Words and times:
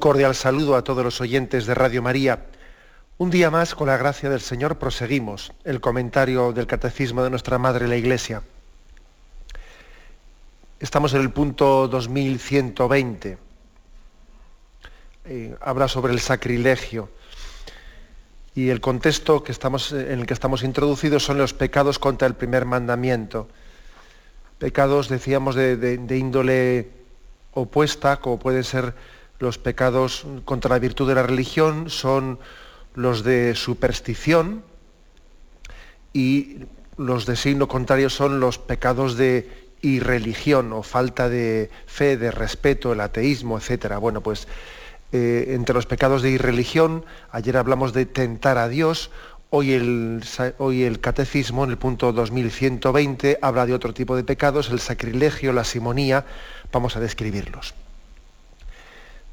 Cordial 0.00 0.34
saludo 0.34 0.76
a 0.76 0.82
todos 0.82 1.04
los 1.04 1.20
oyentes 1.20 1.66
de 1.66 1.74
Radio 1.74 2.02
María. 2.02 2.46
Un 3.18 3.30
día 3.30 3.50
más, 3.50 3.74
con 3.74 3.86
la 3.86 3.98
gracia 3.98 4.30
del 4.30 4.40
Señor, 4.40 4.78
proseguimos 4.78 5.52
el 5.62 5.80
comentario 5.80 6.52
del 6.52 6.66
Catecismo 6.66 7.22
de 7.22 7.28
nuestra 7.28 7.58
Madre 7.58 7.86
la 7.86 7.96
Iglesia. 7.96 8.42
Estamos 10.80 11.12
en 11.12 11.20
el 11.20 11.30
punto 11.30 11.86
2120. 11.86 13.38
Eh, 15.26 15.54
habla 15.60 15.86
sobre 15.86 16.14
el 16.14 16.20
sacrilegio. 16.20 17.10
Y 18.54 18.70
el 18.70 18.80
contexto 18.80 19.44
que 19.44 19.52
estamos, 19.52 19.92
en 19.92 20.20
el 20.20 20.26
que 20.26 20.34
estamos 20.34 20.62
introducidos 20.62 21.24
son 21.24 21.36
los 21.36 21.52
pecados 21.52 21.98
contra 21.98 22.26
el 22.26 22.34
primer 22.34 22.64
mandamiento. 22.64 23.48
Pecados, 24.58 25.10
decíamos, 25.10 25.54
de, 25.54 25.76
de 25.76 26.18
índole 26.18 26.90
opuesta, 27.52 28.16
como 28.16 28.38
pueden 28.38 28.64
ser 28.64 28.94
los 29.40 29.58
pecados 29.58 30.26
contra 30.44 30.70
la 30.70 30.78
virtud 30.78 31.08
de 31.08 31.14
la 31.16 31.22
religión 31.24 31.90
son 31.90 32.38
los 32.94 33.24
de 33.24 33.54
superstición 33.54 34.62
y 36.12 36.58
los 36.96 37.24
de 37.24 37.36
signo 37.36 37.66
contrario 37.66 38.10
son 38.10 38.38
los 38.38 38.58
pecados 38.58 39.16
de 39.16 39.48
irreligión 39.80 40.72
o 40.74 40.82
falta 40.82 41.30
de 41.30 41.70
fe, 41.86 42.18
de 42.18 42.30
respeto, 42.30 42.92
el 42.92 43.00
ateísmo, 43.00 43.58
etc. 43.58 43.96
Bueno, 43.98 44.22
pues 44.22 44.46
eh, 45.12 45.54
entre 45.56 45.74
los 45.74 45.86
pecados 45.86 46.20
de 46.20 46.30
irreligión, 46.30 47.06
ayer 47.32 47.56
hablamos 47.56 47.94
de 47.94 48.04
tentar 48.04 48.58
a 48.58 48.68
Dios, 48.68 49.10
hoy 49.48 49.72
el, 49.72 50.22
hoy 50.58 50.82
el 50.82 51.00
catecismo, 51.00 51.64
en 51.64 51.70
el 51.70 51.78
punto 51.78 52.12
2120, 52.12 53.38
habla 53.40 53.64
de 53.64 53.72
otro 53.72 53.94
tipo 53.94 54.16
de 54.16 54.24
pecados, 54.24 54.68
el 54.68 54.80
sacrilegio, 54.80 55.54
la 55.54 55.64
simonía, 55.64 56.26
vamos 56.70 56.96
a 56.96 57.00
describirlos 57.00 57.72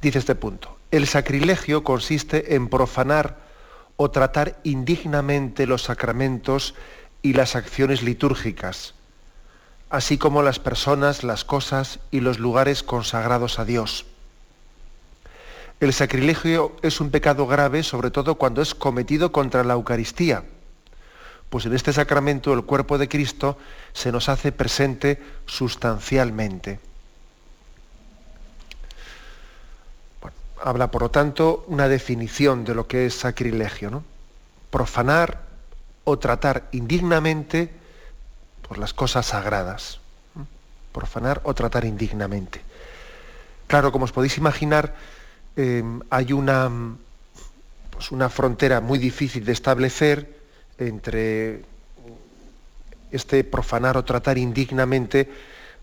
dice 0.02 0.20
este 0.20 0.36
punto, 0.36 0.78
el 0.92 1.08
sacrilegio 1.08 1.84
consiste 1.84 2.56
en 2.56 2.70
profanar 2.70 3.38
o 3.98 4.12
tratar 4.12 4.60
indignamente 4.64 5.66
los 5.66 5.84
sacramentos 5.84 6.76
y 7.22 7.34
las 7.34 7.56
acciones 7.56 8.04
litúrgicas, 8.04 8.94
así 9.90 10.18
como 10.18 10.44
las 10.44 10.60
personas, 10.60 11.24
las 11.24 11.44
cosas 11.44 12.00
y 12.12 12.20
los 12.20 12.40
lugares 12.40 12.84
consagrados 12.84 13.60
a 13.60 13.66
Dios. 13.66 14.06
El 15.80 15.94
sacrilegio 15.94 16.76
es 16.82 17.02
un 17.02 17.12
pecado 17.12 17.46
grave, 17.48 17.84
sobre 17.84 18.12
todo 18.12 18.36
cuando 18.36 18.62
es 18.62 18.74
cometido 18.74 19.32
contra 19.32 19.64
la 19.64 19.74
Eucaristía, 19.74 20.44
pues 21.50 21.66
en 21.66 21.74
este 21.74 21.94
sacramento 21.94 22.54
el 22.54 22.64
cuerpo 22.64 22.98
de 22.98 23.08
Cristo 23.08 23.58
se 23.94 24.12
nos 24.12 24.30
hace 24.30 24.52
presente 24.52 25.22
sustancialmente. 25.46 26.80
Habla, 30.64 30.92
por 30.92 31.04
lo 31.04 31.12
tanto, 31.12 31.66
una 31.68 31.88
definición 31.88 32.64
de 32.64 32.76
lo 32.76 32.88
que 32.88 33.06
es 33.06 33.14
sacrilegio, 33.14 33.90
¿no? 33.90 34.04
Profanar 34.70 35.42
o 36.04 36.18
tratar 36.18 36.68
indignamente 36.72 37.70
por 38.68 38.78
las 38.78 38.94
cosas 38.94 39.26
sagradas. 39.28 40.00
Profanar 40.92 41.42
o 41.44 41.54
tratar 41.54 41.86
indignamente. 41.86 42.62
Claro, 43.68 43.92
como 43.92 44.06
os 44.06 44.12
podéis 44.12 44.38
imaginar, 44.38 44.96
em, 45.56 46.02
hay 46.10 46.34
una, 46.34 46.72
pues 47.92 48.12
una 48.12 48.30
frontera 48.30 48.80
muy 48.82 49.00
difícil 49.00 49.44
de 49.44 49.52
establecer 49.52 50.38
entre 50.78 51.62
este 53.12 53.44
profanar 53.44 53.98
o 53.98 54.04
tratar 54.04 54.38
indignamente 54.38 55.30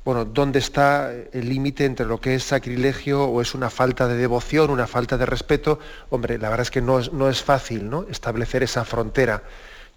bueno, 0.05 0.27
dónde 0.27 0.59
está 0.59 1.13
el 1.33 1.49
límite 1.49 1.87
entre 1.87 2.05
lo 2.05 2.21
que 2.21 2.35
es 2.35 2.45
sacrilegio 2.45 3.25
o 3.25 3.41
es 3.41 3.55
una 3.55 3.71
falta 3.71 4.07
de 4.07 4.17
devoción, 4.17 4.71
una 4.71 4.87
falta 4.87 5.17
de 5.17 5.25
respeto. 5.25 5.79
Hombre, 6.11 6.37
la 6.39 6.51
verdad 6.51 6.63
es 6.63 6.71
que 6.71 6.83
no 6.83 6.99
es, 6.99 7.13
no 7.13 7.31
es 7.31 7.43
fácil 7.43 7.89
¿no? 7.89 8.07
establecer 8.11 8.63
esa 8.63 8.85
frontera. 8.85 9.43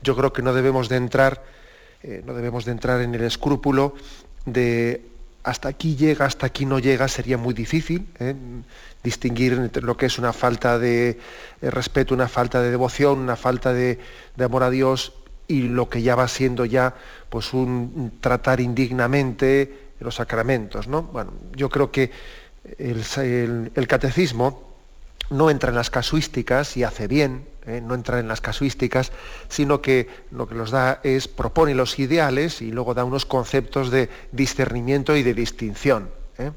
Yo 0.01 0.15
creo 0.15 0.31
que 0.31 0.41
no 0.41 0.53
debemos 0.53 0.87
de 0.87 0.95
entrar, 0.95 1.43
eh, 2.03 2.23
no 2.25 2.33
debemos 2.33 2.63
de 2.63 2.71
entrar 2.71 3.01
en 3.01 3.15
el 3.15 3.23
escrúpulo 3.23 3.95
de 4.45 5.01
hasta 5.43 5.69
aquí 5.69 5.95
llega, 5.95 6.25
hasta 6.25 6.45
aquí 6.45 6.65
no 6.65 6.79
llega, 6.79 7.07
sería 7.07 7.37
muy 7.37 7.53
difícil 7.53 8.07
¿eh? 8.19 8.35
distinguir 9.03 9.53
entre 9.53 9.81
lo 9.81 9.95
que 9.95 10.05
es 10.05 10.19
una 10.19 10.31
falta 10.33 10.79
de 10.79 11.19
eh, 11.61 11.71
respeto, 11.71 12.13
una 12.13 12.27
falta 12.27 12.61
de 12.61 12.69
devoción, 12.69 13.19
una 13.19 13.35
falta 13.35 13.73
de, 13.73 13.99
de 14.35 14.43
amor 14.43 14.63
a 14.63 14.69
Dios 14.69 15.13
y 15.47 15.63
lo 15.63 15.89
que 15.89 16.01
ya 16.01 16.15
va 16.15 16.27
siendo 16.27 16.65
ya 16.65 16.95
pues 17.29 17.53
un 17.53 18.13
tratar 18.21 18.59
indignamente, 18.59 19.86
los 19.99 20.15
sacramentos. 20.15 20.87
¿no? 20.87 21.03
Bueno, 21.03 21.33
yo 21.55 21.69
creo 21.69 21.91
que 21.91 22.11
el, 22.77 23.87
catecismo 23.87 24.75
no 25.29 25.49
entra 25.49 25.69
en 25.69 25.75
las 25.75 25.89
casuísticas 25.89 26.77
y 26.77 26.83
hace 26.83 27.07
bien, 27.07 27.45
¿eh? 27.65 27.81
no 27.81 27.95
entra 27.95 28.19
en 28.19 28.27
las 28.27 28.41
casuísticas, 28.41 29.11
sino 29.49 29.81
que 29.81 30.07
lo 30.31 30.47
que 30.47 30.55
nos 30.55 30.71
da 30.71 30.99
es, 31.03 31.27
propone 31.27 31.75
los 31.75 31.99
ideales 31.99 32.61
y 32.61 32.71
luego 32.71 32.93
da 32.93 33.03
unos 33.03 33.25
conceptos 33.25 33.91
de 33.91 34.09
discernimiento 34.31 35.15
y 35.15 35.23
de 35.23 35.33
distinción. 35.33 36.09
¿eh? 36.37 36.51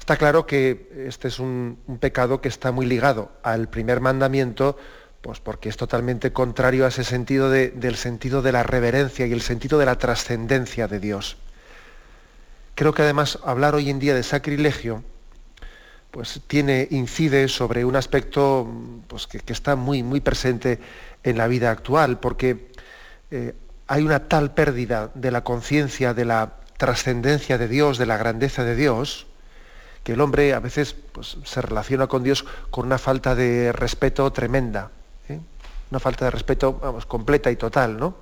Está 0.00 0.16
claro 0.16 0.46
que 0.46 1.06
este 1.08 1.28
es 1.28 1.38
un, 1.38 1.78
un, 1.86 1.98
pecado 1.98 2.40
que 2.40 2.48
está 2.48 2.72
muy 2.72 2.86
ligado 2.86 3.30
al 3.44 3.68
primer 3.68 4.00
mandamiento 4.00 4.76
pues 5.22 5.38
porque 5.38 5.68
es 5.68 5.76
totalmente 5.76 6.32
contrario 6.32 6.84
a 6.84 6.88
ese 6.88 7.04
sentido 7.04 7.48
del 7.48 7.96
sentido 7.96 8.42
de 8.42 8.50
la 8.50 8.64
reverencia 8.64 9.24
y 9.24 9.32
el 9.32 9.40
sentido 9.40 9.78
de 9.78 9.86
la 9.86 9.96
trascendencia 9.96 10.88
de 10.88 10.98
Dios. 10.98 11.36
Creo 12.74 12.92
que 12.92 13.02
además 13.02 13.38
hablar 13.44 13.76
hoy 13.76 13.88
en 13.88 14.00
día 14.00 14.16
de 14.16 14.24
sacrilegio, 14.24 15.04
pues 16.10 16.40
tiene, 16.48 16.88
incide 16.90 17.46
sobre 17.46 17.84
un 17.84 17.94
aspecto 17.94 18.68
pues, 19.06 19.28
que, 19.28 19.40
está 19.52 19.76
muy, 19.76 20.02
muy 20.02 20.20
presente 20.20 20.80
en 21.22 21.38
la 21.38 21.46
vida 21.46 21.70
actual, 21.70 22.18
porque 22.18 22.70
eh, 23.30 23.54
hay 23.86 24.02
una 24.02 24.26
tal 24.26 24.52
pérdida 24.54 25.12
de 25.14 25.30
la 25.30 25.44
conciencia 25.44 26.14
de 26.14 26.24
la 26.24 26.54
trascendencia 26.78 27.58
de 27.58 27.68
Dios, 27.68 27.96
de 27.96 28.06
la 28.06 28.16
grandeza 28.16 28.64
de 28.64 28.74
Dios, 28.74 29.28
que 30.02 30.14
el 30.14 30.20
hombre 30.20 30.52
a 30.52 30.58
veces 30.58 30.96
pues, 31.12 31.36
se 31.44 31.62
relaciona 31.62 32.08
con 32.08 32.24
Dios 32.24 32.44
con 32.72 32.86
una 32.86 32.98
falta 32.98 33.36
de 33.36 33.70
respeto 33.70 34.32
tremenda 34.32 34.90
una 35.92 36.00
falta 36.00 36.24
de 36.24 36.30
respeto, 36.30 36.72
vamos, 36.72 37.04
completa 37.04 37.50
y 37.50 37.56
total, 37.56 37.98
¿no? 37.98 38.16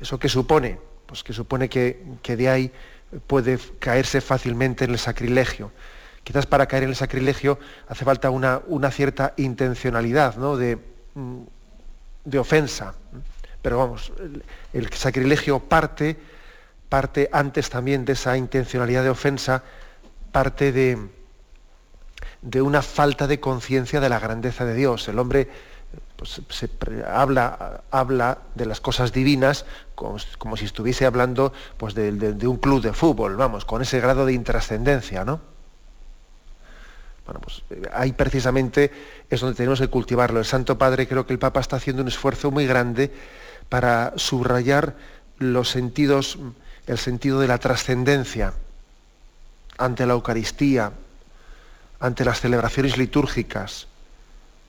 ¿Eso 0.00 0.18
qué 0.18 0.28
supone? 0.28 0.76
Pues 1.06 1.22
que 1.22 1.32
supone 1.32 1.68
que, 1.68 2.02
de 2.24 2.48
ahí 2.48 2.72
puede 3.28 3.56
caerse 3.78 4.20
fácilmente 4.20 4.84
en 4.84 4.90
el 4.90 4.98
sacrilegio. 4.98 5.70
Quizás 6.24 6.46
para 6.46 6.66
caer 6.66 6.82
en 6.82 6.88
el 6.88 6.96
sacrilegio 6.96 7.60
hace 7.86 8.04
falta 8.04 8.30
una, 8.30 8.62
una 8.66 8.90
cierta 8.90 9.32
intencionalidad, 9.36 10.34
¿no? 10.38 10.56
De, 10.56 10.76
mm, 11.14 11.42
de 12.24 12.38
ofensa. 12.40 12.96
Pero 13.62 13.78
vamos, 13.78 14.12
el, 14.72 14.92
sacrilegio 14.94 15.60
parte, 15.60 16.16
parte 16.88 17.30
antes 17.32 17.70
también 17.70 18.04
de 18.04 18.14
esa 18.14 18.36
intencionalidad 18.36 19.04
de 19.04 19.10
ofensa, 19.10 19.62
parte 20.32 20.72
de, 20.72 20.98
de 22.40 22.60
una 22.60 22.82
falta 22.82 23.28
de 23.28 23.38
conciencia 23.38 24.00
de 24.00 24.08
la 24.08 24.18
grandeza 24.18 24.64
de 24.64 24.74
Dios. 24.74 25.06
El 25.06 25.20
hombre 25.20 25.71
pues, 26.46 26.56
se 26.56 26.68
habla, 27.04 27.82
habla 27.90 28.38
de 28.54 28.66
las 28.66 28.80
cosas 28.80 29.12
divinas 29.12 29.64
como, 29.94 30.56
si 30.56 30.64
estuviese 30.64 31.06
hablando 31.06 31.52
pues, 31.76 31.94
de, 31.94 32.46
un 32.46 32.56
club 32.56 32.82
de 32.82 32.92
fútbol, 32.92 33.36
vamos, 33.36 33.64
con 33.64 33.82
ese 33.82 34.00
grado 34.00 34.26
de 34.26 34.32
intrascendencia, 34.32 35.24
¿no? 35.24 35.40
Bueno, 37.24 37.40
pues 37.40 37.62
ahí 37.92 38.12
precisamente 38.12 38.90
es 39.30 39.40
donde 39.40 39.56
tenemos 39.56 39.80
que 39.80 39.86
cultivarlo. 39.88 40.40
El 40.40 40.44
Santo 40.44 40.76
Padre 40.76 41.06
creo 41.06 41.24
que 41.24 41.32
el 41.32 41.38
Papa 41.38 41.60
está 41.60 41.76
haciendo 41.76 42.02
un 42.02 42.08
esfuerzo 42.08 42.50
muy 42.50 42.66
grande 42.66 43.12
para 43.68 44.12
subrayar 44.16 44.96
los 45.38 45.70
sentidos, 45.70 46.38
el 46.86 46.98
sentido 46.98 47.38
de 47.38 47.46
la 47.46 47.58
trascendencia 47.58 48.54
ante 49.78 50.04
la 50.04 50.14
Eucaristía, 50.14 50.92
ante 52.00 52.24
las 52.24 52.40
celebraciones 52.40 52.96
litúrgicas, 52.96 53.86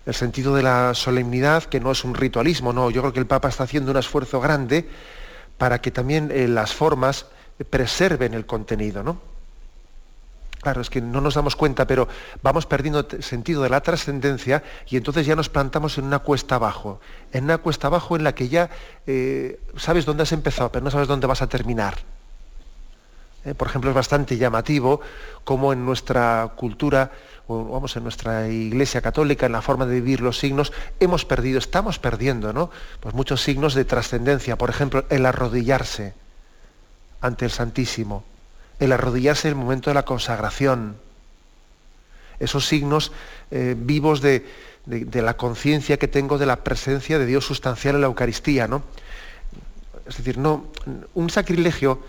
el 0.05 0.13
sentido 0.13 0.55
de 0.55 0.63
la 0.63 0.94
solemnidad, 0.94 1.63
que 1.63 1.79
no 1.79 1.91
es 1.91 2.03
un 2.03 2.13
ritualismo, 2.13 2.73
no, 2.73 2.89
yo 2.89 3.01
creo 3.01 3.13
que 3.13 3.19
el 3.19 3.27
Papa 3.27 3.50
está 3.50 3.63
haciendo 3.63 3.91
un 3.91 3.97
esfuerzo 3.97 4.39
grande 4.41 4.88
para 5.57 5.81
que 5.81 5.91
también 5.91 6.29
eh, 6.31 6.47
las 6.47 6.73
formas 6.73 7.27
preserven 7.69 8.33
el 8.33 8.45
contenido, 8.45 9.03
¿no? 9.03 9.33
Claro, 10.63 10.79
es 10.79 10.89
que 10.89 11.01
no 11.01 11.19
nos 11.19 11.35
damos 11.35 11.57
cuenta, 11.57 11.85
pero 11.85 12.07
vamos 12.41 12.65
perdiendo 12.65 13.05
sentido 13.19 13.63
de 13.63 13.69
la 13.69 13.81
trascendencia 13.81 14.63
y 14.88 14.95
entonces 14.95 15.25
ya 15.25 15.35
nos 15.35 15.50
plantamos 15.50 15.97
en 15.97 16.05
una 16.05 16.19
cuesta 16.19 16.55
abajo, 16.55 17.01
en 17.33 17.44
una 17.44 17.57
cuesta 17.57 17.88
abajo 17.88 18.15
en 18.15 18.23
la 18.23 18.33
que 18.33 18.47
ya 18.47 18.69
eh, 19.05 19.59
sabes 19.75 20.05
dónde 20.05 20.23
has 20.23 20.31
empezado, 20.31 20.71
pero 20.71 20.85
no 20.85 20.89
sabes 20.89 21.09
dónde 21.09 21.27
vas 21.27 21.41
a 21.41 21.47
terminar. 21.47 21.95
Eh, 23.45 23.54
por 23.54 23.68
ejemplo, 23.68 23.90
es 23.90 23.95
bastante 23.95 24.38
llamativo 24.38 25.01
cómo 25.44 25.74
en 25.74 25.86
nuestra 25.86 26.51
cultura, 26.56 27.12
o 27.48 27.63
vamos, 27.66 27.95
en 27.95 28.04
nuestra 28.04 28.48
iglesia 28.48 29.01
católica, 29.01 29.45
en 29.45 29.51
la 29.51 29.62
forma 29.62 29.86
de 29.86 29.95
vivir 29.95 30.22
los 30.22 30.40
signos, 30.40 30.72
hemos 31.00 31.25
perdido, 31.25 31.60
estamos 31.60 32.00
perdiendo, 32.00 32.54
¿no? 32.54 32.69
Pues 33.00 33.13
muchos 33.13 33.42
signos 33.42 33.74
de 33.74 33.86
trascendencia. 33.86 34.57
Por 34.57 34.69
ejemplo, 34.69 35.06
el 35.10 35.25
arrodillarse 35.25 36.13
ante 37.22 37.45
el 37.45 37.51
Santísimo 37.51 38.24
el 38.80 38.92
arrodillarse 38.92 39.48
en 39.48 39.54
el 39.54 39.60
momento 39.60 39.89
de 39.89 39.94
la 39.96 40.06
consagración, 40.06 40.96
esos 42.39 42.66
signos 42.68 43.12
eh, 43.51 43.75
vivos 43.78 44.22
de, 44.22 44.46
la 44.86 45.38
conciencia 45.38 45.98
que 45.98 46.07
tengo 46.07 46.38
de 46.38 46.46
la 46.46 46.57
presencia 46.57 47.18
de 47.18 47.25
Dios 47.25 47.46
sustancial 47.46 47.96
en 47.96 48.01
la 48.01 48.07
Eucaristía, 48.07 48.68
¿no? 48.68 48.84
Es 50.07 50.18
decir, 50.18 50.38
no, 50.38 50.66
un 51.13 51.30
sacrilegio 51.30 52.00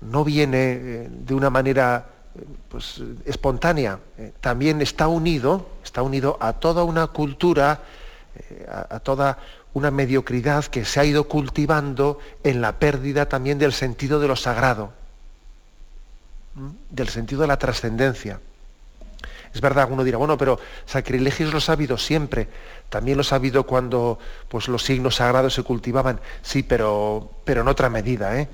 no 0.00 0.24
viene 0.24 0.72
eh, 0.72 1.08
de 1.10 1.34
una 1.34 1.50
manera 1.50 2.06
eh, 2.34 2.44
pues, 2.68 3.02
espontánea, 3.24 3.98
también 4.40 4.80
está 4.82 5.08
unido, 5.08 5.66
está 5.84 6.02
unido 6.02 6.36
a 6.40 6.54
toda 6.54 6.84
una 6.84 7.06
cultura, 7.08 7.80
a 8.68 9.00
toda 9.00 9.38
una 9.72 9.90
mediocridad 9.90 10.64
que 10.64 10.84
se 10.84 11.00
ha 11.00 11.04
ido 11.04 11.24
cultivando 11.24 12.18
en 12.44 12.60
la 12.60 12.72
pérdida 12.72 13.28
también 13.28 13.58
del 13.58 13.72
sentido 13.72 14.20
de 14.20 14.28
lo 14.28 14.36
sagrado 14.36 14.92
del 16.90 17.08
sentido 17.08 17.42
de 17.42 17.48
la 17.48 17.58
trascendencia. 17.58 18.40
Es 19.52 19.60
verdad, 19.60 19.88
uno 19.90 20.04
dirá, 20.04 20.18
bueno, 20.18 20.36
pero 20.36 20.58
sacrilegios 20.84 21.52
los 21.52 21.68
ha 21.68 21.72
habido 21.72 21.96
siempre. 21.96 22.48
También 22.90 23.16
los 23.16 23.32
ha 23.32 23.36
habido 23.36 23.64
cuando 23.64 24.18
pues, 24.48 24.68
los 24.68 24.82
signos 24.82 25.16
sagrados 25.16 25.54
se 25.54 25.62
cultivaban. 25.62 26.20
Sí, 26.42 26.62
pero, 26.62 27.30
pero 27.44 27.62
en 27.62 27.68
otra 27.68 27.88
medida, 27.88 28.38
¿eh? 28.38 28.48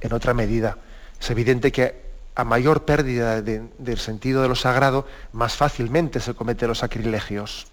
En 0.00 0.12
otra 0.12 0.34
medida. 0.34 0.76
Es 1.20 1.30
evidente 1.30 1.72
que 1.72 2.08
a 2.34 2.44
mayor 2.44 2.84
pérdida 2.84 3.42
del 3.42 3.98
sentido 3.98 4.42
de 4.42 4.48
lo 4.48 4.54
sagrado, 4.54 5.06
más 5.32 5.56
fácilmente 5.56 6.20
se 6.20 6.34
cometen 6.34 6.68
los 6.68 6.78
sacrilegios. 6.78 7.66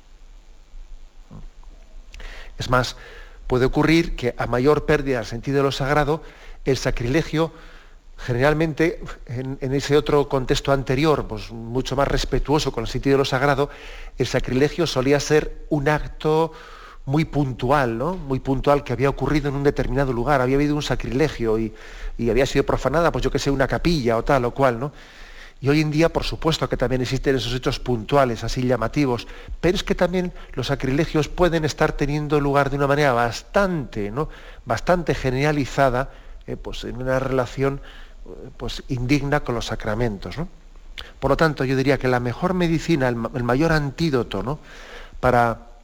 Es 2.58 2.70
más, 2.70 2.96
puede 3.46 3.66
ocurrir 3.66 4.16
que 4.16 4.34
a 4.38 4.48
mayor 4.48 4.86
pérdida 4.86 5.18
del 5.18 5.28
sentido 5.28 5.58
de 5.58 5.64
lo 5.64 5.72
sagrado, 5.72 6.24
el 6.66 6.78
sacrilegio 6.78 7.52
generalmente 8.18 9.02
en, 9.28 9.58
ese 9.74 9.98
otro 9.98 10.30
contexto 10.30 10.72
anterior, 10.72 11.28
pues 11.28 11.52
mucho 11.52 11.96
más 11.96 12.08
respetuoso 12.08 12.72
con 12.72 12.86
el 12.86 12.90
sentido 12.90 13.16
de 13.16 13.20
lo 13.20 13.26
sagrado, 13.26 13.70
el 14.18 14.26
sacrilegio 14.26 14.88
solía 14.88 15.20
ser 15.20 15.66
un 15.70 15.90
acto 15.90 16.54
muy 17.06 17.26
puntual, 17.26 17.98
¿no? 17.98 18.16
Muy 18.16 18.40
puntual 18.40 18.84
que 18.84 18.94
había 18.94 19.10
ocurrido 19.10 19.50
en 19.50 19.56
un 19.56 19.64
determinado 19.64 20.12
lugar, 20.12 20.42
había 20.42 20.56
habido 20.56 20.76
un 20.76 20.82
sacrilegio 20.82 21.60
y, 21.60 21.74
había 22.30 22.46
sido 22.46 22.66
profanada, 22.66 23.12
pues 23.12 23.24
yo 23.24 23.32
que 23.32 23.40
sé, 23.40 23.52
una 23.52 23.68
capilla 23.68 24.18
o 24.18 24.24
tal 24.24 24.46
o 24.46 24.52
cual, 24.52 24.80
¿no? 24.80 24.92
Y 25.62 25.70
hoy 25.70 25.82
en 25.82 25.92
día, 25.92 26.10
por 26.10 26.24
supuesto, 26.24 26.68
que 26.68 26.78
también 26.78 27.02
existen 27.02 27.36
esos 27.36 27.54
hechos 27.54 27.80
puntuales, 27.80 28.44
así 28.44 28.62
llamativos, 28.62 29.28
pero 29.62 29.76
es 29.76 29.84
que 29.84 29.96
también 29.96 30.34
los 30.54 30.68
sacrilegios 30.68 31.28
pueden 31.28 31.64
estar 31.66 31.94
teniendo 31.94 32.40
lugar 32.40 32.70
de 32.70 32.78
una 32.78 32.88
manera 32.88 33.14
bastante, 33.14 34.12
¿no? 34.12 34.30
Bastante 34.66 35.16
generalizada, 35.16 36.12
eh, 36.48 36.58
pues 36.58 36.84
en 36.84 36.98
una 36.98 37.20
relación 37.20 37.82
pues, 38.58 38.84
indigna 38.90 39.42
con 39.42 39.56
los 39.56 39.66
sacramentos. 39.66 40.36
Por 41.20 41.30
lo 41.32 41.38
tanto, 41.38 41.64
yo 41.64 41.76
diría 41.76 41.98
que 41.98 42.08
la 42.08 42.20
mejor 42.20 42.54
medicina, 42.54 43.08
el, 43.08 43.16
mayor 43.16 43.72
antídoto 43.72 44.44
¿no? 44.44 44.60
para, 45.20 45.75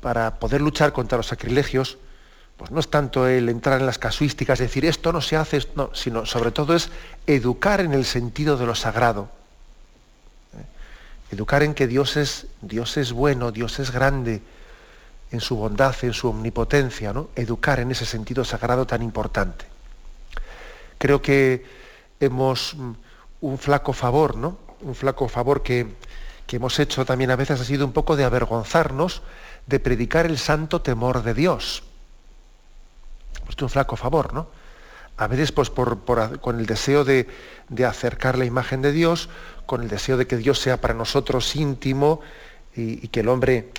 para 0.00 0.38
poder 0.38 0.60
luchar 0.60 0.92
contra 0.92 1.18
los 1.18 1.26
sacrilegios, 1.26 1.98
pues 2.56 2.70
no 2.70 2.80
es 2.80 2.88
tanto 2.88 3.26
el 3.26 3.48
entrar 3.48 3.80
en 3.80 3.86
las 3.86 3.98
casuísticas, 3.98 4.58
decir 4.58 4.84
esto 4.84 5.12
no 5.12 5.20
se 5.20 5.36
hace, 5.36 5.60
no, 5.74 5.90
sino 5.94 6.26
sobre 6.26 6.50
todo 6.50 6.74
es 6.74 6.90
educar 7.26 7.80
en 7.80 7.94
el 7.94 8.04
sentido 8.04 8.56
de 8.56 8.66
lo 8.66 8.74
sagrado. 8.74 9.30
¿eh? 10.54 11.34
Educar 11.34 11.62
en 11.62 11.74
que 11.74 11.86
Dios 11.86 12.16
es, 12.16 12.46
Dios 12.60 12.96
es 12.96 13.12
bueno, 13.12 13.52
Dios 13.52 13.78
es 13.78 13.90
grande, 13.90 14.42
en 15.32 15.40
su 15.40 15.56
bondad, 15.56 15.96
en 16.02 16.12
su 16.12 16.28
omnipotencia, 16.28 17.12
¿no? 17.12 17.30
Educar 17.34 17.80
en 17.80 17.90
ese 17.90 18.04
sentido 18.04 18.44
sagrado 18.44 18.86
tan 18.86 19.02
importante. 19.02 19.64
Creo 20.98 21.22
que 21.22 21.64
hemos 22.20 22.74
mm, 22.74 22.92
un 23.40 23.58
flaco 23.58 23.94
favor, 23.94 24.36
¿no? 24.36 24.58
Un 24.82 24.94
flaco 24.94 25.28
favor 25.28 25.62
que, 25.62 25.86
hemos 26.52 26.78
hecho 26.78 27.06
también 27.06 27.30
a 27.30 27.36
veces 27.36 27.58
ha 27.62 27.64
sido 27.64 27.86
un 27.86 27.92
poco 27.92 28.14
de 28.14 28.24
avergonzarnos 28.24 29.22
de 29.66 29.80
predicar 29.80 30.26
el 30.26 30.38
santo 30.38 30.82
temor 30.82 31.22
de 31.22 31.34
Dios. 31.34 31.82
Pues 33.44 33.60
un 33.60 33.68
flaco 33.68 33.96
favor, 33.96 34.32
¿no? 34.32 34.48
A 35.16 35.26
veces 35.26 35.52
pues 35.52 35.70
por, 35.70 36.00
con 36.40 36.58
el 36.58 36.66
deseo 36.66 37.04
de, 37.04 37.28
acercar 37.86 38.38
la 38.38 38.44
imagen 38.44 38.82
de 38.82 38.92
Dios, 38.92 39.28
con 39.66 39.82
el 39.82 39.88
deseo 39.88 40.16
de 40.16 40.26
que 40.26 40.36
Dios 40.36 40.58
sea 40.58 40.80
para 40.80 40.94
nosotros 40.94 41.54
íntimo 41.54 42.20
y, 42.74 43.04
y 43.04 43.08
que 43.08 43.20
el 43.20 43.28
hombre 43.28 43.70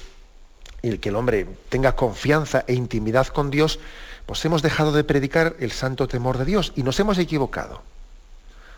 y 0.84 0.98
que 0.98 1.10
el 1.10 1.16
hombre 1.16 1.48
tenga 1.70 1.96
confianza 1.96 2.66
e 2.68 2.74
intimidad 2.74 3.28
con 3.28 3.50
Dios, 3.50 3.80
pues 4.26 4.44
hemos 4.44 4.62
dejado 4.62 4.92
de 4.92 5.06
predicar 5.06 5.56
el 5.60 5.72
santo 5.72 6.08
temor 6.10 6.38
de 6.38 6.46
Dios 6.46 6.74
y 6.76 6.84
nos 6.84 7.00
hemos 7.00 7.18
equivocado. 7.18 7.82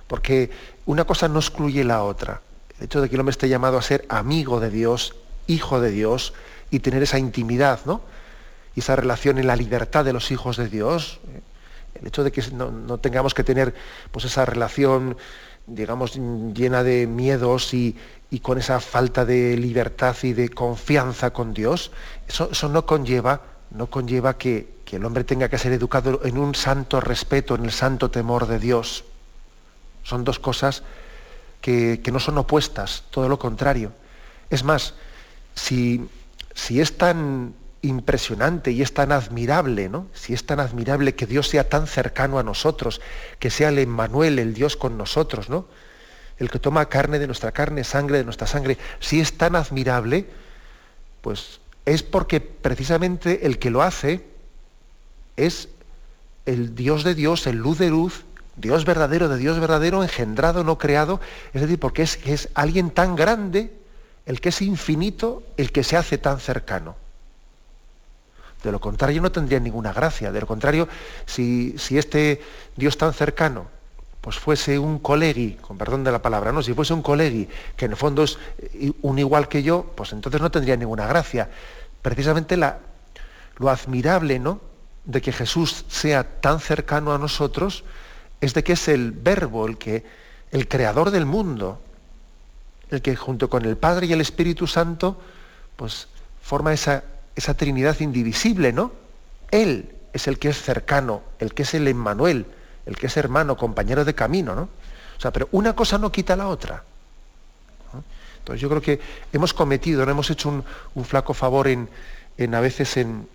Porque 0.07 0.52
una 0.86 1.06
cosa 1.06 1.28
no 1.28 1.40
excluye 1.40 1.84
la 1.84 2.04
otra. 2.04 2.42
El 2.78 2.86
hecho 2.86 3.02
de 3.02 3.10
que 3.10 3.16
el 3.16 3.22
hombre 3.22 3.31
esté 3.31 3.50
llamado 3.50 3.80
a 3.80 3.81
ser 3.81 4.06
amigo 4.07 4.60
de 4.60 4.69
Dios, 4.69 5.16
hijo 5.47 5.81
de 5.81 5.90
Dios, 5.90 6.33
y 6.72 6.80
tener 6.80 7.04
esa 7.04 7.19
intimidad, 7.19 7.80
¿no? 7.86 8.02
Y 8.76 8.80
esa 8.80 8.95
relación 8.95 9.38
en 9.38 9.48
la 9.48 9.56
libertad 9.56 10.04
de 10.04 10.14
los 10.14 10.31
hijos 10.31 10.57
de 10.57 10.68
Dios. 10.68 11.19
El 11.94 12.07
hecho 12.07 12.24
de 12.24 12.31
que 12.31 12.42
no, 12.52 12.98
tengamos 12.98 13.34
que 13.34 13.44
tener 13.44 13.74
pues, 14.12 14.26
esa 14.26 14.45
relación, 14.45 15.16
digamos, 15.66 16.16
llena 16.54 16.84
de 16.84 17.07
miedos 17.07 17.74
y, 17.74 17.95
con 18.42 18.57
esa 18.57 18.81
falta 18.81 19.24
de 19.24 19.56
libertad 19.56 20.14
y 20.24 20.34
de 20.34 20.50
confianza 20.50 21.31
con 21.31 21.54
Dios, 21.54 21.92
eso, 22.28 22.50
eso 22.52 22.68
no 22.68 22.86
conlleva, 22.86 23.42
no 23.72 23.88
conlleva 23.88 24.38
que, 24.38 24.76
que 24.84 24.98
el 24.98 25.06
hombre 25.06 25.24
tenga 25.24 25.48
que 25.48 25.57
ser 25.57 25.72
educado 25.72 26.19
en 26.26 26.38
un 26.38 26.54
santo 26.54 27.00
respeto, 27.00 27.56
en 27.56 27.64
el 27.64 27.72
santo 27.72 28.12
temor 28.12 28.48
de 28.48 28.60
Dios. 28.60 29.06
Son 30.04 30.26
dos 30.26 30.38
cosas 30.38 30.84
que, 31.66 32.12
no 32.12 32.19
son 32.19 32.38
opuestas, 32.38 33.04
todo 33.10 33.28
lo 33.28 33.40
contrario. 33.40 33.92
Es 34.52 34.64
más, 34.64 34.94
si, 35.56 36.07
si, 36.56 36.81
es 36.81 36.97
tan 36.97 37.54
impresionante 37.83 38.71
y 38.71 38.81
es 38.81 38.94
tan 38.94 39.12
admirable, 39.12 39.90
¿no? 39.90 40.07
Si 40.14 40.33
es 40.33 40.45
tan 40.45 40.59
admirable 40.59 41.14
que 41.14 41.28
Dios 41.28 41.47
sea 41.50 41.69
tan 41.69 41.85
cercano 41.85 42.40
a 42.40 42.44
nosotros, 42.44 43.02
que 43.38 43.52
sea 43.52 43.69
el 43.69 43.78
Emmanuel, 43.78 44.40
el 44.40 44.54
Dios 44.54 44.76
con 44.76 44.97
nosotros, 44.97 45.50
¿no? 45.50 45.68
El 46.40 46.50
que 46.50 46.59
toma 46.59 46.90
carne 46.90 47.19
de 47.19 47.28
nuestra 47.28 47.52
carne, 47.52 47.83
sangre 47.83 48.18
de 48.18 48.24
nuestra 48.24 48.47
sangre, 48.47 48.78
si 49.00 49.19
es 49.19 49.38
tan 49.38 49.56
admirable, 49.56 50.26
pues 51.21 51.59
es 51.85 52.02
porque 52.02 52.42
precisamente 52.42 53.45
el 53.45 53.59
que 53.59 53.69
lo 53.69 53.83
hace 53.83 54.26
es 55.38 55.69
el 56.45 56.76
Dios 56.76 57.04
de 57.04 57.16
Dios, 57.16 57.45
el 57.47 57.57
luz 57.57 57.78
de 57.78 57.90
luz, 57.90 58.26
Dios 58.56 58.85
verdadero 58.85 59.28
de 59.30 59.38
Dios 59.38 59.59
verdadero, 59.59 60.02
engendrado, 60.02 60.64
no 60.64 60.78
creado, 60.78 61.19
es 61.54 61.62
decir, 61.62 61.80
porque 61.80 62.04
es, 62.04 62.19
es 62.26 62.50
alguien 62.54 62.90
tan 62.90 63.16
grande, 63.16 63.71
el 64.25 64.41
que 64.41 64.49
es 64.49 64.61
infinito, 64.61 65.44
el 65.57 65.71
que 65.71 65.83
se 65.83 65.97
hace 65.97 66.17
tan 66.17 66.39
cercano. 66.39 66.95
De 68.63 68.71
lo 68.71 68.79
contrario 68.79 69.21
no 69.21 69.31
tendría 69.31 69.59
ninguna 69.59 69.94
gracia. 69.94 70.31
De 70.31 70.41
lo 70.41 70.47
contrario, 70.47 70.87
si, 71.25 71.77
si 71.77 71.97
este 71.97 72.41
Dios 72.75 72.97
tan 72.97 73.13
cercano 73.13 73.73
pues 74.21 74.39
fuese 74.39 74.79
un 74.79 74.97
colegui, 74.97 75.53
con 75.61 75.77
perdón 75.77 76.03
de 76.03 76.11
la 76.11 76.19
palabra, 76.19 76.51
no, 76.51 76.63
si 76.63 76.73
fuese 76.73 76.94
un 76.94 77.03
colegui, 77.03 77.47
que 77.77 77.85
en 77.85 77.91
el 77.91 77.97
fondo 77.97 78.23
es 78.23 78.39
un 79.03 79.19
igual 79.19 79.47
que 79.47 79.61
yo, 79.61 79.94
pues 79.95 80.13
entonces 80.13 80.41
no 80.41 80.49
tendría 80.49 80.75
ninguna 80.75 81.05
gracia. 81.05 81.47
Precisamente 82.01 82.57
la, 82.57 82.79
lo 83.57 83.69
admirable, 83.69 84.39
¿no? 84.39 84.59
de 85.05 85.21
que 85.21 85.31
Jesús 85.31 85.85
sea 85.87 86.23
tan 86.23 86.59
cercano 86.59 87.13
a 87.13 87.17
nosotros 87.17 87.83
es 88.41 88.53
de 88.53 88.63
que 88.63 88.73
es 88.73 88.87
el 88.87 89.11
verbo, 89.11 89.67
el 89.67 89.77
que 89.77 90.03
el 90.51 90.67
creador 90.67 91.11
del 91.11 91.25
mundo, 91.25 91.79
el 92.95 93.02
que 93.02 93.16
junto 93.16 93.49
con 93.49 93.66
el 93.66 93.78
Padre 93.78 94.07
y 94.07 94.14
el 94.14 94.21
Espíritu 94.21 94.68
Santo 94.68 95.19
pues 95.75 96.07
forma 96.42 96.73
esa, 96.73 97.04
esa 97.35 97.54
Trinidad 97.54 97.99
indivisible, 97.99 98.73
¿no? 98.73 98.92
Él 99.52 99.94
es 100.14 100.28
el 100.28 100.40
que 100.40 100.49
es 100.49 100.61
cercano, 100.61 101.21
el 101.40 101.54
que 101.54 101.64
es 101.64 101.73
el 101.73 101.87
Emmanuel, 101.87 102.45
el 102.85 102.95
que 102.97 103.07
es 103.07 103.18
hermano, 103.18 103.57
compañero 103.57 104.06
de 104.06 104.16
camino, 104.16 104.56
¿no? 104.56 104.69
O 105.18 105.21
sea, 105.21 105.31
pero 105.31 105.49
una 105.52 105.75
cosa 105.75 105.97
no 105.97 106.11
quita 106.11 106.35
la 106.35 106.47
otra. 106.47 106.83
Entonces 108.40 108.61
yo 108.61 108.69
creo 108.69 108.81
que 108.81 108.99
hemos 109.33 109.54
cometido, 109.54 110.06
no 110.06 110.11
hemos 110.11 110.30
hecho 110.30 110.49
un, 110.49 110.64
un 110.94 111.04
flaco 111.04 111.33
favor 111.33 111.68
en, 111.68 111.90
en 112.37 112.54
a 112.54 112.61
veces 112.61 112.95
en, 112.97 113.28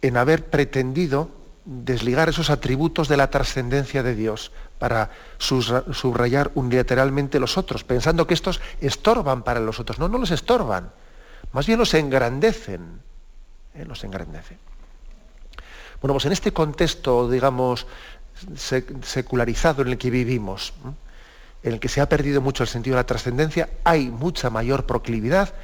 en 0.00 0.16
haber 0.16 0.46
pretendido 0.46 1.28
desligar 1.66 2.28
esos 2.28 2.48
atributos 2.48 3.08
de 3.08 3.16
la 3.16 3.28
trascendencia 3.28 4.04
de 4.04 4.14
Dios 4.14 4.52
para 4.78 5.10
subrayar 5.38 6.52
unilateralmente 6.54 7.40
los 7.40 7.58
otros, 7.58 7.82
pensando 7.82 8.26
que 8.26 8.34
estos 8.34 8.60
estorban 8.80 9.42
para 9.42 9.58
los 9.60 9.80
otros. 9.80 9.98
No, 9.98 10.08
no 10.08 10.18
los 10.18 10.30
estorban, 10.30 10.92
más 11.52 11.66
bien 11.66 11.78
los 11.78 11.92
engrandecen. 11.94 13.00
¿eh? 13.74 13.84
Los 13.84 14.04
engrandecen. 14.04 14.58
Bueno, 16.00 16.14
pues 16.14 16.26
en 16.26 16.32
este 16.32 16.52
contexto, 16.52 17.28
digamos, 17.28 17.86
secularizado 19.02 19.82
en 19.82 19.88
el 19.88 19.98
que 19.98 20.10
vivimos, 20.10 20.72
en 21.62 21.72
el 21.72 21.80
que 21.80 21.88
se 21.88 22.00
ha 22.00 22.08
perdido 22.08 22.40
mucho 22.40 22.62
el 22.62 22.68
sentido 22.68 22.94
de 22.94 23.00
la 23.00 23.06
trascendencia, 23.06 23.70
hay 23.82 24.08
mucha 24.08 24.50
mayor 24.50 24.86
proclividad 24.86 25.54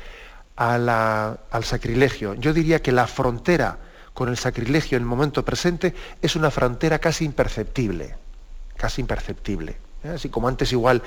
al 0.56 1.64
sacrilegio. 1.64 2.34
Yo 2.34 2.52
diría 2.52 2.82
que 2.82 2.92
la 2.92 3.06
frontera 3.06 3.78
con 4.14 4.28
el 4.28 4.36
sacrilegio 4.36 4.96
en 4.96 5.02
el 5.02 5.08
momento 5.08 5.44
presente 5.44 5.94
es 6.20 6.36
una 6.36 6.50
frontera 6.50 6.98
casi 6.98 7.24
imperceptible, 7.24 8.14
casi 8.76 9.00
imperceptible. 9.00 9.76
¿eh? 10.04 10.10
Así 10.10 10.28
como 10.28 10.48
antes 10.48 10.72
igual 10.72 11.02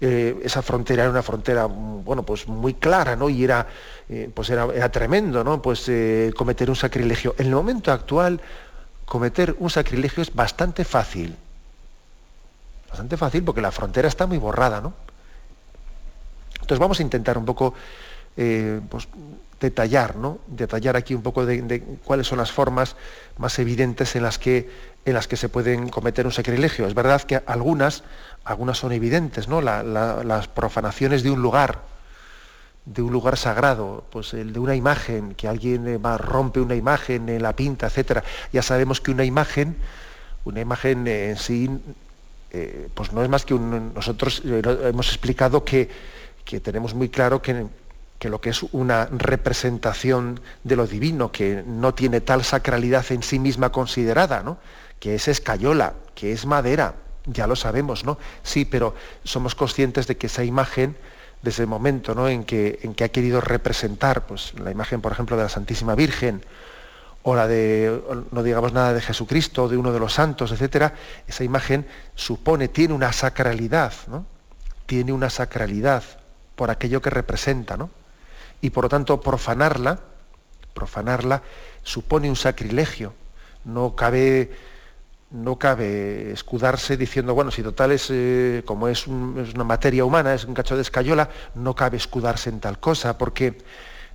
eh, 0.00 0.38
esa 0.42 0.62
frontera 0.62 1.02
era 1.02 1.10
una 1.10 1.22
frontera 1.22 1.66
bueno, 1.66 2.24
pues 2.24 2.48
muy 2.48 2.74
clara, 2.74 3.16
¿no? 3.16 3.28
Y 3.28 3.44
era, 3.44 3.66
eh, 4.08 4.30
pues 4.32 4.50
era, 4.50 4.66
era, 4.74 4.90
tremendo, 4.90 5.44
¿no? 5.44 5.62
Pues 5.62 5.90
cometer 6.36 6.68
un 6.68 6.76
sacrilegio. 6.76 7.34
En 7.38 7.46
el 7.46 7.54
momento 7.54 7.92
actual, 7.92 8.40
cometer 9.04 9.54
un 9.58 9.70
sacrilegio 9.70 10.22
es 10.22 10.34
bastante 10.34 10.84
fácil. 10.84 11.36
Bastante 12.88 13.16
fácil 13.16 13.44
porque 13.44 13.60
la 13.60 13.70
frontera 13.70 14.08
está 14.08 14.26
muy 14.26 14.38
borrada, 14.38 14.80
¿no? 14.80 14.94
Entonces 16.54 16.78
vamos 16.78 16.98
a 16.98 17.02
intentar 17.02 17.38
un 17.38 17.44
poco 17.44 17.74
pues, 18.34 19.08
detallar, 19.60 20.16
¿no? 20.16 20.38
Detallar 20.46 20.96
aquí 20.96 21.14
un 21.14 21.22
poco 21.22 21.44
de, 21.44 21.82
cuáles 22.04 22.26
son 22.26 22.38
las 22.38 22.52
formas 22.52 22.96
más 23.38 23.58
evidentes 23.58 24.14
en 24.16 24.22
las 24.22 24.38
que, 24.38 24.70
en 25.04 25.14
las 25.14 25.26
que 25.26 25.36
se 25.36 25.48
pueden 25.48 25.88
cometer 25.88 26.26
un 26.26 26.32
sacrilegio. 26.32 26.86
Es 26.86 26.94
verdad 26.94 27.22
que 27.22 27.42
algunas, 27.46 28.04
algunas 28.44 28.78
son 28.78 28.92
evidentes, 28.92 29.48
¿no? 29.48 29.60
las 29.60 30.48
profanaciones 30.48 31.22
de 31.22 31.30
un 31.30 31.42
lugar, 31.42 31.82
de 32.84 33.02
un 33.02 33.12
lugar 33.12 33.36
sagrado, 33.36 34.04
pues 34.10 34.32
el 34.32 34.52
de 34.52 34.60
una 34.60 34.74
imagen, 34.74 35.34
que 35.34 35.48
alguien 35.48 35.86
eh, 35.86 35.98
rompe 36.18 36.60
una 36.60 36.74
imagen, 36.74 37.28
en 37.28 37.42
la 37.42 37.54
pinta, 37.54 37.86
etcétera. 37.86 38.24
Ya 38.52 38.62
sabemos 38.62 39.00
que 39.00 39.10
una 39.10 39.24
imagen, 39.24 39.76
una 40.44 40.60
imagen 40.60 41.06
en 41.06 41.36
sí, 41.36 41.68
eh, 42.50 42.88
pues 42.94 43.12
no 43.12 43.22
es 43.22 43.28
más 43.28 43.44
que 43.44 43.52
un. 43.52 43.92
Nosotros 43.92 44.40
eh, 44.46 44.62
hemos 44.84 45.08
explicado 45.08 45.64
que, 45.64 45.90
que 46.46 46.60
tenemos 46.60 46.94
muy 46.94 47.10
claro 47.10 47.42
que 47.42 47.66
que 48.18 48.28
lo 48.28 48.40
que 48.40 48.50
es 48.50 48.62
una 48.72 49.06
representación 49.06 50.40
de 50.64 50.76
lo 50.76 50.86
divino, 50.86 51.30
que 51.30 51.62
no 51.66 51.94
tiene 51.94 52.20
tal 52.20 52.44
sacralidad 52.44 53.04
en 53.10 53.22
sí 53.22 53.38
misma 53.38 53.70
considerada, 53.70 54.42
¿no? 54.42 54.58
que 54.98 55.14
es 55.14 55.28
escayola, 55.28 55.94
que 56.14 56.32
es 56.32 56.44
madera, 56.44 56.94
ya 57.26 57.46
lo 57.46 57.54
sabemos, 57.54 58.04
¿no? 58.04 58.18
Sí, 58.42 58.64
pero 58.64 58.94
somos 59.22 59.54
conscientes 59.54 60.06
de 60.06 60.16
que 60.16 60.26
esa 60.26 60.42
imagen, 60.44 60.96
desde 61.42 61.62
el 61.62 61.68
momento 61.68 62.14
¿no? 62.14 62.28
en, 62.28 62.44
que, 62.44 62.80
en 62.82 62.94
que 62.94 63.04
ha 63.04 63.10
querido 63.10 63.40
representar, 63.40 64.26
pues 64.26 64.54
la 64.58 64.70
imagen, 64.70 65.00
por 65.00 65.12
ejemplo, 65.12 65.36
de 65.36 65.44
la 65.44 65.48
Santísima 65.48 65.94
Virgen, 65.94 66.42
o 67.22 67.36
la 67.36 67.46
de, 67.46 68.00
no 68.30 68.42
digamos 68.42 68.72
nada 68.72 68.94
de 68.94 69.00
Jesucristo, 69.00 69.68
de 69.68 69.76
uno 69.76 69.92
de 69.92 70.00
los 70.00 70.14
santos, 70.14 70.50
etcétera, 70.50 70.94
esa 71.26 71.44
imagen 71.44 71.86
supone, 72.14 72.68
tiene 72.68 72.94
una 72.94 73.12
sacralidad, 73.12 73.92
¿no? 74.06 74.24
Tiene 74.86 75.12
una 75.12 75.28
sacralidad 75.28 76.02
por 76.56 76.70
aquello 76.70 77.02
que 77.02 77.10
representa, 77.10 77.76
¿no? 77.76 77.90
Y 78.60 78.70
por 78.70 78.84
lo 78.84 78.88
tanto 78.88 79.20
profanarla, 79.20 80.00
profanarla 80.74 81.42
supone 81.82 82.28
un 82.28 82.36
sacrilegio. 82.36 83.12
No 83.64 83.94
cabe, 83.94 84.50
no 85.30 85.56
cabe 85.56 86.32
escudarse 86.32 86.96
diciendo, 86.96 87.34
bueno, 87.34 87.50
si 87.50 87.62
total 87.62 87.92
es, 87.92 88.08
eh, 88.10 88.62
como 88.64 88.88
es, 88.88 89.06
una 89.06 89.64
materia 89.64 90.04
humana, 90.04 90.34
es 90.34 90.44
un 90.44 90.54
cacho 90.54 90.76
de 90.76 90.82
escayola, 90.82 91.30
no 91.54 91.74
cabe 91.74 91.96
escudarse 91.96 92.50
en 92.50 92.60
tal 92.60 92.78
cosa, 92.78 93.18
porque 93.18 93.58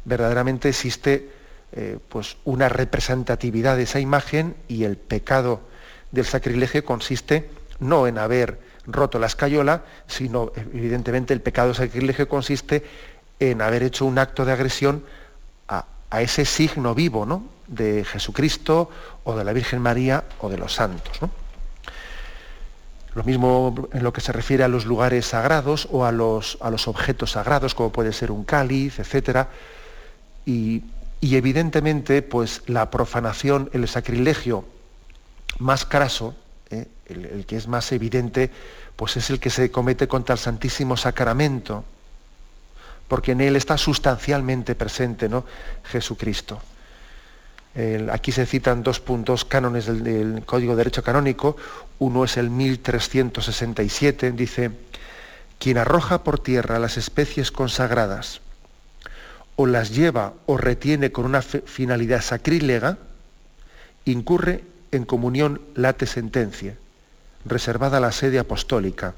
verdaderamente 0.05 0.69
existe 0.69 1.29
eh, 1.71 1.97
pues 2.09 2.37
una 2.45 2.69
representatividad 2.69 3.77
de 3.77 3.83
esa 3.83 3.99
imagen 3.99 4.55
y 4.67 4.83
el 4.83 4.97
pecado 4.97 5.61
del 6.11 6.25
sacrilegio 6.25 6.85
consiste 6.85 7.49
no 7.79 8.07
en 8.07 8.17
haber 8.17 8.59
roto 8.85 9.17
la 9.17 9.27
escayola, 9.27 9.83
sino 10.07 10.51
evidentemente 10.55 11.33
el 11.33 11.41
pecado 11.41 11.73
sacrilegio 11.73 12.27
consiste 12.27 12.83
en 13.51 13.61
haber 13.61 13.83
hecho 13.83 14.05
un 14.05 14.17
acto 14.19 14.45
de 14.45 14.51
agresión 14.51 15.03
a, 15.67 15.85
ese 16.21 16.45
signo 16.45 16.93
vivo 16.93 17.25
¿no? 17.25 17.43
de 17.67 18.05
Jesucristo 18.05 18.89
o 19.23 19.35
de 19.35 19.43
la 19.43 19.51
Virgen 19.51 19.81
María 19.81 20.23
o 20.39 20.49
de 20.49 20.57
los 20.57 20.73
santos. 20.73 21.19
Lo 23.15 23.23
mismo 23.23 23.89
en 23.93 24.03
lo 24.03 24.13
que 24.13 24.21
se 24.21 24.31
refiere 24.31 24.63
a 24.63 24.67
los 24.67 24.85
lugares 24.85 25.27
sagrados 25.27 25.87
o 25.91 26.05
a 26.05 26.11
los, 26.11 26.57
a 26.61 26.69
los 26.69 26.87
objetos 26.87 27.31
sagrados, 27.31 27.75
como 27.75 27.91
puede 27.91 28.13
ser 28.13 28.31
un 28.31 28.43
cáliz, 28.43 28.99
etc. 28.99 29.47
Y, 30.45 30.83
evidentemente, 31.21 32.21
pues 32.21 32.61
la 32.67 32.89
profanación, 32.89 33.69
el 33.73 33.87
sacrilegio 33.87 34.65
más 35.59 35.85
craso, 35.85 36.35
¿eh? 36.71 36.87
el, 37.05 37.25
el, 37.25 37.45
que 37.45 37.55
es 37.55 37.67
más 37.67 37.91
evidente, 37.91 38.51
pues 38.95 39.17
es 39.17 39.29
el 39.29 39.39
que 39.39 39.51
se 39.51 39.71
comete 39.71 40.07
contra 40.07 40.33
el 40.33 40.39
Santísimo 40.39 40.97
Sacramento, 40.97 41.85
porque 43.07 43.33
en 43.33 43.41
él 43.41 43.55
está 43.55 43.77
sustancialmente 43.77 44.75
presente 44.75 45.29
¿no? 45.29 45.45
Jesucristo. 45.83 46.61
aquí 48.11 48.31
se 48.31 48.45
citan 48.45 48.83
dos 48.83 48.99
puntos 48.99 49.45
cánones 49.45 49.85
del, 49.85 50.43
Código 50.45 50.73
de 50.73 50.77
Derecho 50.77 51.03
Canónico. 51.03 51.57
Uno 51.99 52.23
es 52.23 52.37
el 52.37 52.49
1367, 52.49 54.31
dice, 54.31 54.71
quien 55.59 55.77
arroja 55.77 56.23
por 56.23 56.39
tierra 56.39 56.79
las 56.79 56.97
especies 56.97 57.51
consagradas 57.51 58.41
o 59.55 59.67
las 59.67 59.91
lleva 59.91 60.33
o 60.45 60.57
retiene 60.57 61.11
con 61.11 61.25
una 61.25 61.41
finalidad 61.41 62.21
sacrílega, 62.21 62.97
incurre 64.05 64.63
en 64.91 65.05
comunión 65.05 65.61
late 65.75 66.05
sentencia, 66.05 66.75
reservada 67.45 67.97
a 67.97 68.01
la 68.01 68.11
sede 68.11 68.39
apostólica. 68.39 69.15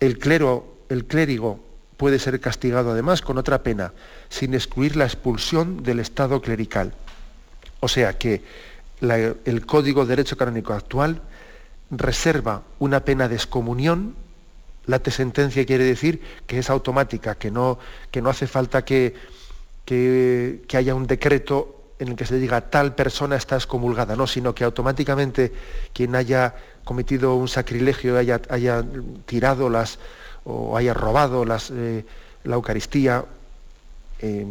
El 0.00 0.18
clero, 0.18 0.76
el 0.88 1.04
clérigo 1.04 1.60
puede 1.96 2.18
ser 2.18 2.40
castigado 2.40 2.92
además 2.92 3.22
con 3.22 3.38
otra 3.38 3.62
pena, 3.62 3.92
sin 4.28 4.54
excluir 4.54 4.96
la 4.96 5.04
expulsión 5.04 5.82
del 5.82 6.00
Estado 6.00 6.40
clerical. 6.40 6.92
O 7.80 7.88
sea 7.88 8.18
que 8.18 8.42
el 9.00 9.66
Código 9.66 10.04
de 10.04 10.10
Derecho 10.10 10.36
Canónico 10.36 10.72
actual 10.72 11.20
reserva 11.90 12.62
una 12.78 13.04
pena 13.04 13.28
de 13.28 13.34
excomunión, 13.34 14.14
la 14.86 15.00
sentencia 15.04 15.66
quiere 15.66 15.84
decir 15.84 16.22
que 16.46 16.58
es 16.58 16.70
automática, 16.70 17.34
que 17.34 17.50
no, 17.50 17.78
que 18.10 18.22
no 18.22 18.30
hace 18.30 18.46
falta 18.46 18.84
que, 18.84 19.14
que, 19.84 20.64
haya 20.74 20.94
un 20.94 21.06
decreto 21.06 21.76
en 21.98 22.08
el 22.08 22.16
que 22.16 22.26
se 22.26 22.38
diga 22.38 22.62
tal 22.62 22.94
persona 22.94 23.36
está 23.36 23.56
excomulgada, 23.56 24.16
no, 24.16 24.26
sino 24.26 24.54
que 24.54 24.64
automáticamente 24.64 25.52
quien 25.92 26.16
haya 26.16 26.54
cometido 26.84 27.36
un 27.36 27.48
sacrilegio, 27.48 28.18
haya, 28.18 28.40
haya 28.48 28.84
tirado 29.26 29.68
las, 29.68 29.98
o 30.44 30.76
haya 30.76 30.94
robado 30.94 31.44
eh, 31.44 32.04
la 32.44 32.54
Eucaristía, 32.54 33.24
eh, 34.18 34.46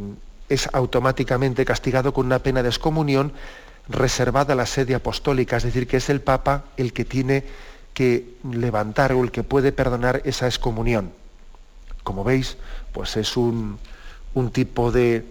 es 0.50 0.69
automáticamente 0.74 1.63
castigado 1.63 2.13
con 2.13 2.25
una 2.25 2.39
pena 2.39 2.62
de 2.62 2.69
excomunión 2.69 3.31
reservada 3.88 4.53
a 4.53 4.55
la 4.55 4.65
sede 4.65 4.95
apostólica, 4.95 5.57
es 5.57 5.63
decir, 5.63 5.88
que 5.88 5.98
es 5.98 6.10
el 6.10 6.21
Papa 6.21 6.65
el 6.77 6.93
que 6.93 7.05
tiene 7.05 7.43
que 7.93 8.36
levantar 8.51 9.13
o 9.13 9.24
el 9.24 9.31
que 9.31 9.43
puede 9.43 9.71
perdonar 9.71 10.21
esa 10.25 10.48
excomunión. 10.48 11.12
Como 12.03 12.24
veis, 12.24 12.57
pues 12.93 13.15
es 13.17 13.38
un, 13.38 13.79
tipo 14.51 14.91
de, 14.91 15.25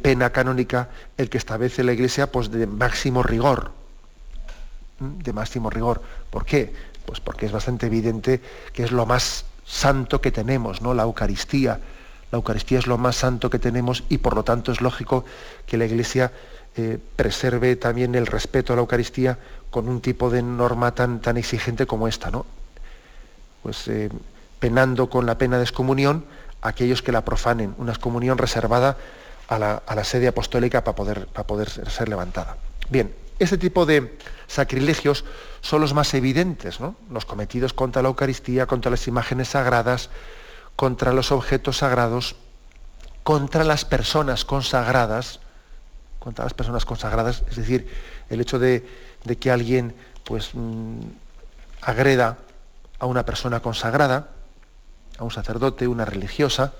pena 0.00 0.30
canónica 0.30 0.90
el 1.16 1.30
que 1.30 1.38
establece 1.38 1.82
la 1.82 1.92
Iglesia 1.92 2.30
pues 2.30 2.50
de 2.50 2.66
máximo 2.66 3.22
rigor. 3.22 3.72
De 5.00 5.32
máximo 5.32 5.70
rigor. 5.70 6.02
¿Por 6.30 6.44
qué? 6.44 6.72
Pues 7.06 7.20
porque 7.20 7.46
es 7.46 7.52
bastante 7.52 7.86
evidente 7.86 8.40
que 8.72 8.84
es 8.84 8.92
lo 8.92 9.06
más 9.06 9.44
santo 9.64 10.20
que 10.20 10.30
tenemos, 10.30 10.82
¿no? 10.82 10.94
La 10.94 11.04
Eucaristía. 11.04 11.80
La 12.30 12.36
Eucaristía 12.36 12.78
es 12.78 12.86
lo 12.86 12.98
más 12.98 13.16
santo 13.16 13.50
que 13.50 13.58
tenemos 13.58 14.04
y 14.08 14.18
por 14.18 14.34
lo 14.34 14.42
tanto 14.42 14.72
es 14.72 14.80
lógico 14.80 15.24
que 15.66 15.76
la 15.76 15.84
Iglesia 15.84 16.32
eh, 16.76 16.98
preserve 17.16 17.76
también 17.76 18.14
el 18.14 18.26
respeto 18.26 18.72
a 18.72 18.76
la 18.76 18.80
Eucaristía 18.80 19.38
con 19.70 19.88
un 19.88 20.00
tipo 20.00 20.30
de 20.30 20.42
norma 20.42 20.94
tan, 20.94 21.20
tan 21.20 21.36
exigente 21.36 21.86
como 21.86 22.08
esta, 22.08 22.30
¿no? 22.30 22.46
Pues 23.62 23.86
eh, 23.88 24.08
penando 24.58 25.10
con 25.10 25.26
la 25.26 25.36
pena 25.36 25.58
de 25.58 25.64
excomunión 25.64 26.24
a 26.62 26.68
aquellos 26.68 27.02
que 27.02 27.12
la 27.12 27.24
profanen, 27.24 27.74
una 27.78 27.92
excomunión 27.92 28.38
reservada 28.38 28.96
a 29.48 29.58
la, 29.58 30.04
sede 30.04 30.28
apostólica 30.28 30.82
para 30.84 30.96
poder, 30.96 31.26
para 31.26 31.46
poder 31.46 31.68
ser 31.68 32.08
levantada. 32.08 32.56
Bien, 32.88 33.14
este 33.38 33.58
tipo 33.58 33.84
de 33.84 34.16
sacrilegios 34.46 35.24
son 35.62 35.80
los 35.80 35.94
más 35.94 36.12
evidentes, 36.12 36.78
los 37.08 37.24
cometidos 37.24 37.72
contra 37.72 38.02
la 38.02 38.08
Eucaristía, 38.08 38.66
contra 38.66 38.90
las 38.90 39.06
imágenes 39.06 39.48
sagradas, 39.48 40.10
contra 40.74 41.12
los 41.12 41.30
objetos 41.30 41.78
sagrados, 41.78 42.34
contra 43.22 43.62
las 43.62 43.84
personas 43.84 44.44
consagradas, 44.44 45.38
contra 46.18 46.44
las 46.44 46.52
personas 46.52 46.84
consagradas, 46.84 47.44
es 47.48 47.56
decir, 47.56 47.88
el 48.28 48.40
hecho 48.40 48.58
de, 48.58 48.84
que 49.38 49.50
alguien 49.52 49.94
pues 50.24 50.50
mm, 50.52 51.00
agreda 51.80 52.38
a 52.98 53.06
una 53.06 53.24
persona 53.24 53.60
consagrada, 53.60 54.30
a 55.18 55.24
un 55.24 55.30
sacerdote, 55.30 55.86
una 55.86 56.04
religiosa, 56.04 56.72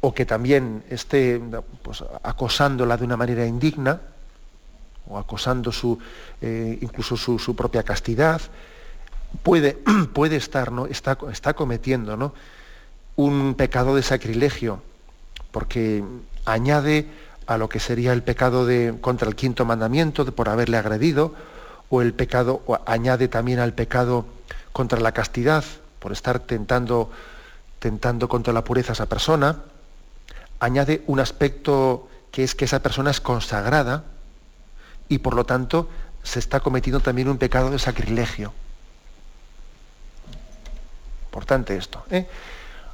o 0.00 0.12
que 0.12 0.26
también 0.26 0.84
esté 0.90 1.40
pues, 1.82 2.04
acosándola 2.22 2.98
de 2.98 3.04
una 3.04 3.16
manera 3.16 3.46
indigna, 3.46 4.00
o 5.08 5.18
acosando 5.18 5.72
su, 5.72 5.98
eh, 6.40 6.78
incluso 6.80 7.16
su, 7.16 7.56
propia 7.56 7.82
castidad, 7.82 8.40
puede, 9.42 9.78
puede 10.12 10.36
estar, 10.36 10.72
¿no? 10.72 10.86
está, 10.86 11.18
está 11.30 11.54
cometiendo 11.54 12.16
¿no? 12.16 12.34
un 13.16 13.54
pecado 13.54 13.96
de 13.96 14.02
sacrilegio, 14.02 14.82
porque 15.50 16.04
añade 16.44 17.06
a 17.46 17.58
lo 17.58 17.68
que 17.68 17.80
sería 17.80 18.12
el 18.12 18.22
pecado 18.22 18.66
de, 18.66 18.96
contra 19.00 19.28
el 19.28 19.34
quinto 19.34 19.64
mandamiento 19.64 20.24
por 20.34 20.48
haberle 20.48 20.76
agredido, 20.76 21.34
o 21.90 22.00
el 22.00 22.14
pecado, 22.14 22.62
añade 22.86 23.28
también 23.28 23.58
al 23.58 23.74
pecado 23.74 24.24
contra 24.72 25.00
la 25.00 25.12
castidad, 25.12 25.64
por 25.98 26.12
estar 26.12 26.40
tentando, 26.40 27.10
tentando 27.78 28.28
contra 28.28 28.52
la 28.52 28.64
pureza 28.64 28.92
a 28.92 28.94
esa 28.94 29.06
persona, 29.06 29.58
añade 30.58 31.02
un 31.06 31.20
aspecto 31.20 32.08
que 32.30 32.44
es 32.44 32.54
que 32.54 32.64
esa 32.64 32.80
persona 32.80 33.10
es 33.10 33.20
consagrada 33.20 34.04
y 35.12 35.18
por 35.18 35.34
lo 35.34 35.44
tanto 35.44 35.88
se 36.22 36.38
está 36.38 36.60
cometiendo 36.60 37.00
también 37.00 37.28
un 37.28 37.36
pecado 37.36 37.70
de 37.70 37.78
sacrilegio. 37.78 38.54
Importante 41.26 41.76
esto. 41.76 42.02
¿eh? 42.10 42.26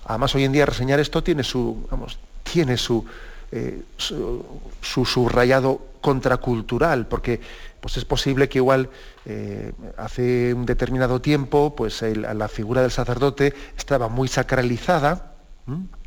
Además, 0.04 0.34
hoy 0.34 0.44
en 0.44 0.52
día 0.52 0.66
reseñar 0.66 0.98
esto 0.98 1.22
tiene 1.22 1.44
su, 1.44 1.86
vamos, 1.90 2.18
tiene 2.42 2.76
su, 2.76 3.04
eh, 3.52 3.82
su, 3.96 4.44
subrayado 4.80 5.80
contracultural, 6.00 7.06
porque 7.06 7.40
pues 7.80 7.96
es 7.96 8.04
posible 8.04 8.48
que 8.48 8.58
igual 8.58 8.90
eh, 9.24 9.72
hace 9.96 10.54
un 10.54 10.66
determinado 10.66 11.20
tiempo 11.20 11.76
pues 11.76 12.02
la 12.02 12.48
figura 12.48 12.82
del 12.82 12.90
sacerdote 12.90 13.54
estaba 13.76 14.08
muy 14.08 14.26
sacralizada, 14.26 15.34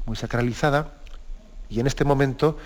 muy 0.06 0.18
sacralizada, 0.18 0.94
y 1.70 1.80
en 1.80 1.88
este 1.88 2.04
momento, 2.04 2.58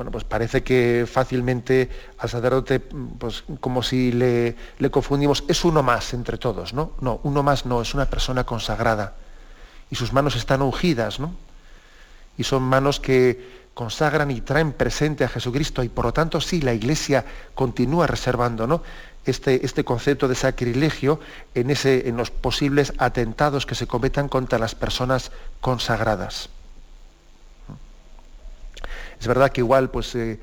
bueno, 0.00 0.12
pues 0.12 0.24
parece 0.24 0.62
que 0.62 1.06
fácilmente 1.06 1.90
al 2.16 2.30
sacerdote, 2.30 2.80
pues 2.80 3.44
como 3.60 3.82
si 3.82 4.12
le, 4.12 4.56
le 4.78 4.90
confundimos, 4.90 5.44
es 5.46 5.62
uno 5.62 5.82
más 5.82 6.14
entre 6.14 6.38
todos, 6.38 6.72
¿no? 6.72 6.92
No, 7.02 7.20
uno 7.22 7.42
más 7.42 7.66
no, 7.66 7.82
es 7.82 7.92
una 7.92 8.06
persona 8.06 8.44
consagrada. 8.44 9.12
Y 9.90 9.96
sus 9.96 10.14
manos 10.14 10.36
están 10.36 10.62
ungidas, 10.62 11.20
¿no? 11.20 11.34
Y 12.38 12.44
son 12.44 12.62
manos 12.62 12.98
que 12.98 13.60
consagran 13.74 14.30
y 14.30 14.40
traen 14.40 14.72
presente 14.72 15.22
a 15.22 15.28
Jesucristo 15.28 15.82
y 15.82 15.90
por 15.90 16.06
lo 16.06 16.14
tanto 16.14 16.40
sí, 16.40 16.62
la 16.62 16.72
Iglesia 16.72 17.26
continúa 17.54 18.06
reservando 18.06 18.66
¿no? 18.66 18.82
este, 19.26 19.66
este, 19.66 19.84
concepto 19.84 20.28
de 20.28 20.34
sacrilegio 20.34 21.20
en, 21.54 21.68
ese, 21.68 22.08
en 22.08 22.16
los 22.16 22.30
posibles 22.30 22.94
atentados 22.96 23.66
que 23.66 23.74
se 23.74 23.86
cometan 23.86 24.30
contra 24.30 24.58
las 24.58 24.74
personas 24.74 25.30
consagradas. 25.60 26.48
Es 29.20 29.26
verdad 29.26 29.52
que 29.52 29.60
igual 29.60 29.90
pues, 29.90 30.14
eh, 30.14 30.40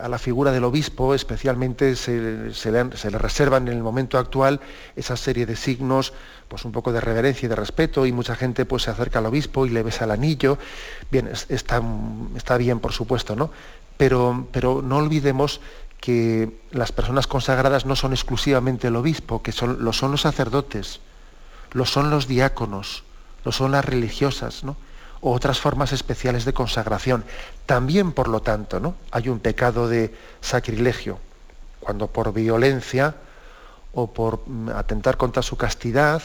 a 0.00 0.08
la 0.08 0.18
figura 0.18 0.52
del 0.52 0.64
obispo 0.64 1.14
especialmente 1.14 1.96
se, 1.96 2.12
le, 2.70 3.18
reservan 3.18 3.68
en 3.68 3.74
el 3.74 3.82
momento 3.82 4.18
actual 4.18 4.60
esa 4.96 5.16
serie 5.16 5.46
de 5.46 5.56
signos, 5.56 6.12
pues 6.48 6.64
un 6.64 6.72
poco 6.72 6.92
de 6.92 7.00
reverencia 7.00 7.46
y 7.46 7.48
de 7.48 7.56
respeto, 7.56 8.04
y 8.06 8.12
mucha 8.12 8.36
gente 8.36 8.66
pues 8.66 8.82
se 8.82 8.90
acerca 8.90 9.18
al 9.18 9.26
obispo 9.26 9.66
y 9.66 9.70
le 9.70 9.82
besa 9.82 10.04
el 10.04 10.10
anillo. 10.10 10.58
Bien, 11.10 11.30
está, 11.48 11.82
está 12.36 12.58
bien, 12.58 12.80
por 12.80 12.92
supuesto, 12.92 13.34
¿no? 13.34 13.50
Pero, 13.96 14.46
pero 14.52 14.82
no 14.82 14.98
olvidemos 14.98 15.60
que 16.00 16.50
las 16.72 16.92
personas 16.92 17.26
consagradas 17.26 17.86
no 17.86 17.96
son 17.96 18.12
exclusivamente 18.12 18.88
el 18.88 18.96
obispo, 18.96 19.40
que 19.42 19.52
son, 19.52 19.84
lo 19.84 19.92
son 19.92 20.10
los 20.10 20.22
sacerdotes, 20.22 21.00
lo 21.72 21.86
son 21.86 22.10
los 22.10 22.26
diáconos, 22.26 23.04
lo 23.44 23.52
son 23.52 23.72
las 23.72 23.84
religiosas, 23.84 24.64
¿no? 24.64 24.76
Otras 25.22 25.60
formas 25.60 25.92
especiales 25.92 26.44
de 26.44 26.52
consagración. 26.52 27.24
También, 27.64 28.12
por 28.12 28.28
lo 28.28 28.42
tanto, 28.42 28.80
¿no? 28.80 28.96
hay 29.10 29.28
un 29.28 29.38
pecado 29.38 29.88
de 29.88 30.14
sacrilegio, 30.40 31.18
cuando 31.80 32.08
por 32.08 32.32
violencia 32.32 33.14
o 33.94 34.12
por 34.12 34.42
mm, 34.46 34.70
atentar 34.70 35.16
contra 35.16 35.42
su 35.42 35.56
castidad 35.56 36.22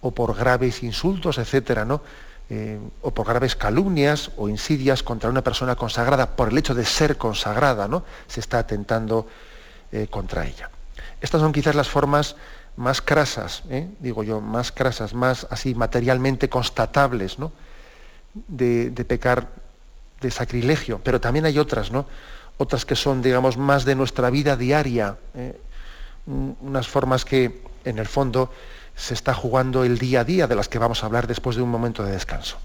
o 0.00 0.10
por 0.12 0.34
graves 0.34 0.82
insultos, 0.82 1.38
etcétera, 1.38 1.84
¿no? 1.84 2.00
Eh, 2.48 2.80
o 3.02 3.12
por 3.12 3.26
graves 3.28 3.54
calumnias 3.54 4.32
o 4.36 4.48
insidias 4.48 5.04
contra 5.04 5.30
una 5.30 5.42
persona 5.44 5.76
consagrada 5.76 6.34
por 6.34 6.48
el 6.48 6.58
hecho 6.58 6.74
de 6.74 6.84
ser 6.84 7.16
consagrada, 7.16 7.86
¿no? 7.86 8.02
se 8.26 8.40
está 8.40 8.58
atentando 8.58 9.28
eh, 9.92 10.08
contra 10.10 10.44
ella. 10.46 10.68
Estas 11.20 11.42
son 11.42 11.52
quizás 11.52 11.76
las 11.76 11.88
formas 11.88 12.34
más 12.76 13.02
crasas, 13.02 13.62
¿eh? 13.70 13.88
digo 14.00 14.24
yo, 14.24 14.40
más 14.40 14.72
crasas, 14.72 15.14
más 15.14 15.46
así 15.50 15.76
materialmente 15.76 16.48
constatables, 16.48 17.38
¿no? 17.38 17.52
De, 18.34 18.90
pecar 19.06 19.48
de 20.20 20.30
sacrilegio, 20.30 21.00
pero 21.02 21.20
también 21.20 21.46
hay 21.46 21.58
otras, 21.58 21.90
¿no? 21.90 22.06
Otras 22.58 22.84
que 22.84 22.96
son, 22.96 23.22
digamos, 23.22 23.56
más 23.56 23.84
de 23.84 23.94
nuestra 23.94 24.30
vida 24.30 24.56
diaria, 24.56 25.16
¿eh? 25.34 25.58
unas 26.26 26.86
formas 26.88 27.24
que, 27.24 27.62
en 27.84 27.98
el 27.98 28.06
fondo, 28.06 28.52
se 28.94 29.14
está 29.14 29.32
jugando 29.32 29.84
el 29.84 29.98
día 29.98 30.20
a 30.20 30.24
día, 30.24 30.46
de 30.46 30.54
las 30.54 30.68
que 30.68 30.78
vamos 30.78 31.02
a 31.02 31.06
hablar 31.06 31.26
después 31.26 31.56
de 31.56 31.62
un 31.62 31.70
momento 31.70 32.04
de 32.04 32.12
descanso. 32.12 32.58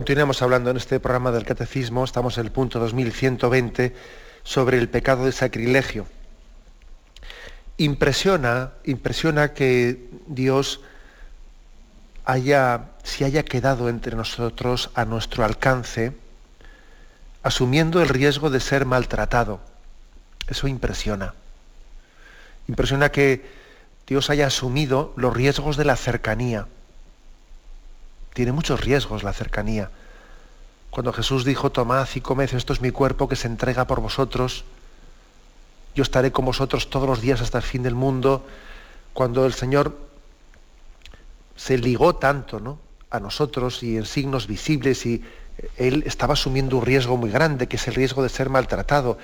Continuamos 0.00 0.40
hablando 0.40 0.70
en 0.70 0.78
este 0.78 0.98
programa 0.98 1.30
del 1.30 1.44
Catecismo, 1.44 2.04
estamos 2.04 2.38
en 2.38 2.46
el 2.46 2.52
punto 2.52 2.78
2120 2.78 3.94
sobre 4.42 4.78
el 4.78 4.88
pecado 4.88 5.26
de 5.26 5.32
sacrilegio. 5.32 6.06
impresiona, 7.76 8.70
impresiona 8.84 9.52
que 9.52 10.08
Dios 10.26 10.80
haya, 12.24 12.92
si 13.02 13.24
haya 13.24 13.42
quedado 13.42 13.90
entre 13.90 14.16
nosotros 14.16 14.88
a 14.94 15.04
nuestro 15.04 15.44
alcance, 15.44 16.14
asumiendo 17.42 18.00
el 18.00 18.08
riesgo 18.08 18.48
de 18.48 18.60
ser 18.60 18.86
maltratado. 18.86 19.60
Eso 20.48 20.66
impresiona. 20.66 21.34
Impresiona 22.68 23.10
que 23.10 23.44
Dios 24.06 24.30
haya 24.30 24.46
asumido 24.46 25.12
los 25.16 25.36
riesgos 25.36 25.76
de 25.76 25.84
la 25.84 25.96
cercanía. 25.96 26.68
Tiene 28.34 28.52
muchos 28.52 28.80
riesgos 28.80 29.22
la 29.22 29.32
cercanía. 29.32 29.90
Cuando 30.90 31.12
Jesús 31.12 31.44
dijo, 31.44 31.70
tomad 31.70 32.08
y 32.14 32.20
comed, 32.20 32.52
esto 32.52 32.72
es 32.72 32.80
mi 32.80 32.90
cuerpo 32.90 33.28
que 33.28 33.36
se 33.36 33.46
entrega 33.46 33.86
por 33.86 34.00
vosotros, 34.00 34.64
yo 35.94 36.02
estaré 36.02 36.32
con 36.32 36.44
vosotros 36.44 36.90
todos 36.90 37.08
los 37.08 37.20
días 37.20 37.40
hasta 37.40 37.58
el 37.58 37.64
fin 37.64 37.82
del 37.82 37.94
mundo, 37.94 38.44
cuando 39.12 39.46
el 39.46 39.52
Señor 39.52 39.96
se 41.56 41.78
ligó 41.78 42.16
tanto 42.16 42.60
¿no? 42.60 42.78
a 43.10 43.20
nosotros 43.20 43.82
y 43.82 43.96
en 43.96 44.06
signos 44.06 44.46
visibles 44.46 45.04
y 45.06 45.22
él 45.76 46.04
estaba 46.06 46.34
asumiendo 46.34 46.78
un 46.78 46.86
riesgo 46.86 47.16
muy 47.16 47.30
grande, 47.30 47.66
que 47.66 47.76
es 47.76 47.86
el 47.88 47.94
riesgo 47.94 48.22
de 48.22 48.28
ser 48.28 48.48
maltratado, 48.48 49.18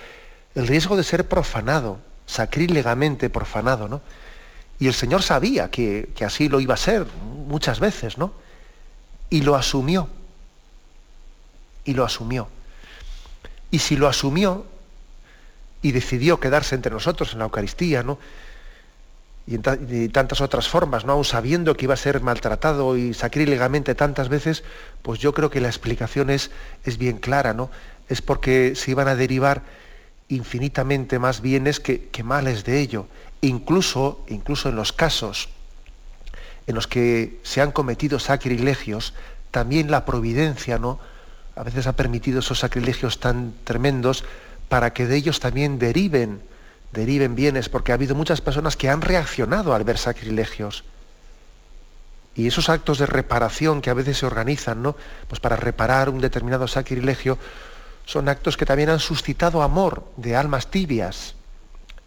el 0.54 0.66
riesgo 0.66 0.96
de 0.96 1.04
ser 1.04 1.28
profanado, 1.28 1.98
sacrílegamente 2.26 3.30
profanado, 3.30 3.88
¿no? 3.88 4.02
Y 4.78 4.88
el 4.88 4.94
Señor 4.94 5.22
sabía 5.22 5.70
que, 5.70 6.10
que 6.14 6.24
así 6.24 6.48
lo 6.48 6.60
iba 6.60 6.74
a 6.74 6.76
ser 6.76 7.06
muchas 7.46 7.80
veces, 7.80 8.18
¿no? 8.18 8.32
Y 9.30 9.42
lo 9.42 9.54
asumió. 9.54 10.08
Y 11.84 11.94
lo 11.94 12.04
asumió. 12.04 12.48
Y 13.70 13.78
si 13.78 13.96
lo 13.96 14.08
asumió 14.08 14.66
y 15.82 15.92
decidió 15.92 16.40
quedarse 16.40 16.74
entre 16.74 16.92
nosotros 16.92 17.32
en 17.32 17.38
la 17.38 17.44
Eucaristía, 17.44 18.02
¿no? 18.02 18.18
y 19.46 19.54
en 19.54 20.10
tantas 20.10 20.40
otras 20.40 20.68
formas, 20.68 21.04
¿no? 21.04 21.12
aún 21.12 21.24
sabiendo 21.24 21.76
que 21.76 21.84
iba 21.84 21.94
a 21.94 21.98
ser 21.98 22.20
maltratado 22.20 22.96
y 22.96 23.14
sacrílegamente 23.14 23.94
tantas 23.94 24.28
veces, 24.28 24.64
pues 25.02 25.20
yo 25.20 25.32
creo 25.34 25.50
que 25.50 25.60
la 25.60 25.68
explicación 25.68 26.30
es, 26.30 26.50
es 26.84 26.98
bien 26.98 27.18
clara, 27.18 27.52
¿no? 27.54 27.70
Es 28.08 28.22
porque 28.22 28.74
se 28.74 28.90
iban 28.90 29.06
a 29.06 29.14
derivar 29.14 29.62
infinitamente 30.28 31.20
más 31.20 31.40
bienes 31.40 31.78
que, 31.78 32.10
males 32.24 32.64
de 32.64 32.80
ello. 32.80 33.06
Incluso, 33.40 34.24
incluso 34.26 34.68
en 34.68 34.76
los 34.76 34.92
casos 34.92 35.48
en 36.66 36.74
los 36.74 36.86
que 36.86 37.40
se 37.42 37.60
han 37.60 37.72
cometido 37.72 38.18
sacrilegios, 38.18 39.14
también 39.50 39.90
la 39.90 40.04
providencia, 40.04 40.78
¿no? 40.78 40.98
A 41.54 41.62
veces 41.62 41.86
ha 41.86 41.94
permitido 41.94 42.40
esos 42.40 42.58
sacrilegios 42.58 43.20
tan 43.20 43.54
tremendos 43.64 44.24
para 44.68 44.92
que 44.92 45.06
de 45.06 45.16
ellos 45.16 45.40
también 45.40 45.78
deriven 45.78 46.42
deriven 46.92 47.34
bienes, 47.34 47.68
porque 47.68 47.92
ha 47.92 47.94
habido 47.94 48.14
muchas 48.14 48.40
personas 48.40 48.76
que 48.76 48.88
han 48.88 49.02
reaccionado 49.02 49.74
al 49.74 49.84
ver 49.84 49.98
sacrilegios. 49.98 50.84
Y 52.34 52.46
esos 52.46 52.68
actos 52.68 52.98
de 52.98 53.06
reparación 53.06 53.80
que 53.80 53.90
a 53.90 53.94
veces 53.94 54.18
se 54.18 54.26
organizan, 54.26 54.82
¿no? 54.82 54.96
Pues 55.28 55.40
para 55.40 55.56
reparar 55.56 56.08
un 56.08 56.20
determinado 56.20 56.68
sacrilegio, 56.68 57.38
son 58.04 58.28
actos 58.28 58.56
que 58.56 58.66
también 58.66 58.90
han 58.90 59.00
suscitado 59.00 59.62
amor 59.62 60.04
de 60.16 60.36
almas 60.36 60.68
tibias 60.68 61.34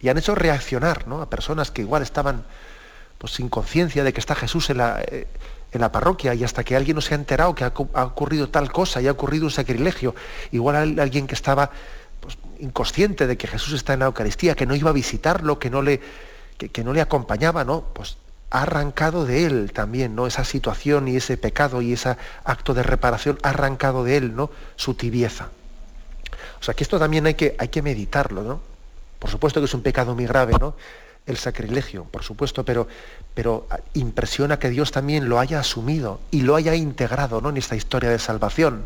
y 0.00 0.08
han 0.08 0.18
hecho 0.18 0.34
reaccionar 0.34 1.06
¿no? 1.06 1.20
a 1.20 1.28
personas 1.28 1.70
que 1.70 1.82
igual 1.82 2.02
estaban 2.02 2.44
pues, 3.20 3.34
sin 3.34 3.50
conciencia 3.50 4.02
de 4.02 4.14
que 4.14 4.20
está 4.20 4.34
Jesús 4.34 4.70
en 4.70 4.78
la, 4.78 5.02
eh, 5.02 5.26
en 5.72 5.80
la, 5.82 5.92
parroquia 5.92 6.32
y 6.32 6.42
hasta 6.42 6.64
que 6.64 6.74
alguien 6.74 6.94
no 6.94 7.02
se 7.02 7.12
ha 7.12 7.18
enterado 7.18 7.54
que 7.54 7.64
ha, 7.64 7.68
ocurrido 7.68 8.48
tal 8.48 8.72
cosa 8.72 9.02
y 9.02 9.08
ha 9.08 9.12
ocurrido 9.12 9.44
un 9.44 9.50
sacrilegio. 9.50 10.14
Igual 10.52 10.98
alguien 10.98 11.26
que 11.26 11.34
estaba 11.34 11.70
inconsciente 12.60 13.26
de 13.26 13.36
que 13.36 13.46
Jesús 13.46 13.74
está 13.74 13.92
en 13.92 14.00
la 14.00 14.06
Eucaristía, 14.06 14.54
que 14.54 14.64
no 14.64 14.74
iba 14.74 14.88
a 14.88 14.94
visitarlo, 14.94 15.58
que 15.58 15.68
no 15.68 15.82
le, 15.82 16.00
que, 16.56 16.82
no 16.82 16.94
le 16.94 17.02
acompañaba, 17.02 17.62
¿no? 17.62 17.84
Pues 17.92 18.16
ha 18.50 18.62
arrancado 18.62 19.26
de 19.26 19.44
él 19.44 19.72
también, 19.74 20.14
¿no? 20.14 20.26
Esa 20.26 20.44
situación 20.44 21.06
y 21.06 21.16
ese 21.16 21.36
pecado 21.36 21.82
y 21.82 21.92
ese 21.92 22.16
acto 22.44 22.72
de 22.72 22.82
reparación 22.82 23.38
ha 23.42 23.50
arrancado 23.50 24.02
de 24.02 24.16
él, 24.16 24.34
¿no? 24.34 24.50
Su 24.76 24.94
tibieza. 24.94 25.50
O 26.58 26.62
sea 26.62 26.72
que 26.72 26.84
esto 26.84 26.98
también 26.98 27.26
hay 27.26 27.34
que, 27.34 27.54
hay 27.58 27.68
que 27.68 27.82
meditarlo, 27.82 28.42
¿no? 28.42 28.60
Por 29.18 29.28
supuesto 29.28 29.60
que 29.60 29.66
es 29.66 29.74
un 29.74 29.82
pecado 29.82 30.14
muy 30.14 30.24
grave, 30.24 30.54
¿no? 30.58 30.74
El 31.26 31.36
sacrilegio, 31.36 32.04
por 32.04 32.22
supuesto, 32.22 32.64
pero, 32.64 32.88
pero 33.34 33.66
impresiona 33.94 34.58
que 34.58 34.70
Dios 34.70 34.90
también 34.90 35.28
lo 35.28 35.38
haya 35.38 35.60
asumido 35.60 36.20
y 36.30 36.42
lo 36.42 36.56
haya 36.56 36.74
integrado 36.74 37.40
¿no? 37.40 37.50
en 37.50 37.56
esta 37.56 37.76
historia 37.76 38.10
de 38.10 38.18
salvación. 38.18 38.84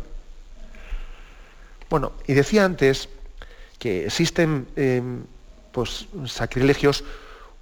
Bueno, 1.89 2.11
y 2.27 2.33
decía 2.33 2.65
antes 2.65 3.09
que 3.79 4.05
existen 4.05 4.67
em, 4.75 5.23
pues, 5.71 6.07
sacrilegios 6.25 7.03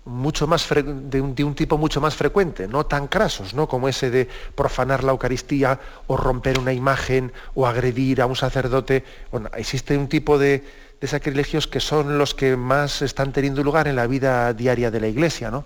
mucho 0.05 0.47
más 0.47 0.67
de 0.69 1.21
un, 1.21 1.55
tipo 1.55 1.77
mucho 1.77 2.01
más 2.01 2.15
frecuente, 2.15 2.67
no 2.67 2.85
tan 2.85 3.07
crasos, 3.07 3.53
¿no? 3.53 3.67
como 3.67 3.87
ese 3.87 4.09
de 4.11 4.27
profanar 4.55 5.03
la 5.03 5.11
Eucaristía 5.11 5.79
o 6.07 6.17
romper 6.17 6.59
una 6.59 6.73
imagen 6.73 7.31
o 7.55 7.65
agredir 7.65 8.21
a 8.21 8.25
un 8.25 8.35
sacerdote. 8.35 9.03
Bueno, 9.31 9.49
existe 9.55 9.97
un 9.97 10.09
tipo 10.09 10.37
de, 10.37 10.63
de, 10.99 11.07
sacrilegios 11.07 11.67
que 11.67 11.79
son 11.79 12.17
los 12.17 12.33
que 12.33 12.55
más 12.55 13.01
están 13.01 13.31
teniendo 13.33 13.63
lugar 13.63 13.87
en 13.87 13.95
la 13.95 14.07
vida 14.07 14.53
diaria 14.53 14.89
de 14.91 14.99
la 14.99 15.07
Iglesia. 15.07 15.51
¿no? 15.51 15.65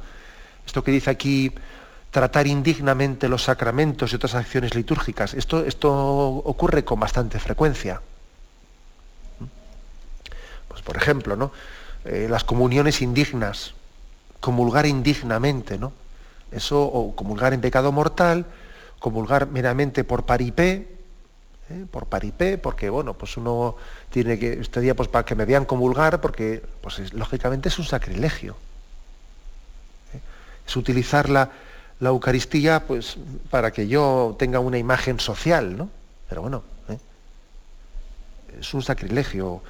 Esto 0.66 0.84
que 0.84 0.92
dice 0.92 1.10
aquí, 1.10 1.52
tratar 2.12 2.48
indignamente 2.48 3.30
los 3.30 3.44
sacramentos 3.44 4.12
y 4.12 4.16
otras 4.16 4.36
acciones 4.36 4.76
litúrgicas, 4.76 5.34
esto, 5.34 5.64
esto 5.66 5.92
ocurre 5.92 6.84
con 6.84 7.00
bastante 7.00 7.40
frecuencia 7.40 8.02
por 10.88 10.96
ejemplo, 10.96 11.36
¿no? 11.36 11.52
Eh, 12.06 12.28
las 12.30 12.46
comuniones 12.46 13.02
indignas, 13.02 13.74
comulgar 14.40 14.86
indignamente, 14.86 15.78
¿no? 15.78 15.92
Eso, 16.50 16.82
o 16.82 17.14
comulgar 17.14 17.54
en 17.54 17.60
pecado 17.60 17.92
mortal, 17.92 18.46
comulgar 19.00 19.48
meramente 19.48 20.06
por 20.06 20.26
paripé, 20.26 20.97
¿eh? 21.70 21.86
por 21.90 22.08
paripé, 22.08 22.58
porque 22.58 22.90
bueno, 22.90 23.14
pues 23.14 23.38
uno 23.38 23.76
tiene 24.10 24.40
que, 24.40 24.54
este 24.54 24.82
día 24.82 24.96
pues 24.96 25.10
para 25.10 25.26
que 25.26 25.36
me 25.36 25.46
vean 25.46 25.66
comulgar, 25.66 26.22
porque 26.22 26.64
pues 26.82 27.14
lógicamente 27.14 27.70
es 27.70 27.80
un 27.80 27.86
sacrilegio. 27.86 28.56
¿eh? 30.14 30.20
Es 30.68 30.76
utilizar 30.76 31.30
la, 31.30 31.52
la, 32.00 32.10
Eucaristía 32.10 32.86
pues 32.86 33.18
para 33.50 33.72
que 33.72 33.88
yo 33.88 34.36
tenga 34.40 34.60
una 34.60 34.78
imagen 34.78 35.20
social, 35.20 35.78
¿no? 35.78 35.90
Pero 36.30 36.42
bueno, 36.42 36.64
es 38.60 38.74
un 38.74 38.82
sacrilegio 38.82 39.62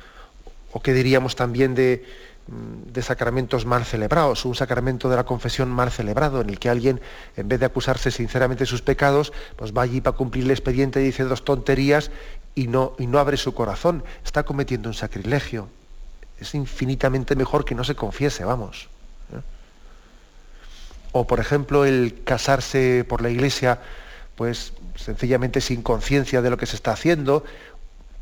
o 0.71 0.81
qué 0.81 0.93
diríamos 0.93 1.35
también 1.35 1.75
de, 1.75 2.05
de, 2.47 3.01
sacramentos 3.01 3.65
mal 3.65 3.85
celebrados, 3.85 4.45
un 4.45 4.55
sacramento 4.55 5.09
de 5.09 5.15
la 5.15 5.25
confesión 5.25 5.69
mal 5.69 5.91
celebrado, 5.91 6.41
en 6.41 6.49
el 6.49 6.59
que 6.59 6.69
alguien, 6.69 7.01
en 7.35 7.47
vez 7.47 7.59
de 7.59 7.65
acusarse 7.65 8.11
sinceramente 8.11 8.63
de 8.63 8.67
sus 8.67 8.81
pecados, 8.81 9.33
pues 9.55 9.73
va 9.73 9.81
allí 9.81 10.01
para 10.01 10.15
cumplir 10.15 10.45
el 10.45 10.51
expediente, 10.51 10.99
dice 10.99 11.23
dos 11.23 11.43
tonterías 11.43 12.11
y 12.55 12.67
no, 12.67 12.93
y 12.97 13.07
no 13.07 13.19
abre 13.19 13.37
su 13.37 13.53
corazón. 13.53 14.03
Está 14.23 14.43
cometiendo 14.43 14.89
un 14.89 14.95
sacrilegio. 14.95 15.67
Es 16.39 16.53
infinitamente 16.55 17.35
mejor 17.35 17.65
que 17.65 17.75
no 17.75 17.83
se 17.83 17.95
confiese, 17.95 18.45
vamos. 18.45 18.87
¿eh? 19.33 19.41
O, 21.11 21.27
por 21.27 21.39
ejemplo, 21.39 21.85
el 21.85 22.21
casarse 22.23 23.05
por 23.07 23.21
la 23.21 23.29
iglesia, 23.29 23.79
pues 24.35 24.73
sencillamente 24.95 25.61
sin 25.61 25.81
conciencia 25.81 26.41
de 26.41 26.49
lo 26.49 26.57
que 26.57 26.65
se 26.65 26.75
está 26.75 26.91
haciendo, 26.91 27.43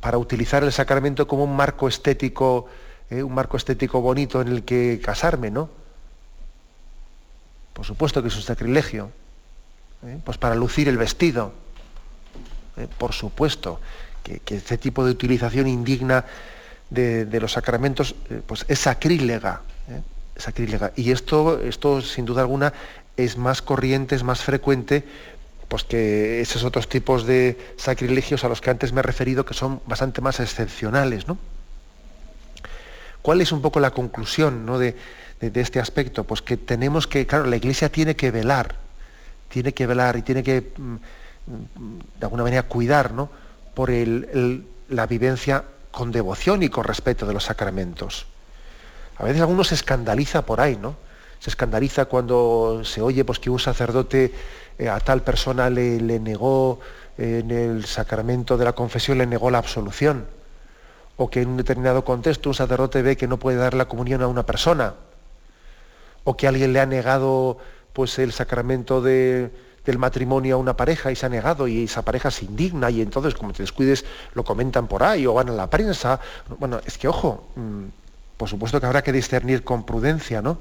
para 0.01 0.17
utilizar 0.17 0.63
el 0.63 0.71
sacramento 0.71 1.27
como 1.27 1.43
un 1.43 1.55
marco 1.55 1.87
estético, 1.87 2.67
eh, 3.09 3.21
un 3.21 3.33
marco 3.33 3.57
estético 3.57 4.01
bonito 4.01 4.41
en 4.41 4.47
el 4.47 4.63
que 4.63 4.99
casarme, 5.03 5.51
¿no? 5.51 5.69
Por 7.73 7.85
supuesto 7.85 8.21
que 8.21 8.29
es 8.29 8.35
un 8.35 8.41
sacrilegio. 8.41 9.11
¿eh? 10.05 10.17
Pues 10.23 10.37
para 10.37 10.55
lucir 10.55 10.87
el 10.87 10.97
vestido. 10.97 11.53
¿eh? 12.77 12.87
Por 12.97 13.13
supuesto 13.13 13.79
que, 14.23 14.41
este 14.55 14.77
tipo 14.77 15.05
de 15.05 15.11
utilización 15.11 15.67
indigna 15.67 16.25
de, 16.89 17.27
los 17.39 17.51
sacramentos 17.51 18.15
pues 18.47 18.65
es 18.67 18.79
sacrílega, 18.79 19.61
sacrílega. 20.37 20.93
Y 20.95 21.11
esto, 21.11 21.61
esto, 21.61 22.01
sin 22.01 22.25
duda 22.25 22.41
alguna, 22.41 22.73
es 23.17 23.37
más 23.37 23.61
corriente, 23.61 24.15
es 24.15 24.23
más 24.23 24.41
frecuente 24.41 25.03
pues 25.67 25.83
que 25.83 26.41
esos 26.41 26.63
otros 26.63 26.87
tipos 26.87 27.25
de 27.25 27.57
sacrilegios 27.77 28.43
a 28.43 28.49
los 28.49 28.61
que 28.61 28.69
antes 28.69 28.93
me 28.93 28.99
he 28.99 29.03
referido 29.03 29.45
que 29.45 29.53
son 29.53 29.81
bastante 29.87 30.21
más 30.21 30.39
excepcionales, 30.39 31.27
¿no? 31.27 31.37
¿Cuál 33.25 33.41
es 33.41 33.51
un 33.51 33.59
poco 33.59 33.79
la 33.79 33.89
conclusión 33.89 34.67
de, 34.77 34.95
este 35.41 35.79
aspecto? 35.79 36.25
Pues 36.25 36.43
que 36.43 36.57
tenemos 36.57 37.07
que, 37.07 37.25
claro, 37.25 37.47
la 37.47 37.55
Iglesia 37.55 37.91
tiene 37.91 38.15
que 38.15 38.29
velar, 38.29 38.75
tiene 39.49 39.73
que 39.73 39.87
velar 39.87 40.15
y 40.15 40.21
tiene 40.21 40.43
que, 40.43 40.71
mm, 40.77 40.95
de 42.19 42.23
alguna 42.23 42.43
manera, 42.43 42.61
cuidar 42.67 43.13
¿no? 43.13 43.31
por 43.73 43.89
la 43.89 45.07
vivencia 45.07 45.63
con 45.89 46.11
devoción 46.11 46.61
y 46.61 46.69
con 46.69 46.83
respeto 46.83 47.25
de 47.25 47.33
los 47.33 47.45
sacramentos. 47.45 48.27
A 49.17 49.23
veces 49.23 49.41
alguno 49.41 49.63
se 49.63 49.73
escandaliza 49.73 50.45
por 50.45 50.61
ahí, 50.61 50.77
¿no? 50.79 50.95
Se 51.39 51.49
escandaliza 51.49 52.05
cuando 52.05 52.83
se 52.83 53.01
oye 53.01 53.25
pues, 53.25 53.39
que 53.39 53.49
un 53.49 53.57
sacerdote 53.57 54.35
eh, 54.77 54.87
a 54.87 54.99
tal 54.99 55.23
persona 55.23 55.71
le, 55.71 55.99
negó 56.19 56.79
eh, 57.17 57.41
en 57.43 57.49
el 57.49 57.85
sacramento 57.85 58.55
de 58.55 58.65
la 58.65 58.73
confesión, 58.73 59.17
le 59.17 59.25
negó 59.25 59.49
la 59.49 59.57
absolución, 59.57 60.27
o 61.17 61.29
que 61.29 61.41
en 61.41 61.49
un 61.49 61.57
determinado 61.57 62.03
contexto 62.03 62.49
un 62.49 62.55
sacerdote 62.55 63.01
ve 63.01 63.17
que 63.17 63.27
no 63.27 63.37
puede 63.37 63.57
dar 63.57 63.73
la 63.73 63.85
comunión 63.85 64.21
a 64.21 64.27
una 64.27 64.45
persona, 64.45 64.95
o 66.23 66.35
que 66.35 66.47
alguien 66.47 66.73
le 66.73 66.79
ha 66.81 66.85
negado 66.85 67.57
pues 67.93 68.19
el 68.19 68.33
sacramento 68.33 69.01
del 69.01 69.51
matrimonio 69.97 70.55
a 70.55 70.57
una 70.57 70.75
pareja 70.75 71.11
y 71.11 71.15
se 71.15 71.25
ha 71.25 71.29
negado 71.29 71.67
y 71.67 71.85
esa 71.85 72.01
pareja 72.03 72.29
se 72.29 72.43
indigna 72.43 72.89
y 72.89 73.01
entonces 73.01 73.35
como 73.35 73.53
te 73.53 73.63
descuides 73.63 74.03
lo 74.33 74.43
comentan 74.43 74.87
por 74.87 75.03
ahí 75.03 75.25
o 75.25 75.33
van 75.33 75.49
a 75.49 75.53
la 75.53 75.69
prensa. 75.69 76.19
Bueno, 76.59 76.81
es 76.85 76.97
que 76.97 77.07
ojo, 77.07 77.47
mm, 77.55 77.83
por 78.35 78.49
supuesto 78.49 78.81
que 78.81 78.85
habrá 78.85 79.01
que 79.01 79.13
discernir 79.13 79.63
con 79.63 79.85
prudencia, 79.85 80.41
¿no? 80.41 80.57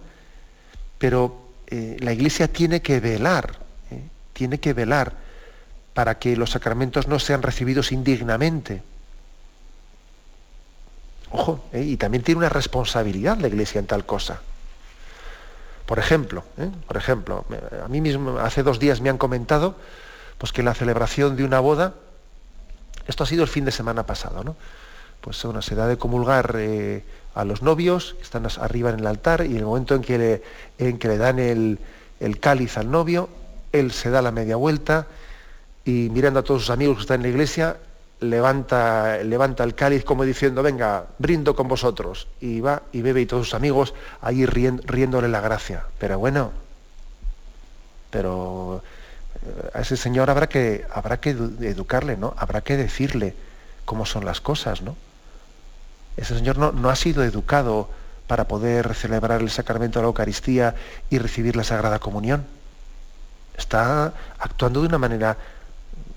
Pero 0.98 1.36
eh, 1.66 1.96
la 1.98 2.12
Iglesia 2.12 2.46
tiene 2.46 2.82
que 2.82 3.00
velar, 3.00 3.58
¿eh? 3.90 4.02
tiene 4.32 4.60
que 4.60 4.74
velar 4.74 5.14
para 5.92 6.18
que 6.18 6.36
los 6.36 6.50
sacramentos 6.50 7.08
no 7.08 7.18
sean 7.18 7.42
recibidos 7.42 7.90
indignamente. 7.90 8.82
Ojo, 11.36 11.64
¿eh? 11.72 11.82
y 11.82 11.96
también 11.96 12.22
tiene 12.22 12.38
una 12.38 12.48
responsabilidad 12.48 13.38
la 13.38 13.48
Iglesia 13.48 13.80
en 13.80 13.86
tal 13.86 14.06
cosa. 14.06 14.40
Por 15.84 15.98
ejemplo, 15.98 16.44
por 16.86 16.96
ejemplo, 16.96 17.44
a 17.84 17.88
mí 17.88 18.00
mismo 18.00 18.38
hace 18.38 18.62
dos 18.62 18.78
días 18.78 19.00
me 19.00 19.10
han 19.10 19.18
comentado 19.18 19.74
pues, 20.38 20.52
que 20.52 20.62
la 20.62 20.74
celebración 20.74 21.36
de 21.36 21.42
una 21.42 21.58
boda, 21.58 21.94
esto 23.08 23.24
ha 23.24 23.26
sido 23.26 23.42
el 23.42 23.48
fin 23.48 23.64
de 23.64 23.72
semana 23.72 24.06
pasado, 24.06 24.44
¿no? 24.44 24.54
Pues 25.20 25.42
bueno, 25.42 25.60
se 25.60 25.74
da 25.74 25.88
de 25.88 25.98
comulgar 25.98 26.56
a 27.34 27.44
los 27.44 27.62
novios, 27.62 28.14
que 28.14 28.22
están 28.22 28.46
arriba 28.60 28.90
en 28.90 29.00
el 29.00 29.06
altar, 29.06 29.44
y 29.44 29.52
en 29.52 29.56
el 29.56 29.64
momento 29.64 29.96
en 29.96 30.02
que 30.02 30.18
le, 30.18 30.42
en 30.78 30.98
que 30.98 31.08
le 31.08 31.18
dan 31.18 31.38
el, 31.40 31.78
cáliz 32.40 32.78
al 32.78 32.90
novio, 32.90 33.28
él 33.72 33.90
se 33.90 34.10
da 34.10 34.22
la 34.22 34.30
media 34.30 34.56
vuelta 34.56 35.08
y 35.84 36.08
mirando 36.12 36.40
a 36.40 36.42
todos 36.44 36.62
sus 36.62 36.70
amigos 36.70 36.96
que 36.96 37.02
están 37.02 37.16
en 37.16 37.22
la 37.22 37.28
iglesia, 37.28 37.76
levanta, 38.20 39.18
levanta 39.18 39.64
el 39.64 39.74
cáliz 39.74 40.04
como 40.04 40.24
diciendo, 40.24 40.62
venga, 40.62 41.06
brindo 41.18 41.54
con 41.54 41.68
vosotros. 41.68 42.28
Y 42.40 42.60
va 42.60 42.82
y 42.92 43.02
bebe 43.02 43.20
y 43.20 43.26
todos 43.26 43.46
sus 43.46 43.54
amigos 43.54 43.94
ahí 44.20 44.46
riéndole 44.46 45.28
la 45.28 45.40
gracia. 45.40 45.84
Pero 45.98 46.18
bueno, 46.18 46.52
pero 48.10 48.82
eh, 49.44 49.70
a 49.74 49.80
ese 49.80 49.96
señor 49.96 50.30
habrá 50.30 50.48
que, 50.48 50.84
habrá 50.92 51.18
que 51.18 51.30
educarle, 51.30 52.16
¿no? 52.16 52.34
Habrá 52.36 52.60
que 52.60 52.76
decirle 52.76 53.34
cómo 53.84 54.06
son 54.06 54.24
las 54.24 54.40
cosas, 54.40 54.82
¿no? 54.82 54.96
Ese 56.16 56.36
señor 56.36 56.58
no, 56.58 56.90
ha 56.90 56.96
sido 56.96 57.24
educado 57.24 57.88
para 58.28 58.46
poder 58.46 58.94
celebrar 58.94 59.40
el 59.40 59.50
sacramento 59.50 59.98
de 59.98 60.04
la 60.04 60.08
Eucaristía 60.08 60.74
y 61.10 61.18
recibir 61.18 61.56
la 61.56 61.64
Sagrada 61.64 61.98
Comunión. 61.98 62.46
Está 63.56 64.12
actuando 64.38 64.80
de 64.80 64.86
una 64.86 64.98
manera 64.98 65.36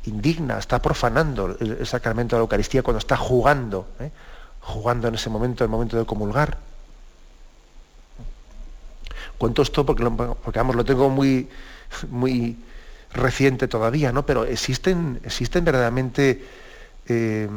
indigna, 0.08 0.58
está 0.58 0.82
profanando 0.82 1.58
el, 1.60 1.86
sacramento 1.86 2.36
de 2.36 2.40
la 2.40 2.44
Eucaristía 2.44 2.84
cuando 2.84 3.00
está 3.00 3.18
jugando, 3.18 3.88
¿eh? 4.00 4.12
jugando 4.62 5.08
en 5.08 5.16
ese 5.16 5.30
momento, 5.30 5.64
el 5.64 5.70
momento 5.70 5.98
de 5.98 6.06
comulgar. 6.06 6.58
Cuento 9.38 9.62
esto 9.62 9.86
porque, 9.86 10.04
porque 10.04 10.60
vamos, 10.60 10.76
lo 10.76 10.84
tengo 10.84 11.10
muy, 11.10 11.48
muy 12.10 12.58
reciente 13.14 13.68
todavía, 13.68 14.12
¿no? 14.12 14.26
Pero 14.26 14.46
existen, 14.46 15.20
existen 15.24 15.64
verdaderamente 15.64 16.44
eh, 17.08 17.48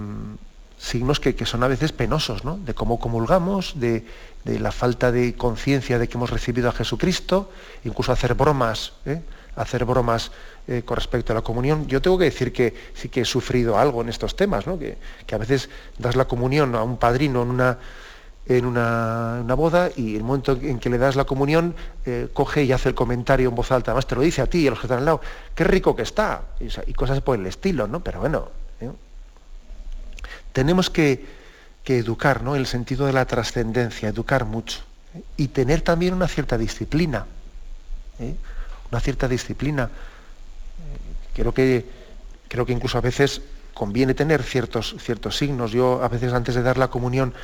signos 0.79 1.21
que, 1.21 1.35
son 1.47 1.63
a 1.63 1.69
veces 1.69 1.93
penosos, 1.93 2.45
¿no? 2.45 2.59
de 2.59 2.75
cómo 2.75 2.99
comulgamos, 2.99 3.79
de, 3.79 4.05
la 4.45 4.73
falta 4.73 5.13
de 5.13 5.35
conciencia 5.35 5.99
de 5.99 6.09
que 6.09 6.17
hemos 6.17 6.31
recibido 6.31 6.71
a 6.71 6.73
Jesucristo, 6.73 7.51
incluso 7.85 8.13
hacer 8.13 8.35
bromas, 8.35 8.95
¿eh? 9.05 9.21
Hacer 9.57 9.85
bromas 9.85 10.31
eh, 10.69 10.83
con 10.85 10.97
respecto 10.97 11.33
a 11.33 11.37
la 11.37 11.43
comunión. 11.43 11.87
Yo 11.87 12.01
tengo 12.01 12.19
que 12.19 12.25
decir 12.25 12.53
que 12.53 12.75
sí 12.95 13.09
que 13.09 13.23
he 13.23 13.25
sufrido 13.25 13.79
algo 13.79 14.03
en 14.03 14.09
estos 14.09 14.37
temas, 14.37 14.67
¿no? 14.67 14.79
que, 14.79 14.97
a 15.33 15.39
veces 15.39 15.69
das 15.99 16.17
la 16.17 16.27
comunión 16.27 16.75
a 16.75 16.83
un 16.83 16.97
padrino 16.97 17.43
en 17.43 17.51
una, 17.51 17.79
en 18.47 18.65
una, 18.65 19.55
boda 19.55 19.91
y 19.95 20.17
el 20.17 20.23
momento 20.23 20.53
en 20.53 20.79
que 20.79 20.91
le 20.91 20.99
das 20.99 21.17
la 21.17 21.25
comunión 21.25 21.75
eh, 22.07 22.29
coge 22.33 22.65
y 22.65 22.73
hace 22.73 22.89
el 22.89 22.95
comentario 22.95 23.49
en 23.49 23.55
voz 23.55 23.71
alta, 23.73 23.91
además 23.91 24.07
te 24.07 24.15
lo 24.15 24.23
dice 24.23 24.43
a 24.43 24.47
ti 24.47 24.61
y 24.61 24.67
a 24.67 24.71
los 24.71 24.81
que 24.81 24.87
están 24.87 24.99
al 24.99 25.05
lado, 25.05 25.21
qué 25.55 25.65
rico 25.65 25.95
que 25.95 26.03
está, 26.03 26.43
y, 26.61 26.93
cosas 26.95 27.21
por 27.21 27.39
el 27.39 27.47
estilo, 27.47 27.87
¿no? 27.87 28.01
Pero 28.01 28.21
bueno, 28.21 28.49
tenemos 30.53 30.91
que, 30.91 31.41
educar, 31.87 32.45
¿no? 32.45 32.55
El 32.55 32.67
sentido 32.67 33.07
de 33.07 33.13
la 33.13 33.25
trascendencia, 33.25 34.11
educar 34.11 34.45
mucho. 34.45 34.79
¿eh? 35.17 35.23
Y 35.37 35.49
tener 35.49 35.81
también 35.81 36.15
una 36.15 36.29
cierta 36.29 36.57
disciplina. 36.57 37.27
¿eh? 38.21 38.37
Una 38.91 39.01
cierta 39.01 39.29
disciplina. 39.29 39.85
Eh, 39.85 39.91
creo, 41.35 41.55
que, 41.55 41.87
creo 42.49 42.67
que 42.67 42.73
incluso 42.73 42.99
a 42.99 43.01
veces 43.01 43.43
conviene 43.75 44.15
tener 44.15 44.43
ciertos, 44.43 44.97
ciertos 44.99 45.37
signos. 45.37 45.73
Yo 45.73 46.03
a 46.03 46.09
veces 46.09 46.33
antes 46.33 46.55
de 46.55 46.63
dar 46.63 46.79
la 46.79 46.89
comunión 46.89 47.35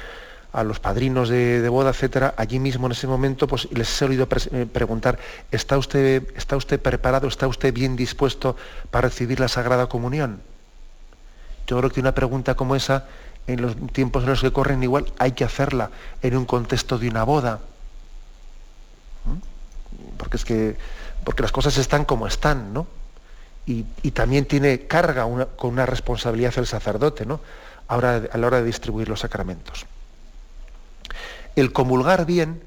a 0.52 0.64
los 0.64 0.80
padrinos 0.80 1.28
de, 1.28 1.68
boda, 1.68 1.90
etcétera, 1.90 2.34
allí 2.38 2.58
mismo 2.58 2.86
en 2.86 2.92
ese 2.92 3.06
momento, 3.06 3.46
pues 3.46 3.68
les 3.72 4.00
he 4.00 4.04
oído 4.06 4.26
preguntar, 4.26 5.18
¿está 5.50 5.76
usted, 5.76 6.22
¿está 6.34 6.56
usted 6.56 6.80
preparado, 6.80 7.28
está 7.28 7.46
usted 7.46 7.74
bien 7.74 7.94
dispuesto 7.94 8.56
para 8.90 9.08
recibir 9.08 9.38
la 9.38 9.48
Sagrada 9.48 9.86
Comunión? 9.88 10.40
Yo 11.66 11.76
creo 11.76 11.90
que 11.90 12.00
una 12.00 12.14
pregunta 12.14 12.54
como 12.54 12.74
esa, 12.74 13.04
en 13.46 13.60
los 13.60 13.76
tiempos 13.92 14.22
en 14.22 14.30
los 14.30 14.40
que 14.40 14.52
corren 14.52 14.82
igual, 14.82 15.12
hay 15.18 15.32
que 15.32 15.44
hacerla 15.44 15.90
en 16.22 16.36
un 16.36 16.46
contexto 16.46 16.98
de 16.98 17.08
una 17.08 17.24
boda. 17.24 17.60
¿Mm? 19.26 20.16
Porque 20.16 20.36
es 20.38 20.44
que 20.44 20.76
porque 21.26 21.42
las 21.42 21.50
cosas 21.50 21.76
están 21.76 22.04
como 22.04 22.28
están, 22.28 22.72
¿no? 22.72 22.86
Y, 23.66 23.82
también 24.12 24.44
tiene 24.44 24.86
carga 24.86 25.26
con 25.56 25.72
una 25.72 25.84
responsabilidad 25.84 26.54
el 26.56 26.68
sacerdote, 26.68 27.26
¿no? 27.26 27.40
Ahora, 27.88 28.22
a 28.30 28.38
la 28.38 28.46
hora 28.46 28.58
de 28.58 28.64
distribuir 28.64 29.08
los 29.08 29.18
sacramentos. 29.20 29.86
El 31.56 31.72
comulgar 31.72 32.26
bien, 32.26 32.62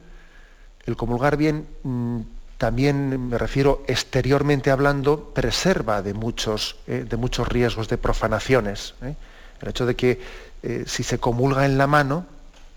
el 0.86 0.98
comulgar 0.98 1.38
bien 1.38 1.70
mm, 1.84 2.20
también 2.58 3.30
me 3.30 3.38
refiero 3.38 3.82
exteriormente 3.88 4.72
hablando, 4.72 5.32
preserva 5.34 6.02
de 6.02 6.14
muchos, 6.14 6.76
eh, 6.86 7.06
de 7.10 7.16
muchos 7.16 7.48
riesgos 7.48 7.88
de 7.88 7.98
profanaciones. 7.98 8.94
¿eh? 9.02 9.16
El 9.62 9.70
hecho 9.70 9.86
de 9.86 9.96
que 9.96 10.22
eh, 10.64 10.84
si 10.86 11.04
se 11.04 11.18
comulga 11.18 11.66
en 11.66 11.78
la 11.78 11.88
mano, 11.88 12.26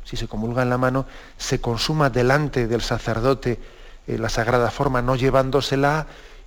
si 0.04 0.16
se 0.16 0.28
comulga 0.28 0.62
en 0.62 0.70
la 0.70 0.78
mano, 0.78 1.06
se 1.38 1.60
consuma 1.60 2.08
delante 2.08 2.68
del 2.68 2.82
sacerdote 2.82 3.58
la 4.06 4.28
sagrada 4.28 4.70
forma, 4.70 5.02
no 5.02 5.16
llevándosela 5.16 6.06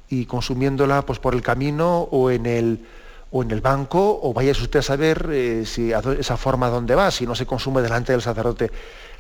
y 0.10 0.26
consumiéndola 0.26 1.04
pues, 1.04 1.20
por 1.20 1.34
el 1.34 1.42
camino 1.42 2.08
o 2.12 2.30
en 2.30 2.46
el, 2.46 2.86
o 3.32 3.44
en 3.44 3.52
el 3.52 3.62
banco, 3.62 4.20
o 4.22 4.34
vaya 4.34 4.52
usted 4.52 4.80
a 4.80 4.84
saber 4.84 5.66
si 5.66 5.92
esa 5.92 6.38
forma 6.38 6.70
dónde 6.70 6.96
va, 6.96 7.12
si 7.12 7.26
no 7.26 7.36
se 7.36 7.46
consume 7.46 7.82
delante 7.82 8.12
del 8.12 8.22
sacerdote 8.22 8.72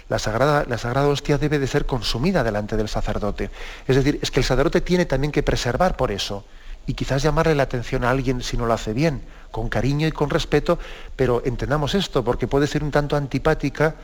la 0.09 0.19
sagrada, 0.19 0.65
la 0.67 0.77
sagrada 0.77 1.07
hostia 1.07 1.37
debe 1.37 1.59
de 1.59 1.67
ser 1.67 1.85
consumida 1.85 2.43
delante 2.43 2.77
del 2.77 2.87
sacerdote. 2.87 3.49
Es 3.87 3.95
decir, 3.95 4.19
es 4.21 4.31
que 4.31 4.39
el 4.39 4.45
sacerdote 4.45 4.81
tiene 4.81 5.05
también 5.05 5.31
que 5.31 5.43
preservar 5.43 5.97
por 5.97 6.11
eso 6.11 6.45
y 6.85 6.93
quizás 6.93 7.23
llamarle 7.23 7.55
la 7.55 7.63
atención 7.63 8.03
a 8.03 8.11
alguien 8.11 8.43
si 8.43 8.57
no 8.57 8.67
lo 8.67 8.73
hace 8.73 8.93
bien, 8.93 9.23
con 9.49 9.69
cariño 9.69 10.07
y 10.07 10.11
con 10.11 10.29
respeto, 10.29 10.77
pero 11.15 11.41
entendamos 11.45 11.95
esto, 11.95 12.23
porque 12.23 12.47
puede 12.47 12.67
ser 12.67 12.83
un 12.83 12.91
tanto 12.91 13.15
antipática, 13.15 13.95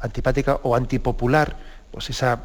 antipática 0.00 0.60
o 0.62 0.76
antipopular, 0.76 1.56
pues 1.92 2.10
esa, 2.10 2.40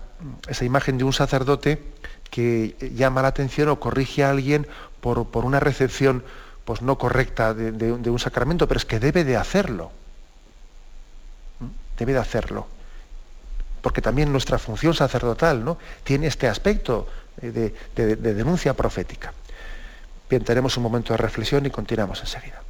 esa 0.48 0.66
imagen 0.66 0.98
de 0.98 1.04
un 1.04 1.14
sacerdote 1.14 1.82
que 2.30 2.76
llama 2.96 3.22
la 3.22 3.30
atención 3.30 3.70
o 3.70 3.80
corrige 3.80 4.24
a 4.24 4.30
alguien 4.30 4.68
por, 5.02 5.28
por 5.30 5.46
una 5.46 5.60
recepción 5.60 6.24
pues 6.66 6.82
no 6.82 6.98
correcta 6.98 7.54
de, 7.54 7.72
de 7.72 8.10
un 8.10 8.20
sacramento, 8.20 8.68
pero 8.68 8.78
es 8.78 8.86
que 8.86 9.00
debe 9.00 9.24
de 9.24 9.38
hacerlo. 9.38 9.92
Debe 11.98 12.14
de 12.14 12.20
hacerlo 12.20 12.68
porque 13.88 14.02
también 14.02 14.34
nuestra 14.34 14.60
función 14.60 14.94
sacerdotal 14.94 15.64
¿no? 15.64 15.78
tiene 16.04 16.28
este 16.28 16.50
aspecto 16.50 17.08
de, 17.42 17.74
de 17.96 18.16
denuncia 18.34 18.74
profética. 18.74 19.32
Bien, 20.30 20.44
tenemos 20.44 20.76
un 20.76 20.84
momento 20.84 21.14
de 21.14 21.18
reflexión 21.18 21.66
y 21.66 21.70
continuamos 21.70 22.20
enseguida. 22.20 22.62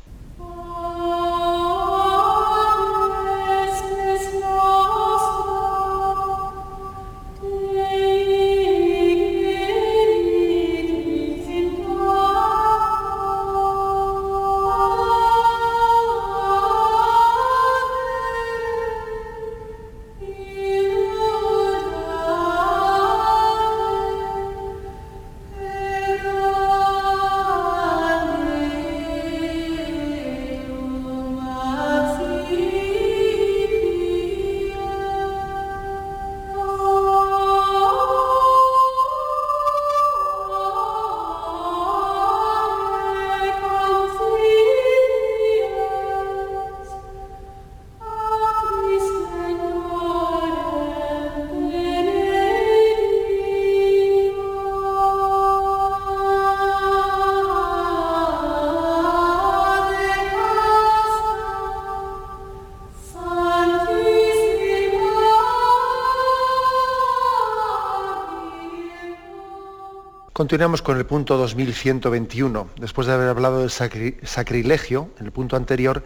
Continuamos 70.38 70.84
con 70.84 71.00
el 71.00 71.06
punto 71.08 71.36
2121. 71.36 72.70
Después 72.80 73.08
de 73.08 73.14
haber 73.14 73.28
hablado 73.28 73.62
del 73.62 73.72
sacrilegio, 73.72 75.10
en 75.20 75.26
el 75.26 75.32
punto 75.32 75.56
anterior 75.56 76.04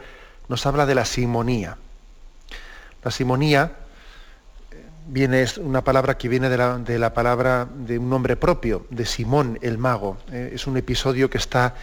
nos 0.48 0.66
habla 0.66 0.86
de 0.86 0.96
la 0.96 1.04
simonía. 1.04 1.76
La 3.04 3.12
simonía 3.12 3.74
eh, 4.72 4.86
viene, 5.08 5.42
es 5.42 5.58
una 5.58 5.84
palabra 5.84 6.18
que 6.18 6.30
viene 6.30 6.48
de 6.48 6.98
la, 6.98 7.14
palabra 7.14 7.68
de 7.76 7.98
un 7.98 8.10
nombre 8.10 8.38
propio, 8.38 8.88
de 8.90 9.06
Simón 9.06 9.60
el 9.62 9.78
mago. 9.78 10.18
Eh, 10.32 10.52
es 10.54 10.66
un 10.66 10.78
episodio 10.78 11.30
que 11.30 11.38
está 11.38 11.76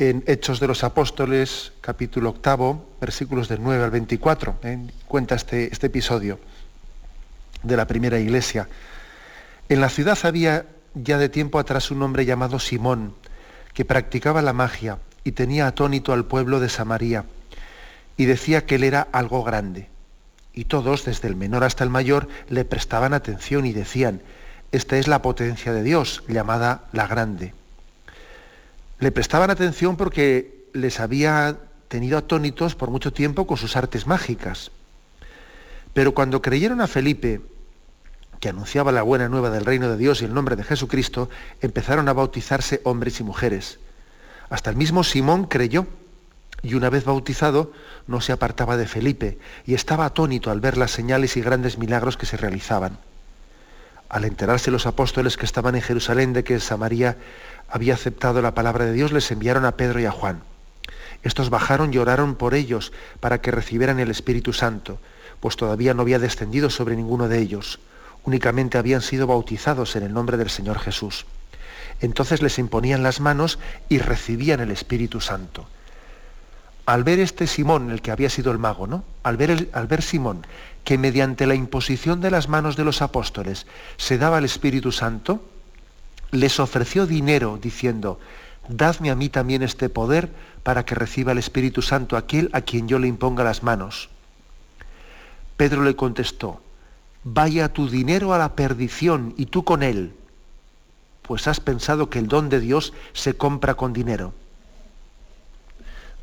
en 0.00 0.24
Hechos 0.26 0.58
de 0.58 0.66
los 0.66 0.82
Apóstoles, 0.82 1.74
capítulo 1.80 2.30
octavo, 2.30 2.88
versículos 3.00 3.46
del 3.46 3.62
9 3.62 3.84
al 3.84 3.90
24. 3.92 4.58
Eh, 4.64 4.78
cuenta 5.06 5.36
este, 5.36 5.72
este 5.72 5.86
episodio 5.86 6.40
de 7.62 7.76
la 7.76 7.86
primera 7.86 8.18
iglesia. 8.18 8.68
En 9.68 9.80
la 9.80 9.90
ciudad 9.90 10.18
había 10.24 10.66
ya 10.94 11.18
de 11.18 11.28
tiempo 11.28 11.58
atrás 11.58 11.90
un 11.90 12.02
hombre 12.02 12.24
llamado 12.24 12.58
Simón, 12.58 13.14
que 13.74 13.84
practicaba 13.84 14.42
la 14.42 14.52
magia 14.52 14.98
y 15.24 15.32
tenía 15.32 15.66
atónito 15.66 16.12
al 16.12 16.24
pueblo 16.24 16.60
de 16.60 16.68
Samaria, 16.68 17.24
y 18.16 18.24
decía 18.24 18.66
que 18.66 18.76
él 18.76 18.84
era 18.84 19.08
algo 19.12 19.44
grande. 19.44 19.88
Y 20.52 20.64
todos, 20.64 21.04
desde 21.04 21.28
el 21.28 21.36
menor 21.36 21.62
hasta 21.62 21.84
el 21.84 21.90
mayor, 21.90 22.28
le 22.48 22.64
prestaban 22.64 23.14
atención 23.14 23.64
y 23.66 23.72
decían, 23.72 24.22
esta 24.72 24.98
es 24.98 25.06
la 25.06 25.22
potencia 25.22 25.72
de 25.72 25.82
Dios, 25.82 26.24
llamada 26.28 26.84
la 26.92 27.06
grande. 27.06 27.54
Le 28.98 29.12
prestaban 29.12 29.50
atención 29.50 29.96
porque 29.96 30.68
les 30.72 30.98
había 31.00 31.58
tenido 31.86 32.18
atónitos 32.18 32.74
por 32.74 32.90
mucho 32.90 33.12
tiempo 33.12 33.46
con 33.46 33.56
sus 33.56 33.76
artes 33.76 34.06
mágicas. 34.06 34.70
Pero 35.94 36.12
cuando 36.12 36.42
creyeron 36.42 36.80
a 36.80 36.86
Felipe 36.86 37.40
que 38.40 38.48
anunciaba 38.48 38.92
la 38.92 39.02
buena 39.02 39.28
nueva 39.28 39.50
del 39.50 39.64
reino 39.64 39.88
de 39.88 39.96
Dios 39.96 40.22
y 40.22 40.24
el 40.24 40.34
nombre 40.34 40.56
de 40.56 40.64
Jesucristo, 40.64 41.28
empezaron 41.60 42.08
a 42.08 42.12
bautizarse 42.12 42.80
hombres 42.84 43.20
y 43.20 43.24
mujeres. 43.24 43.78
Hasta 44.50 44.70
el 44.70 44.76
mismo 44.76 45.04
Simón 45.04 45.44
creyó 45.44 45.86
y 46.62 46.74
una 46.74 46.90
vez 46.90 47.04
bautizado 47.04 47.72
no 48.06 48.20
se 48.20 48.32
apartaba 48.32 48.76
de 48.76 48.86
Felipe 48.86 49.38
y 49.66 49.74
estaba 49.74 50.06
atónito 50.06 50.50
al 50.50 50.60
ver 50.60 50.76
las 50.76 50.90
señales 50.90 51.36
y 51.36 51.40
grandes 51.40 51.78
milagros 51.78 52.16
que 52.16 52.26
se 52.26 52.36
realizaban. 52.36 52.98
Al 54.08 54.24
enterarse 54.24 54.70
los 54.70 54.86
apóstoles 54.86 55.36
que 55.36 55.44
estaban 55.44 55.74
en 55.74 55.82
Jerusalén 55.82 56.32
de 56.32 56.44
que 56.44 56.60
Samaria 56.60 57.18
había 57.68 57.94
aceptado 57.94 58.40
la 58.40 58.54
palabra 58.54 58.86
de 58.86 58.92
Dios, 58.92 59.12
les 59.12 59.30
enviaron 59.30 59.66
a 59.66 59.76
Pedro 59.76 60.00
y 60.00 60.06
a 60.06 60.10
Juan. 60.10 60.40
Estos 61.22 61.50
bajaron 61.50 61.92
y 61.92 61.98
oraron 61.98 62.36
por 62.36 62.54
ellos 62.54 62.92
para 63.20 63.40
que 63.40 63.50
recibieran 63.50 63.98
el 63.98 64.10
Espíritu 64.10 64.52
Santo, 64.52 64.98
pues 65.40 65.56
todavía 65.56 65.92
no 65.92 66.02
había 66.02 66.18
descendido 66.18 66.70
sobre 66.70 66.96
ninguno 66.96 67.28
de 67.28 67.38
ellos 67.38 67.80
únicamente 68.28 68.76
habían 68.76 69.00
sido 69.00 69.26
bautizados 69.26 69.96
en 69.96 70.02
el 70.02 70.12
nombre 70.12 70.36
del 70.36 70.50
Señor 70.50 70.78
Jesús. 70.78 71.24
Entonces 72.00 72.42
les 72.42 72.58
imponían 72.58 73.02
las 73.02 73.20
manos 73.20 73.58
y 73.88 73.98
recibían 73.98 74.60
el 74.60 74.70
Espíritu 74.70 75.20
Santo. 75.20 75.66
Al 76.84 77.04
ver 77.04 77.20
este 77.20 77.46
Simón, 77.46 77.90
el 77.90 78.02
que 78.02 78.10
había 78.10 78.28
sido 78.28 78.52
el 78.52 78.58
mago, 78.58 78.86
¿no? 78.86 79.02
Al 79.22 79.36
ver, 79.38 79.68
al 79.72 79.86
ver 79.86 80.02
Simón 80.02 80.46
que 80.84 80.98
mediante 80.98 81.46
la 81.46 81.54
imposición 81.54 82.20
de 82.20 82.30
las 82.30 82.48
manos 82.48 82.76
de 82.76 82.84
los 82.84 83.02
apóstoles 83.02 83.66
se 83.96 84.18
daba 84.18 84.38
el 84.38 84.44
Espíritu 84.44 84.92
Santo, 84.92 85.42
les 86.30 86.60
ofreció 86.60 87.06
dinero 87.06 87.58
diciendo, 87.60 88.20
dadme 88.68 89.10
a 89.10 89.14
mí 89.14 89.28
también 89.28 89.62
este 89.62 89.88
poder 89.88 90.30
para 90.62 90.84
que 90.84 90.94
reciba 90.94 91.32
el 91.32 91.38
Espíritu 91.38 91.80
Santo 91.80 92.16
aquel 92.16 92.50
a 92.52 92.60
quien 92.60 92.88
yo 92.88 92.98
le 92.98 93.08
imponga 93.08 93.42
las 93.44 93.62
manos. 93.62 94.10
Pedro 95.56 95.82
le 95.82 95.96
contestó, 95.96 96.62
vaya 97.32 97.72
tu 97.72 97.88
dinero 97.88 98.32
a 98.32 98.38
la 98.38 98.54
perdición 98.54 99.34
y 99.36 99.46
tú 99.46 99.64
con 99.64 99.82
él, 99.82 100.14
pues 101.22 101.46
has 101.46 101.60
pensado 101.60 102.08
que 102.08 102.18
el 102.18 102.28
don 102.28 102.48
de 102.48 102.60
Dios 102.60 102.92
se 103.12 103.34
compra 103.34 103.74
con 103.74 103.92
dinero. 103.92 104.32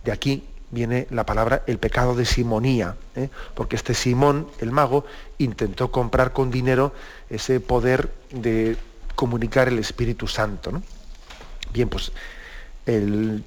De 0.03 0.11
aquí 0.11 0.43
viene 0.71 1.07
la 1.09 1.25
palabra 1.25 1.63
el 1.67 1.77
pecado 1.77 2.15
de 2.15 2.25
simonía, 2.25 2.95
¿eh? 3.15 3.29
porque 3.53 3.75
este 3.75 3.93
Simón, 3.93 4.47
el 4.59 4.71
mago, 4.71 5.05
intentó 5.37 5.91
comprar 5.91 6.33
con 6.33 6.51
dinero 6.51 6.93
ese 7.29 7.59
poder 7.59 8.11
de 8.31 8.77
comunicar 9.15 9.67
el 9.67 9.79
Espíritu 9.79 10.27
Santo. 10.27 10.81
Bien, 11.71 11.87
pues 11.87 12.11
el, 12.85 13.43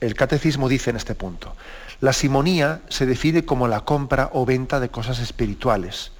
el 0.00 0.14
catecismo 0.14 0.68
dice 0.68 0.90
en 0.90 0.96
este 0.96 1.14
punto, 1.14 1.54
la 2.00 2.12
simonía 2.12 2.82
se 2.88 3.06
define 3.06 3.44
como 3.44 3.68
la 3.68 3.84
compra 3.84 4.30
o 4.32 4.44
venta 4.44 4.80
de 4.80 4.88
cosas 4.88 5.20
espirituales 5.20 6.10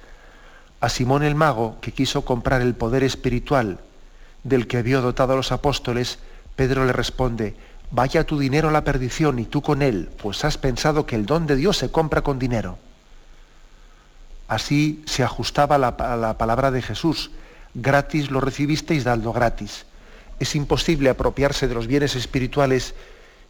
a 0.85 0.89
Simón 0.89 1.23
el 1.23 1.33
mago, 1.33 1.79
que 1.81 1.91
quiso 1.91 2.25
comprar 2.25 2.61
el 2.61 2.75
poder 2.75 3.03
espiritual 3.03 3.79
del 4.43 4.67
que 4.67 4.83
vio 4.83 5.01
dotado 5.01 5.33
a 5.33 5.35
los 5.35 5.51
apóstoles, 5.51 6.19
Pedro 6.55 6.85
le 6.85 6.93
responde, 6.93 7.55
vaya 7.89 8.23
tu 8.23 8.37
dinero 8.37 8.69
a 8.69 8.71
la 8.71 8.83
perdición 8.83 9.39
y 9.39 9.45
tú 9.45 9.63
con 9.63 9.81
él, 9.81 10.11
pues 10.21 10.45
has 10.45 10.59
pensado 10.59 11.07
que 11.07 11.15
el 11.15 11.25
don 11.25 11.47
de 11.47 11.55
Dios 11.55 11.77
se 11.77 11.89
compra 11.89 12.21
con 12.21 12.37
dinero. 12.37 12.77
Así 14.47 15.01
se 15.07 15.23
ajustaba 15.23 15.79
la, 15.79 15.87
a 15.87 16.15
la 16.17 16.37
palabra 16.37 16.69
de 16.69 16.83
Jesús, 16.83 17.31
gratis 17.73 18.29
lo 18.29 18.39
recibisteis, 18.39 19.03
dando 19.03 19.33
gratis. 19.33 19.87
Es 20.39 20.55
imposible 20.55 21.09
apropiarse 21.09 21.67
de 21.67 21.73
los 21.73 21.87
bienes 21.87 22.15
espirituales 22.15 22.93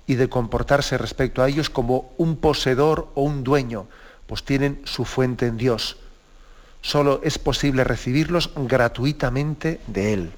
y 0.08 0.16
de 0.16 0.30
comportarse 0.30 0.98
respecto 0.98 1.44
a 1.44 1.50
ellos 1.50 1.70
como 1.70 2.14
un 2.16 2.38
poseedor 2.38 3.10
o 3.14 3.24
un 3.24 3.44
dueño, 3.44 3.88
pues 4.26 4.46
tienen 4.46 4.80
su 4.86 5.04
fuente 5.04 5.48
en 5.48 5.58
Dios 5.58 5.98
solo 6.86 7.20
es 7.24 7.40
posible 7.40 7.84
recibirlos 7.84 8.52
gratuitamente 8.56 9.82
de 9.88 10.14
Él. 10.14 10.32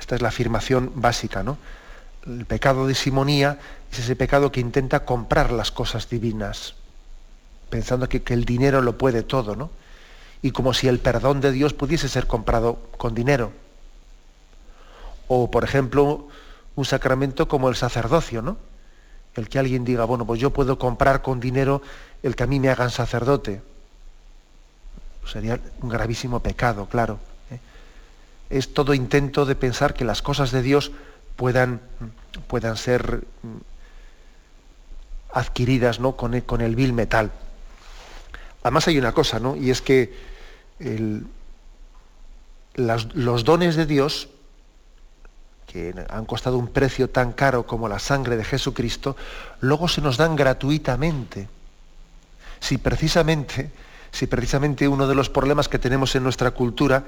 esta 0.00 0.16
es 0.16 0.22
la 0.22 0.28
afirmación 0.28 0.90
básica, 0.96 1.44
¿no? 1.44 1.56
El 2.26 2.46
pecado 2.46 2.88
de 2.88 2.96
simonía 2.96 3.60
es 3.92 4.00
ese 4.00 4.16
pecado 4.16 4.50
que 4.50 4.58
intenta 4.58 5.04
comprar 5.04 5.52
las 5.52 5.70
cosas 5.70 6.08
divinas, 6.08 6.74
pensando 7.70 8.08
que, 8.08 8.22
que 8.24 8.34
el 8.34 8.44
dinero 8.44 8.82
lo 8.82 8.98
puede 8.98 9.22
todo, 9.22 9.54
¿no? 9.54 9.70
Y 10.42 10.50
como 10.50 10.74
si 10.74 10.88
el 10.88 10.98
perdón 10.98 11.40
de 11.40 11.52
Dios 11.52 11.72
pudiese 11.72 12.08
ser 12.08 12.26
comprado 12.26 12.80
con 12.98 13.14
dinero. 13.14 13.52
O, 15.28 15.48
por 15.48 15.62
ejemplo, 15.62 16.26
un 16.74 16.84
sacramento 16.84 17.46
como 17.46 17.68
el 17.68 17.76
sacerdocio, 17.76 18.42
¿no? 18.42 18.56
El 19.36 19.48
que 19.48 19.60
alguien 19.60 19.84
diga, 19.84 20.04
bueno, 20.06 20.26
pues 20.26 20.40
yo 20.40 20.52
puedo 20.52 20.76
comprar 20.76 21.22
con 21.22 21.38
dinero 21.38 21.82
el 22.24 22.34
que 22.34 22.42
a 22.42 22.46
mí 22.48 22.58
me 22.58 22.68
hagan 22.68 22.90
sacerdote 22.90 23.62
sería 25.26 25.60
un 25.82 25.88
gravísimo 25.88 26.40
pecado, 26.40 26.86
claro. 26.86 27.18
¿eh? 27.50 27.58
Es 28.50 28.72
todo 28.74 28.94
intento 28.94 29.44
de 29.44 29.54
pensar 29.54 29.94
que 29.94 30.04
las 30.04 30.22
cosas 30.22 30.50
de 30.50 30.62
Dios 30.62 30.92
puedan, 31.36 31.80
puedan 32.46 32.76
ser 32.76 33.24
mm, 33.42 33.56
adquiridas 35.32 36.00
¿no? 36.00 36.16
con, 36.16 36.34
el, 36.34 36.44
con 36.44 36.60
el 36.60 36.76
vil 36.76 36.92
metal. 36.92 37.30
Además 38.62 38.88
hay 38.88 38.98
una 38.98 39.12
cosa, 39.12 39.38
¿no? 39.38 39.54
Y 39.54 39.70
es 39.70 39.80
que 39.80 40.12
los 42.78 43.44
dones 43.44 43.76
de 43.76 43.86
Dios, 43.86 44.28
que 45.66 45.94
han 46.08 46.24
costado 46.26 46.58
un 46.58 46.68
precio 46.68 47.08
tan 47.08 47.32
caro 47.32 47.66
como 47.66 47.88
la 47.88 48.00
sangre 48.00 48.36
de 48.36 48.44
Jesucristo, 48.44 49.16
luego 49.60 49.86
se 49.86 50.00
nos 50.00 50.16
dan 50.16 50.34
gratuitamente. 50.34 51.48
Si 52.58 52.78
precisamente 52.78 53.70
si 54.10 54.26
precisamente 54.26 54.88
uno 54.88 55.06
de 55.06 55.14
los 55.14 55.30
problemas 55.30 55.68
que 55.68 55.78
tenemos 55.78 56.14
en 56.14 56.22
nuestra 56.22 56.50
cultura 56.52 57.04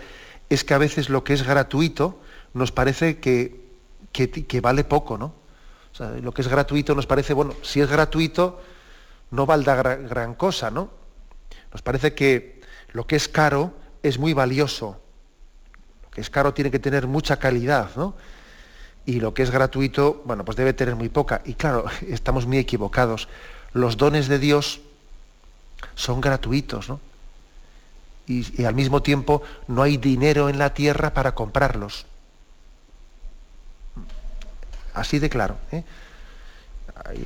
es 0.48 0.64
que 0.64 0.74
a 0.74 0.78
veces 0.78 1.08
lo 1.08 1.24
que 1.24 1.34
es 1.34 1.46
gratuito 1.46 2.20
nos 2.54 2.72
parece 2.72 3.18
que, 3.18 3.60
que, 4.12 4.60
vale 4.60 4.84
poco, 4.84 5.18
¿no? 5.18 5.34
Lo 6.22 6.32
que 6.32 6.42
es 6.42 6.48
gratuito 6.48 6.94
nos 6.94 7.06
parece, 7.06 7.34
bueno, 7.34 7.54
si 7.62 7.80
es 7.80 7.90
gratuito, 7.90 8.60
no 9.30 9.46
valda 9.46 9.74
gran, 9.74 10.34
cosa, 10.34 10.70
¿no? 10.70 10.90
Nos 11.72 11.82
parece 11.82 12.14
que 12.14 12.60
lo 12.92 13.06
que 13.06 13.16
es 13.16 13.28
caro 13.28 13.74
es 14.02 14.18
muy 14.18 14.32
valioso. 14.32 15.00
Lo 16.04 16.10
que 16.10 16.20
es 16.20 16.30
caro 16.30 16.54
tiene 16.54 16.70
que 16.70 16.78
tener 16.78 17.06
mucha 17.06 17.38
calidad, 17.38 17.90
¿no? 17.96 18.14
Y 19.06 19.20
lo 19.20 19.34
que 19.34 19.42
es 19.42 19.50
gratuito, 19.50 20.22
bueno, 20.24 20.44
pues 20.44 20.56
debe 20.56 20.72
tener 20.72 20.94
muy 20.94 21.08
poca. 21.08 21.42
Y 21.44 21.54
claro, 21.54 21.86
estamos 22.08 22.46
muy 22.46 22.58
equivocados. 22.58 23.28
Los 23.72 23.96
dones 23.96 24.28
de 24.28 24.38
Dios 24.38 24.80
son 25.94 26.20
gratuitos, 26.20 26.88
¿no? 26.88 27.00
Y, 28.26 28.64
al 28.64 28.74
mismo 28.74 29.02
tiempo 29.02 29.42
no 29.68 29.82
hay 29.82 29.96
dinero 29.96 30.48
en 30.48 30.58
la 30.58 30.74
tierra 30.74 31.14
para 31.14 31.34
comprarlos. 31.34 32.04
Así 34.92 35.18
de 35.18 35.30
claro. 35.30 35.56
¿eh? 35.72 35.82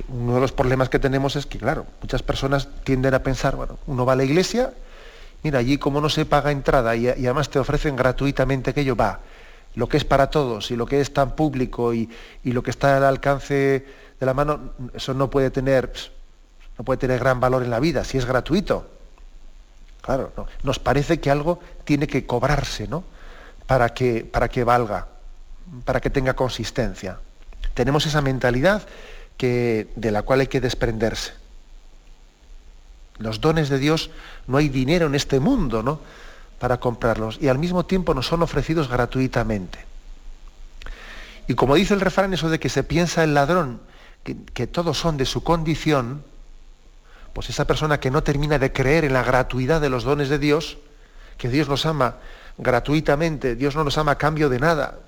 Uno 0.07 0.35
de 0.35 0.41
los 0.41 0.53
problemas 0.53 0.87
que 0.87 0.99
tenemos 0.99 1.35
es 1.35 1.45
que, 1.45 1.57
claro, 1.57 1.85
muchas 2.01 2.23
personas 2.23 2.69
tienden 2.83 3.13
a 3.13 3.19
pensar, 3.21 3.55
bueno, 3.55 3.79
uno 3.85 4.05
va 4.05 4.13
a 4.13 4.15
la 4.15 4.23
iglesia, 4.23 4.73
mira, 5.43 5.59
allí 5.59 5.77
como 5.77 5.99
no 5.99 6.09
se 6.09 6.25
paga 6.25 6.51
entrada 6.51 6.95
y, 6.95 7.07
además 7.09 7.49
te 7.49 7.59
ofrecen 7.59 7.97
gratuitamente 7.97 8.69
aquello, 8.69 8.95
va, 8.95 9.19
lo 9.75 9.89
que 9.89 9.97
es 9.97 10.05
para 10.05 10.29
todos 10.29 10.71
y 10.71 10.77
lo 10.77 10.85
que 10.85 11.01
es 11.01 11.13
tan 11.13 11.35
público 11.35 11.93
y, 11.93 12.09
y 12.43 12.53
lo 12.53 12.63
que 12.63 12.71
está 12.71 12.95
al 12.97 13.03
alcance 13.03 13.85
de 14.19 14.25
la 14.25 14.33
mano, 14.33 14.73
eso 14.93 15.13
no 15.13 15.29
puede 15.29 15.51
tener 15.51 15.91
no 16.77 16.85
puede 16.85 16.97
tener 16.97 17.19
gran 17.19 17.39
valor 17.39 17.63
en 17.63 17.69
la 17.69 17.79
vida 17.79 18.03
si 18.03 18.17
es 18.17 18.25
gratuito. 18.25 18.89
Claro, 20.01 20.33
nos 20.63 20.79
parece 20.79 21.19
que 21.19 21.31
algo 21.31 21.59
tiene 21.85 22.07
que 22.07 22.25
cobrarse, 22.25 22.87
¿no? 22.87 23.03
para 23.67 23.89
que, 23.89 24.25
para 24.25 24.49
que 24.49 24.63
valga, 24.63 25.07
para 25.85 26.01
que 26.01 26.09
tenga 26.09 26.33
consistencia. 26.35 27.19
Tenemos 27.73 28.05
esa 28.05 28.21
mentalidad 28.21 28.83
que, 29.37 29.87
de 29.95 30.11
la 30.11 30.21
cual 30.21 30.41
hay 30.41 30.47
que 30.47 30.61
desprenderse. 30.61 31.33
Los 33.17 33.41
dones 33.41 33.69
de 33.69 33.79
Dios 33.79 34.09
no 34.47 34.57
hay 34.57 34.69
dinero 34.69 35.05
en 35.05 35.15
este 35.15 35.39
mundo, 35.39 35.83
¿no? 35.83 35.99
Para 36.59 36.79
comprarlos 36.79 37.37
y 37.41 37.47
al 37.47 37.59
mismo 37.59 37.85
tiempo 37.85 38.13
nos 38.13 38.27
son 38.27 38.41
ofrecidos 38.41 38.89
gratuitamente. 38.89 39.79
Y 41.47 41.55
como 41.55 41.75
dice 41.75 41.93
el 41.93 42.01
refrán, 42.01 42.33
eso 42.33 42.49
de 42.49 42.59
que 42.59 42.69
se 42.69 42.83
piensa 42.83 43.23
el 43.23 43.33
ladrón, 43.33 43.81
que, 44.23 44.37
que 44.53 44.67
todos 44.67 44.97
son 44.97 45.17
de 45.17 45.25
su 45.25 45.43
condición, 45.43 46.23
pues 47.33 47.49
esa 47.49 47.65
persona 47.65 47.99
que 47.99 48.11
no 48.11 48.23
termina 48.23 48.59
de 48.59 48.71
creer 48.71 49.05
en 49.05 49.13
la 49.13 49.23
gratuidad 49.23 49.81
de 49.81 49.89
los 49.89 50.03
dones 50.03 50.29
de 50.29 50.39
Dios, 50.39 50.77
que 51.37 51.49
Dios 51.49 51.67
nos 51.67 51.85
ama 51.85 52.17
gratuitamente, 52.57 53.55
Dios 53.55 53.75
no 53.75 53.83
nos 53.83 53.97
ama 53.97 54.13
a 54.13 54.17
cambio 54.17 54.49
de 54.49 54.59
nada, 54.59 54.99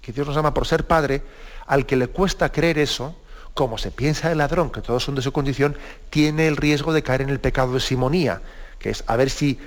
que 0.00 0.12
Dios 0.12 0.26
nos 0.26 0.36
ama 0.36 0.54
por 0.54 0.66
ser 0.66 0.86
Padre, 0.86 1.22
al 1.66 1.84
que 1.84 1.96
le 1.96 2.06
cuesta 2.06 2.52
creer 2.52 2.78
eso, 2.78 3.16
como 3.54 3.78
se 3.78 3.90
piensa 3.90 4.30
el 4.30 4.38
ladrón, 4.38 4.70
que 4.70 4.82
todos 4.82 5.02
son 5.02 5.16
de 5.16 5.22
su 5.22 5.32
condición, 5.32 5.76
tiene 6.10 6.46
el 6.46 6.56
riesgo 6.56 6.92
de 6.92 7.02
caer 7.02 7.22
en 7.22 7.30
el 7.30 7.40
pecado 7.40 7.72
de 7.72 7.80
simonía, 7.80 8.40
que 8.78 8.90
es 8.90 9.02
a 9.08 9.16
ver 9.16 9.30
si 9.30 9.58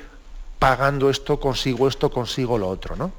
pagando 0.60 1.10
esto 1.10 1.40
consigo 1.40 1.88
esto, 1.88 2.10
consigo 2.12 2.58
lo 2.58 2.70
otro, 2.70 2.96
¿no? 2.96 3.12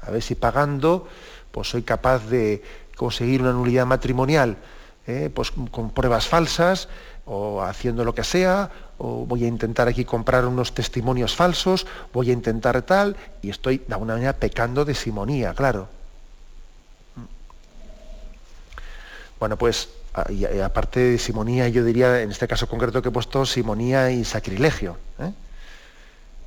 A 0.00 0.10
ver 0.10 0.22
si 0.22 0.34
pagando, 0.34 1.08
pues 1.50 1.68
soy 1.68 1.82
capaz 1.82 2.26
de 2.26 2.62
conseguir 2.96 3.40
una 3.40 3.52
nulidad 3.52 3.86
matrimonial, 3.86 4.56
¿eh? 5.06 5.30
pues 5.34 5.50
con 5.50 5.90
pruebas 5.90 6.26
falsas, 6.26 6.88
o 7.24 7.62
haciendo 7.62 8.04
lo 8.04 8.14
que 8.14 8.24
sea, 8.24 8.70
o 8.98 9.26
voy 9.26 9.44
a 9.44 9.48
intentar 9.48 9.88
aquí 9.88 10.04
comprar 10.04 10.44
unos 10.44 10.74
testimonios 10.74 11.36
falsos, 11.36 11.86
voy 12.12 12.30
a 12.30 12.32
intentar 12.32 12.82
tal, 12.82 13.16
y 13.42 13.50
estoy 13.50 13.78
de 13.78 13.94
alguna 13.94 14.14
manera 14.14 14.32
pecando 14.34 14.84
de 14.84 14.94
simonía, 14.94 15.54
claro. 15.54 15.88
Bueno, 19.38 19.56
pues 19.56 19.88
aparte 20.64 21.00
de 21.00 21.18
simonía, 21.18 21.68
yo 21.68 21.84
diría, 21.84 22.22
en 22.22 22.30
este 22.30 22.46
caso 22.46 22.68
concreto 22.68 23.02
que 23.02 23.08
he 23.08 23.12
puesto, 23.12 23.46
simonía 23.46 24.10
y 24.10 24.24
sacrilegio. 24.24 24.98
¿eh? 25.18 25.32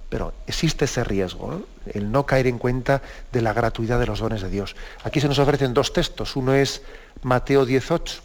Pero 0.10 0.34
existe 0.48 0.86
ese 0.86 1.04
riesgo, 1.04 1.64
el 1.88 2.12
no 2.12 2.26
caer 2.26 2.48
en 2.48 2.58
cuenta 2.58 3.02
de 3.32 3.42
la 3.42 3.54
gratuidad 3.54 4.00
de 4.00 4.06
los 4.06 4.20
dones 4.20 4.42
de 4.42 4.50
Dios. 4.50 4.76
Aquí 5.04 5.20
se 5.20 5.28
nos 5.28 5.40
ofrecen 5.40 5.74
dos 5.74 5.94
textos. 5.94 6.36
Uno 6.36 6.54
es 6.54 6.84
Mateo 7.24 7.66
18. 7.66 8.25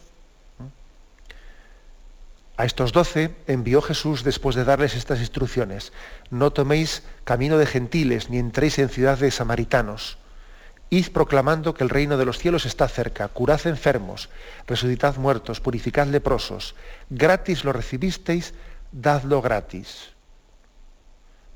A 2.61 2.67
estos 2.67 2.93
doce 2.93 3.35
envió 3.47 3.81
Jesús 3.81 4.23
después 4.23 4.55
de 4.55 4.65
darles 4.65 4.95
estas 4.95 5.21
instrucciones. 5.21 5.95
No 6.29 6.53
toméis 6.53 7.05
camino 7.25 7.57
de 7.57 7.65
gentiles, 7.65 8.29
ni 8.29 8.37
entréis 8.37 8.79
en 8.79 8.91
ciudad 8.91 9.17
de 9.17 9.31
samaritanos 9.31 10.19
Id 10.91 11.09
proclamando 11.09 11.73
que 11.73 11.85
el 11.85 11.89
reino 11.89 12.19
de 12.19 12.27
los 12.27 12.37
cielos 12.37 12.67
está 12.67 12.87
cerca, 12.87 13.29
curad 13.29 13.67
enfermos, 13.67 14.29
resucitad 14.67 15.17
muertos, 15.17 15.59
purificad 15.59 16.07
leprosos, 16.09 16.75
gratis 17.09 17.65
lo 17.65 17.73
recibisteis, 17.73 18.53
dadlo 18.93 19.41
gratis. 19.41 20.11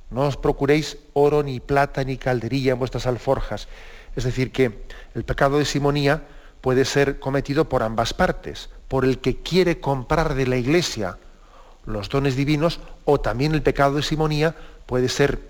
No 0.08 0.22
os 0.22 0.38
procuréis 0.38 0.96
oro, 1.12 1.42
ni 1.42 1.60
plata, 1.60 2.02
ni 2.02 2.16
calderilla 2.16 2.72
en 2.72 2.78
vuestras 2.78 3.06
alforjas. 3.06 3.68
Es 4.16 4.24
decir, 4.24 4.52
que 4.52 4.86
el 5.14 5.24
pecado 5.24 5.58
de 5.58 5.66
simonía 5.66 6.22
puede 6.62 6.86
ser 6.86 7.18
cometido 7.18 7.68
por 7.68 7.82
ambas 7.82 8.14
partes, 8.14 8.70
por 8.88 9.04
el 9.04 9.18
que 9.18 9.36
quiere 9.36 9.80
comprar 9.80 10.34
de 10.34 10.46
la 10.46 10.56
iglesia 10.56 11.18
los 11.86 12.08
dones 12.08 12.36
divinos, 12.36 12.80
o 13.04 13.20
también 13.20 13.54
el 13.54 13.62
pecado 13.62 13.96
de 13.96 14.02
simonía 14.02 14.54
puede 14.86 15.08
ser 15.08 15.40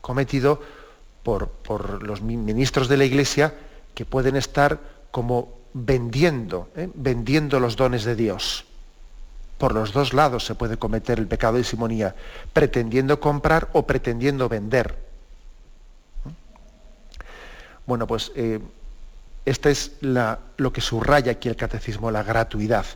cometido 0.00 0.60
por, 1.22 2.02
los 2.02 2.20
ministros 2.20 2.88
de 2.88 2.96
la 2.96 3.04
Iglesia 3.04 3.54
que 3.94 4.04
pueden 4.04 4.36
estar 4.36 4.78
como 5.10 5.48
vendiendo, 5.72 6.68
¿eh? 6.76 6.88
vendiendo 6.94 7.58
los 7.58 7.76
dones 7.76 8.04
de 8.04 8.14
Dios. 8.14 8.66
Por 9.58 9.72
los 9.72 9.92
dos 9.92 10.12
lados 10.12 10.44
se 10.44 10.54
puede 10.54 10.76
cometer 10.76 11.18
el 11.18 11.26
pecado 11.26 11.56
de 11.56 11.64
simonía, 11.64 12.14
pretendiendo 12.52 13.18
comprar 13.20 13.70
o 13.72 13.86
pretendiendo 13.86 14.48
vender. 14.48 14.94
Bueno, 17.86 18.06
pues 18.06 18.32
eh, 18.34 18.60
esta 19.44 19.70
es 19.70 19.92
lo 20.00 20.72
que 20.72 20.80
subraya 20.80 21.32
aquí 21.32 21.48
el 21.48 21.56
catecismo, 21.56 22.10
la 22.10 22.22
gratuidad. 22.22 22.86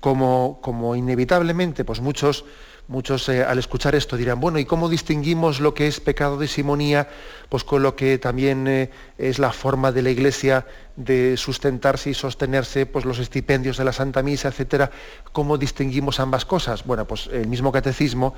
Como, 0.00 0.60
como 0.62 0.94
inevitablemente, 0.94 1.84
pues 1.84 2.00
muchos 2.00 2.44
Muchos 2.88 3.28
eh, 3.28 3.44
al 3.44 3.58
escuchar 3.58 3.94
esto 3.94 4.16
dirán, 4.16 4.40
bueno, 4.40 4.58
¿y 4.58 4.64
cómo 4.64 4.88
distinguimos 4.88 5.60
lo 5.60 5.74
que 5.74 5.86
es 5.86 6.00
pecado 6.00 6.38
de 6.38 6.48
simonía 6.48 7.06
pues 7.50 7.62
con 7.62 7.82
lo 7.82 7.94
que 7.94 8.16
también 8.16 8.66
eh, 8.66 8.90
es 9.18 9.38
la 9.38 9.52
forma 9.52 9.92
de 9.92 10.00
la 10.00 10.08
Iglesia 10.08 10.66
de 10.96 11.36
sustentarse 11.36 12.08
y 12.08 12.14
sostenerse, 12.14 12.86
pues 12.86 13.04
los 13.04 13.18
estipendios 13.18 13.76
de 13.76 13.84
la 13.84 13.92
Santa 13.92 14.22
Misa, 14.22 14.48
etcétera? 14.48 14.90
¿Cómo 15.32 15.58
distinguimos 15.58 16.18
ambas 16.18 16.46
cosas? 16.46 16.86
Bueno, 16.86 17.04
pues 17.04 17.26
el 17.30 17.46
mismo 17.46 17.72
catecismo, 17.72 18.32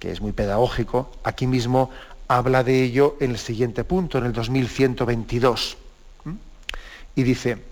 que 0.00 0.10
es 0.10 0.20
muy 0.20 0.32
pedagógico, 0.32 1.12
aquí 1.22 1.46
mismo 1.46 1.90
habla 2.26 2.64
de 2.64 2.82
ello 2.82 3.16
en 3.20 3.30
el 3.30 3.38
siguiente 3.38 3.84
punto, 3.84 4.18
en 4.18 4.24
el 4.24 4.32
2122. 4.32 5.83
Y 7.14 7.22
dice, 7.22 7.62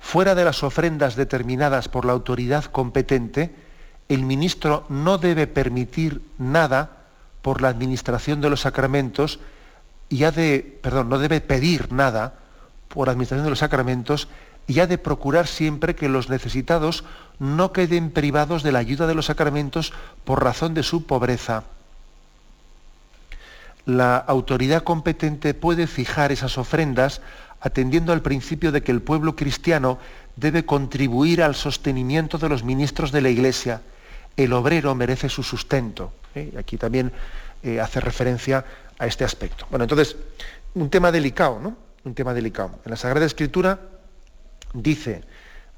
fuera 0.00 0.34
de 0.34 0.44
las 0.44 0.62
ofrendas 0.62 1.16
determinadas 1.16 1.88
por 1.88 2.04
la 2.04 2.12
autoridad 2.12 2.64
competente, 2.64 3.54
el 4.08 4.22
ministro 4.22 4.84
no 4.88 5.18
debe 5.18 5.46
permitir 5.46 6.22
nada 6.38 6.90
por 7.42 7.60
la 7.60 7.68
administración 7.68 8.40
de 8.40 8.50
los 8.50 8.60
sacramentos 8.60 9.38
y 10.08 10.24
ha 10.24 10.30
de, 10.30 10.78
perdón, 10.82 11.08
no 11.08 11.18
debe 11.18 11.40
pedir 11.40 11.92
nada 11.92 12.34
por 12.88 13.08
la 13.08 13.12
administración 13.12 13.44
de 13.44 13.50
los 13.50 13.58
sacramentos 13.58 14.28
y 14.66 14.80
ha 14.80 14.86
de 14.86 14.98
procurar 14.98 15.46
siempre 15.46 15.94
que 15.94 16.08
los 16.08 16.28
necesitados 16.28 17.04
no 17.38 17.72
queden 17.72 18.10
privados 18.10 18.62
de 18.62 18.72
la 18.72 18.78
ayuda 18.78 19.06
de 19.06 19.14
los 19.14 19.26
sacramentos 19.26 19.92
por 20.24 20.42
razón 20.42 20.74
de 20.74 20.82
su 20.82 21.06
pobreza. 21.06 21.64
La 23.86 24.16
autoridad 24.16 24.82
competente 24.82 25.52
puede 25.52 25.86
fijar 25.86 26.32
esas 26.32 26.56
ofrendas 26.56 27.20
atendiendo 27.64 28.12
al 28.12 28.22
principio 28.22 28.70
de 28.70 28.82
que 28.82 28.92
el 28.92 29.02
pueblo 29.02 29.34
cristiano 29.34 29.98
debe 30.36 30.64
contribuir 30.64 31.42
al 31.42 31.56
sostenimiento 31.56 32.38
de 32.38 32.48
los 32.48 32.62
ministros 32.62 33.10
de 33.10 33.22
la 33.22 33.30
Iglesia 33.30 33.80
el 34.36 34.52
obrero 34.52 34.94
merece 34.94 35.28
su 35.28 35.42
sustento. 35.42 36.12
¿eh? 36.34 36.52
Aquí 36.58 36.76
también 36.76 37.12
eh, 37.62 37.80
hace 37.80 38.00
referencia 38.00 38.64
a 38.98 39.06
este 39.06 39.24
aspecto. 39.24 39.66
Bueno, 39.70 39.84
entonces, 39.84 40.16
un 40.74 40.90
tema 40.90 41.12
delicado, 41.12 41.60
¿no? 41.60 41.76
Un 42.04 42.14
tema 42.14 42.34
delicado. 42.34 42.78
En 42.84 42.90
la 42.90 42.96
Sagrada 42.96 43.26
Escritura 43.26 43.80
dice, 44.72 45.22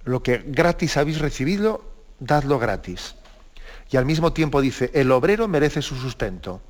lo 0.04 0.22
que 0.22 0.42
gratis 0.46 0.96
habéis 0.96 1.18
recibido, 1.18 1.84
dadlo 2.18 2.58
gratis. 2.58 3.14
Y 3.90 3.96
al 3.96 4.06
mismo 4.06 4.32
tiempo 4.32 4.60
dice, 4.60 4.90
el 4.94 5.12
obrero 5.12 5.48
merece 5.48 5.82
su 5.82 5.96
sustento. 5.96 6.60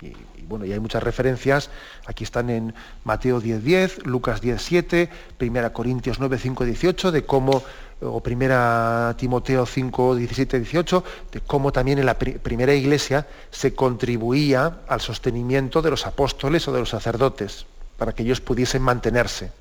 Y, 0.00 0.12
bueno, 0.48 0.64
y 0.64 0.72
hay 0.72 0.80
muchas 0.80 1.02
referencias, 1.02 1.70
aquí 2.06 2.24
están 2.24 2.50
en 2.50 2.74
Mateo 3.04 3.40
10.10, 3.40 3.60
10, 3.60 4.06
Lucas 4.06 4.42
10.7, 4.42 5.08
1 5.40 5.72
Corintios 5.72 6.18
9, 6.18 6.38
5, 6.38 6.64
18, 6.64 7.12
de 7.12 7.24
cómo 7.24 7.62
o 8.00 8.20
primera 8.20 9.14
Timoteo 9.16 9.64
5, 9.64 10.16
17, 10.16 10.58
18, 10.58 11.04
de 11.32 11.40
cómo 11.40 11.72
también 11.72 11.98
en 11.98 12.06
la 12.06 12.18
primera 12.18 12.74
iglesia 12.74 13.26
se 13.50 13.74
contribuía 13.74 14.80
al 14.88 15.00
sostenimiento 15.00 15.80
de 15.80 15.90
los 15.90 16.06
apóstoles 16.06 16.66
o 16.68 16.72
de 16.72 16.80
los 16.80 16.90
sacerdotes, 16.90 17.66
para 17.96 18.12
que 18.12 18.24
ellos 18.24 18.40
pudiesen 18.40 18.82
mantenerse. 18.82 19.52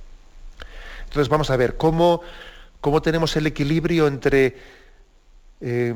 Entonces 1.05 1.29
vamos 1.29 1.51
a 1.51 1.57
ver 1.57 1.77
cómo, 1.77 2.21
cómo 2.81 3.01
tenemos 3.01 3.35
el 3.35 3.47
equilibrio 3.47 4.07
entre 4.07 4.57
eh, 5.61 5.93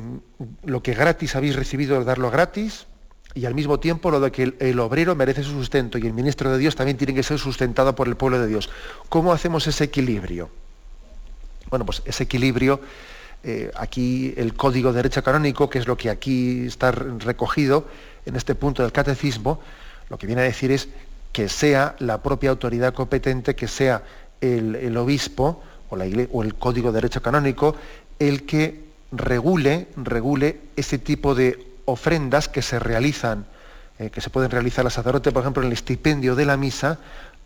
lo 0.64 0.84
que 0.84 0.94
gratis 0.94 1.36
habéis 1.36 1.56
recibido, 1.56 2.04
darlo 2.04 2.30
gratis, 2.30 2.86
y 3.38 3.46
al 3.46 3.54
mismo 3.54 3.80
tiempo 3.80 4.10
lo 4.10 4.20
de 4.20 4.32
que 4.32 4.56
el, 4.58 4.80
obrero 4.80 5.16
merece 5.16 5.44
su 5.44 5.52
sustento 5.52 6.00
y 6.00 6.08
el 6.08 6.14
ministro 6.14 6.52
de 6.52 6.58
Dios 6.58 6.76
también 6.76 6.98
tiene 6.98 7.14
que 7.14 7.22
ser 7.22 7.38
sustentado 7.38 7.94
por 7.94 8.08
el 8.08 8.16
pueblo 8.16 8.42
de 8.42 8.48
Dios. 8.48 8.68
¿Cómo 9.10 9.32
hacemos 9.32 9.68
ese 9.68 9.84
equilibrio? 9.84 10.50
Bueno, 11.70 11.86
pues 11.86 12.02
ese 12.06 12.24
equilibrio, 12.24 12.82
eh, 13.44 13.70
aquí 13.76 14.34
el 14.38 14.56
código 14.56 14.92
de 14.92 14.98
derecho 14.98 15.22
canónico, 15.22 15.70
que 15.70 15.78
es 15.78 15.86
lo 15.86 15.96
que 15.96 16.10
aquí 16.10 16.66
está 16.66 16.90
recogido 16.92 17.86
en 18.26 18.36
este 18.36 18.56
punto 18.56 18.82
del 18.82 18.92
catecismo, 18.92 19.62
lo 20.10 20.18
que 20.18 20.26
viene 20.26 20.42
a 20.42 20.46
decir 20.46 20.72
es 20.72 20.88
que 21.32 21.48
sea 21.48 21.96
la 22.00 22.24
propia 22.24 22.50
autoridad 22.50 22.96
competente, 22.96 23.56
que 23.56 23.68
sea 23.68 24.02
el, 24.42 24.98
obispo 24.98 25.62
o, 25.92 25.96
o, 25.96 26.44
el 26.44 26.56
código 26.56 26.92
de 26.92 26.96
derecho 26.96 27.22
canónico, 27.22 27.76
el 28.18 28.48
que 28.48 28.84
regule, 29.12 29.90
regule 29.96 30.60
ese 30.76 30.98
tipo 30.98 31.36
de 31.36 31.67
ofrendas 31.88 32.48
que 32.48 32.62
se 32.62 32.78
realizan, 32.78 33.46
eh, 33.98 34.12
que 34.12 34.22
se 34.22 34.30
pueden 34.30 34.52
realizar 34.52 34.86
al 34.86 34.92
sacerdote, 34.92 35.32
por 35.32 35.42
ejemplo, 35.42 35.64
en 35.64 35.68
el 35.68 35.74
estipendio 35.74 36.36
de 36.36 36.46
la 36.46 36.58
misa, 36.58 37.00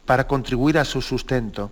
para 0.06 0.28
contribuir 0.28 0.78
a 0.78 0.86
su 0.86 1.02
sustento 1.02 1.72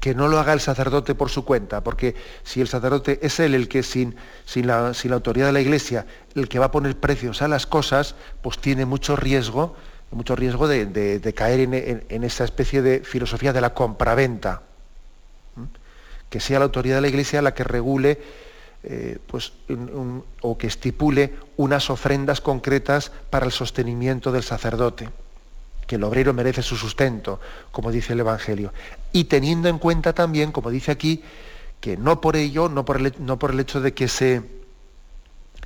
que 0.00 0.14
no 0.14 0.28
lo 0.28 0.38
haga 0.38 0.54
el 0.54 0.60
sacerdote 0.60 1.14
por 1.14 1.28
su 1.28 1.44
cuenta, 1.44 1.82
porque 1.82 2.14
si 2.42 2.62
el 2.62 2.68
sacerdote 2.68 3.20
es 3.22 3.38
él 3.38 3.54
el 3.54 3.68
que 3.68 3.82
sin, 3.82 4.16
sin, 4.46 4.66
la, 4.66 4.92
autoridad 5.12 5.46
de 5.46 5.52
la 5.52 5.60
iglesia, 5.60 6.06
el 6.34 6.48
que 6.48 6.58
va 6.58 6.66
a 6.66 6.70
poner 6.70 6.96
precios 6.96 7.42
a 7.42 7.48
las 7.48 7.66
cosas, 7.66 8.14
pues 8.40 8.58
tiene 8.58 8.86
mucho 8.86 9.14
riesgo, 9.14 9.76
mucho 10.10 10.34
riesgo 10.34 10.66
de, 10.66 11.34
caer 11.36 11.60
en, 11.60 12.24
esa 12.24 12.44
especie 12.44 12.80
de 12.80 13.00
filosofía 13.00 13.52
de 13.52 13.60
la 13.60 13.74
compraventa. 13.74 14.62
Que 16.30 16.40
sea 16.40 16.60
la 16.60 16.64
autoridad 16.64 16.96
de 16.96 17.02
la 17.02 17.08
iglesia 17.08 17.42
la 17.42 17.54
que 17.54 17.64
regule 17.64 18.18
eh, 18.82 19.18
pues, 19.26 19.52
o 20.40 20.56
que 20.56 20.66
estipule 20.66 21.34
unas 21.56 21.90
ofrendas 21.90 22.40
concretas 22.40 23.12
para 23.30 23.46
el 23.46 23.52
sostenimiento 23.52 24.32
del 24.32 24.42
sacerdote 24.42 25.08
que 25.90 25.96
el 25.96 26.04
obrero 26.04 26.32
merece 26.32 26.62
su 26.62 26.76
sustento, 26.76 27.40
como 27.72 27.90
dice 27.90 28.12
el 28.12 28.20
Evangelio. 28.20 28.72
Y 29.12 29.24
teniendo 29.24 29.68
en 29.68 29.80
cuenta 29.80 30.12
también, 30.12 30.52
como 30.52 30.70
dice 30.70 30.92
aquí, 30.92 31.20
que 31.80 31.96
no 31.96 32.20
por 32.20 32.36
ello, 32.36 32.68
no 32.68 32.84
por 32.84 32.98
el, 32.98 33.12
no 33.18 33.40
por 33.40 33.50
el 33.50 33.58
hecho 33.58 33.80
de 33.80 33.92
que 33.92 34.06
se, 34.06 34.40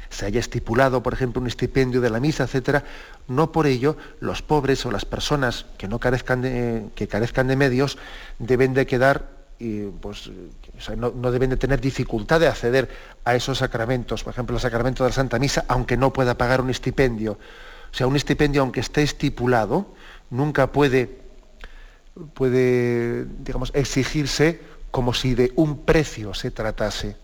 se 0.09 0.25
haya 0.25 0.41
estipulado, 0.41 1.03
por 1.03 1.13
ejemplo, 1.13 1.43
un 1.43 1.47
estipendio 1.47 2.01
de 2.01 2.09
la 2.09 2.21
misa, 2.21 2.45
etcétera, 2.45 2.85
no 3.29 3.53
por 3.53 3.67
ello 3.67 3.99
los 4.21 4.41
pobres 4.41 4.87
o 4.87 4.91
las 4.91 5.05
personas 5.05 5.67
que 5.77 5.89
no 5.89 5.99
carezcan 5.99 6.41
de, 6.41 6.87
que 6.95 7.07
carezcan 7.07 7.47
de 7.47 7.57
medios 7.57 7.99
deben 8.39 8.73
de 8.73 8.87
quedar 8.87 9.29
y 9.59 9.83
pues 9.87 10.31
no, 10.97 11.11
no, 11.11 11.31
deben 11.31 11.51
de 11.51 11.57
tener 11.57 11.81
dificultad 11.81 12.41
de 12.41 12.49
acceder 12.49 12.89
a 13.25 13.35
esos 13.35 13.59
sacramentos, 13.59 14.25
por 14.25 14.33
ejemplo, 14.33 14.57
el 14.57 14.63
sacramento 14.63 15.05
de 15.05 15.11
la 15.11 15.15
Santa 15.15 15.39
Misa, 15.39 15.65
aunque 15.69 15.97
no 15.97 16.13
pueda 16.13 16.37
pagar 16.37 16.61
un 16.61 16.71
estipendio. 16.71 17.33
O 17.33 17.97
sea, 17.97 18.07
un 18.07 18.17
estipendio, 18.17 18.63
aunque 18.63 18.81
esté 18.81 19.03
estipulado, 19.03 19.87
nunca 20.31 20.73
puede, 20.73 21.19
puede 22.35 23.25
digamos, 23.25 23.71
exigirse 23.75 24.61
como 24.91 25.15
si 25.15 25.35
de 25.35 25.53
un 25.57 25.85
precio 25.85 26.35
se 26.35 26.51
tratase. 26.51 27.17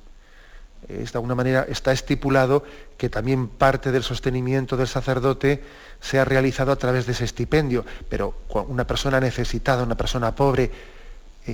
de 0.88 1.10
alguna 1.14 1.34
manera 1.34 1.66
está 1.68 1.92
estipulado 1.92 2.64
que 2.96 3.08
también 3.08 3.48
parte 3.48 3.92
del 3.92 4.02
sostenimiento 4.02 4.76
del 4.76 4.88
sacerdote 4.88 5.62
sea 6.00 6.24
realizado 6.24 6.72
a 6.72 6.76
través 6.76 7.06
de 7.06 7.12
ese 7.12 7.24
estipendio, 7.24 7.84
pero 8.08 8.34
una 8.68 8.86
persona 8.86 9.20
necesitada, 9.20 9.82
una 9.82 9.96
persona 9.96 10.34
pobre, 10.34 10.70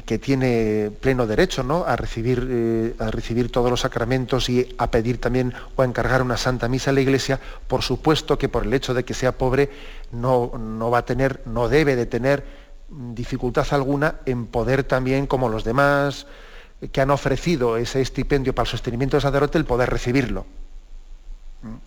que 0.05 0.19
tiene 0.19 0.91
pleno 1.01 1.27
derecho 1.27 1.63
¿no? 1.63 1.85
a, 1.85 1.97
recibir, 1.97 2.47
eh, 2.51 2.95
a 2.99 3.11
recibir 3.11 3.51
todos 3.51 3.71
los 3.71 3.81
sacramentos 3.81 4.49
y 4.49 4.75
a 4.79 4.91
pedir 4.91 5.21
también 5.21 5.55
o 5.75 5.83
a 5.83 5.85
encargar 5.85 6.23
una 6.23 6.37
santa 6.37 6.69
misa 6.69 6.91
a 6.91 6.95
la 6.95 7.01
iglesia, 7.01 7.41
por 7.69 7.83
supuesto 7.83 8.37
que 8.37 8.49
por 8.49 8.65
el 8.65 8.75
hecho 8.75 8.95
de 8.95 9.05
que 9.05 9.15
sea 9.15 9.33
pobre 9.33 9.71
no, 10.13 10.53
no 10.59 10.91
va 10.91 10.99
a 10.99 11.05
tener, 11.05 11.41
no 11.47 11.69
debe 11.69 11.97
de 11.97 12.07
tener 12.07 12.45
dificultad 12.89 13.67
alguna 13.71 14.17
en 14.27 14.47
poder 14.47 14.85
también, 14.85 15.27
como 15.27 15.49
los 15.49 15.65
demás 15.65 16.27
que 16.93 17.01
han 17.01 17.11
ofrecido 17.11 17.77
ese 17.77 18.01
estipendio 18.01 18.55
para 18.55 18.65
el 18.65 18.71
sostenimiento 18.71 19.17
del 19.17 19.23
sacerdote, 19.23 19.59
el 19.59 19.65
poder 19.65 19.89
recibirlo. 19.89 20.47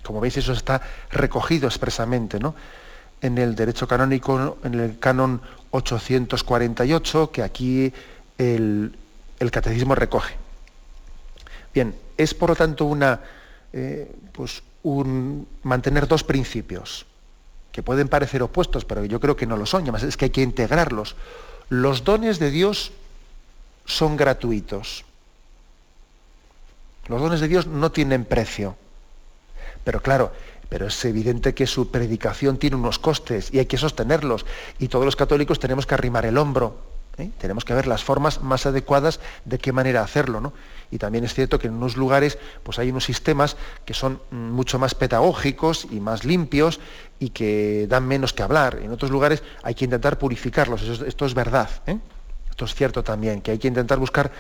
Como 0.04 0.20
veis, 0.20 0.36
eso 0.38 0.54
está 0.54 0.82
recogido 1.12 1.68
expresamente 1.68 2.40
¿no? 2.40 2.56
en 3.22 3.38
el 3.38 3.56
derecho 3.56 3.88
canónico, 3.88 4.58
en 4.64 4.74
el 4.74 5.00
canon 5.00 5.42
848, 5.72 7.32
que 7.32 7.44
aquí 7.44 7.94
el, 8.38 8.96
catecismo 9.52 9.96
recoge. 9.96 10.36
Bien, 11.74 11.96
es 12.18 12.34
por 12.34 12.50
lo 12.50 12.56
tanto 12.56 12.86
una, 12.86 13.20
eh, 13.74 14.12
pues 14.32 14.64
un, 14.84 15.48
mantener 15.64 16.08
dos 16.08 16.24
principios 16.24 17.06
que 17.72 17.84
pueden 17.84 18.08
parecer 18.08 18.42
opuestos, 18.42 18.86
pero 18.86 19.06
yo 19.06 19.20
creo 19.20 19.36
que 19.36 19.46
no 19.46 19.56
lo 19.56 19.66
son, 19.66 19.84
además 19.84 20.04
es 20.04 20.18
que 20.18 20.26
hay 20.26 20.32
que 20.32 20.42
integrarlos. 20.42 21.16
Los 21.70 22.04
dones 22.04 22.40
de 22.40 22.50
Dios 22.50 22.92
son 23.86 24.18
gratuitos. 24.18 25.06
Los 27.08 27.22
dones 27.22 27.40
de 27.40 27.48
Dios 27.48 27.68
no 27.68 27.92
tienen 27.92 28.26
precio. 28.26 28.76
Pero 29.84 30.02
claro, 30.02 30.32
pero 30.70 30.88
es 30.88 31.06
evidente 31.06 31.54
que 31.54 31.68
su 31.68 31.90
predicación 31.90 32.58
tiene 32.58 32.76
unos 32.76 33.00
costes 33.00 33.52
y 33.52 33.60
hay 33.60 33.66
que 33.66 33.78
sostenerlos. 33.78 34.46
Y 34.78 34.88
todos 34.88 35.04
los 35.04 35.16
católicos 35.16 35.60
tenemos 35.60 35.88
que 35.88 35.96
arrimar 35.96 36.26
el 36.26 36.38
hombro. 36.38 36.78
¿eh? 37.18 37.32
Tenemos 37.40 37.66
que 37.66 37.74
ver 37.74 37.88
las 37.88 38.04
formas 38.04 38.42
más 38.42 38.68
adecuadas 38.68 39.20
de 39.46 39.58
qué 39.58 39.72
manera 39.74 40.04
hacerlo. 40.04 40.40
¿no? 40.40 40.54
Y 40.92 41.00
también 41.00 41.24
es 41.24 41.34
cierto 41.34 41.58
que 41.58 41.68
en 41.68 41.74
unos 41.74 41.98
lugares 41.98 42.38
pues 42.62 42.78
hay 42.78 42.92
unos 42.92 43.04
sistemas 43.04 43.58
que 43.84 43.96
son 43.96 44.22
mucho 44.30 44.78
más 44.78 44.94
pedagógicos 44.94 45.88
y 45.90 46.00
más 46.00 46.24
limpios 46.24 46.80
y 47.18 47.32
que 47.32 47.88
dan 47.90 48.08
menos 48.08 48.34
que 48.34 48.44
hablar. 48.44 48.80
En 48.82 48.92
otros 48.92 49.10
lugares 49.10 49.42
hay 49.64 49.74
que 49.74 49.86
intentar 49.86 50.20
purificarlos. 50.20 50.84
esto 50.84 51.26
es 51.26 51.34
verdad. 51.34 51.70
¿eh? 51.88 51.98
Esto 52.50 52.66
es 52.66 52.76
cierto 52.76 53.04
también, 53.04 53.42
que 53.42 53.52
hay 53.52 53.58
que 53.58 53.70
intentar 53.70 53.98
buscar 53.98 54.32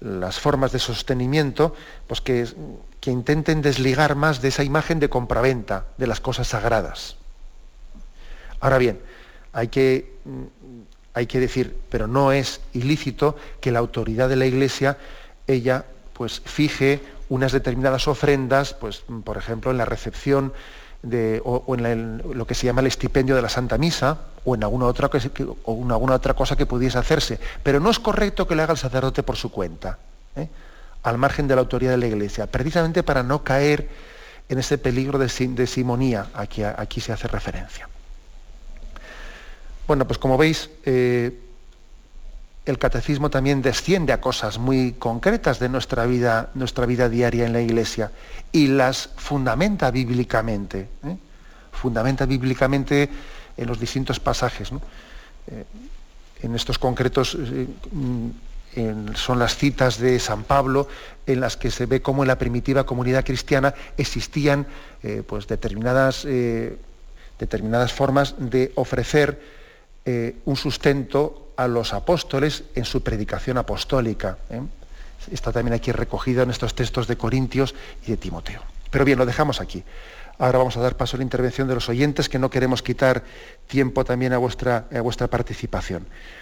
las 0.00 0.38
formas 0.38 0.72
de 0.72 0.78
sostenimiento 0.78 1.74
pues 2.06 2.20
que, 2.20 2.46
que 3.00 3.10
intenten 3.10 3.62
desligar 3.62 4.14
más 4.14 4.42
de 4.42 4.48
esa 4.48 4.62
imagen 4.62 5.00
de 5.00 5.08
compraventa 5.08 5.86
de 5.96 6.06
las 6.06 6.20
cosas 6.20 6.48
sagradas. 6.48 7.16
Ahora 8.60 8.78
bien, 8.78 9.00
hay 9.52 9.68
que, 9.68 10.14
mm, 10.24 10.42
hay 11.14 11.26
que 11.26 11.40
decir, 11.40 11.76
pero 11.88 12.06
no 12.06 12.32
es 12.32 12.60
ilícito 12.72 13.36
que 13.60 13.72
la 13.72 13.78
autoridad 13.78 14.28
de 14.28 14.36
la 14.36 14.46
Iglesia, 14.46 14.98
ella, 15.46 15.84
pues 16.12 16.40
fije 16.44 17.00
unas 17.30 17.52
determinadas 17.52 18.06
ofrendas, 18.06 18.74
pues, 18.74 19.02
por 19.24 19.38
ejemplo, 19.38 19.70
en 19.70 19.78
la 19.78 19.84
recepción 19.86 20.52
de, 21.02 21.40
o, 21.44 21.64
en, 21.74 22.22
lo 22.34 22.46
que 22.46 22.54
se 22.54 22.66
llama 22.66 22.82
el 22.82 22.88
estipendio 22.88 23.34
de 23.34 23.42
la 23.42 23.48
Santa 23.48 23.78
Misa, 23.78 24.18
o 24.44 24.54
en 24.54 24.62
alguna 24.62 24.86
otra, 24.86 25.08
o 25.64 25.82
en 25.82 25.90
alguna 25.90 26.14
otra 26.14 26.34
cosa 26.34 26.56
que 26.56 26.66
pudiese 26.66 26.98
hacerse. 26.98 27.40
Pero 27.62 27.80
no 27.80 27.90
es 27.90 27.98
correcto 27.98 28.46
que 28.46 28.54
lo 28.54 28.62
haga 28.62 28.72
el 28.72 28.78
sacerdote 28.78 29.22
por 29.22 29.36
su 29.36 29.50
cuenta, 29.50 29.98
¿eh? 30.36 30.48
Al 31.02 31.18
margen 31.18 31.48
de 31.48 31.54
la 31.54 31.60
autoridad 31.60 31.92
de 31.92 31.98
la 31.98 32.06
Iglesia, 32.06 32.46
precisamente 32.46 33.02
para 33.02 33.22
no 33.22 33.42
caer 33.42 33.88
en 34.48 34.58
ese 34.58 34.78
peligro 34.78 35.18
de, 35.18 35.28
simonía 35.28 36.26
a 36.34 36.46
que 36.46 36.66
aquí 36.66 37.00
se 37.00 37.12
hace 37.12 37.28
referencia. 37.28 37.88
Bueno, 39.86 40.06
pues 40.06 40.18
como 40.18 40.36
veis, 40.36 40.70
eh, 40.84 41.38
el 42.66 42.78
catecismo 42.78 43.30
también 43.30 43.62
desciende 43.62 44.12
a 44.12 44.20
cosas 44.20 44.58
muy 44.58 44.92
concretas 44.92 45.58
de 45.58 45.68
nuestra 45.68 46.04
vida, 46.04 46.50
nuestra 46.54 46.84
vida 46.84 47.08
diaria 47.08 47.46
en 47.46 47.52
la 47.52 47.60
Iglesia 47.60 48.10
y 48.52 48.66
las 48.66 49.10
fundamenta 49.16 49.90
bíblicamente. 49.90 50.88
¿eh? 51.04 51.16
Fundamenta 51.72 52.26
bíblicamente 52.26 53.08
en 53.56 53.66
los 53.66 53.78
distintos 53.80 54.20
pasajes. 54.20 54.70
Eh, 55.46 55.64
en 56.42 56.54
estos 56.54 56.78
concretos 56.78 57.36
eh, 58.76 58.94
son 59.14 59.38
las 59.38 59.56
citas 59.56 59.98
de 59.98 60.18
San 60.18 60.44
Pablo 60.44 60.88
en 61.26 61.40
las 61.40 61.56
que 61.56 61.70
se 61.70 61.86
ve 61.86 62.02
cómo 62.02 62.22
en 62.22 62.28
la 62.28 62.38
primitiva 62.38 62.84
comunidad 62.84 63.24
cristiana 63.24 63.74
existían 63.96 64.66
eh, 65.02 65.22
pues 65.26 65.46
determinadas, 65.46 66.26
determinadas 67.38 67.92
formas 67.92 68.34
de 68.38 68.72
ofrecer 68.74 69.60
un 70.44 70.56
sustento 70.56 71.52
a 71.56 71.68
los 71.68 71.92
apóstoles 71.92 72.64
en 72.74 72.84
su 72.84 73.02
predicación 73.02 73.58
apostólica. 73.58 74.38
Está 75.30 75.52
también 75.52 75.74
aquí 75.74 75.92
recogido 75.92 76.42
en 76.42 76.50
estos 76.50 76.74
textos 76.74 77.06
de 77.06 77.16
Corintios 77.16 77.74
y 78.06 78.12
de 78.12 78.16
Timoteo. 78.16 78.62
Pero 78.90 79.04
bien, 79.04 79.18
lo 79.18 79.26
dejamos 79.26 79.60
aquí. 79.60 79.84
Ahora 80.38 80.56
vamos 80.56 80.76
a 80.78 80.80
dar 80.80 80.96
paso 80.96 81.16
a 81.16 81.18
la 81.18 81.22
intervención 81.22 81.68
de 81.68 81.74
los 81.74 81.90
oyentes, 81.90 82.30
que 82.30 82.38
no 82.38 82.48
queremos 82.48 82.82
quitar 82.82 83.22
tiempo 83.66 84.06
también 84.06 84.32
a 84.32 84.38
vuestra, 84.38 84.86
a 84.90 85.00
vuestra 85.02 85.28
participación. 85.28 86.06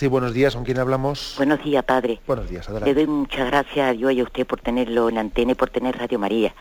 Sí, 0.00 0.06
buenos 0.06 0.32
días, 0.32 0.54
¿con 0.54 0.64
quién 0.64 0.78
hablamos? 0.78 1.34
Buenos 1.36 1.62
días, 1.62 1.84
padre. 1.84 2.20
Buenos 2.26 2.48
días, 2.48 2.66
adelante. 2.70 2.88
Le 2.88 3.04
doy 3.04 3.06
muchas 3.06 3.46
gracias 3.48 3.86
a 3.86 3.92
Dios 3.92 4.14
y 4.14 4.20
a 4.20 4.22
usted 4.22 4.46
por 4.46 4.58
tenerlo 4.58 5.10
en 5.10 5.16
la 5.16 5.20
antena 5.20 5.52
y 5.52 5.54
por 5.54 5.68
tener 5.68 5.98
Radio 5.98 6.18
María. 6.18 6.54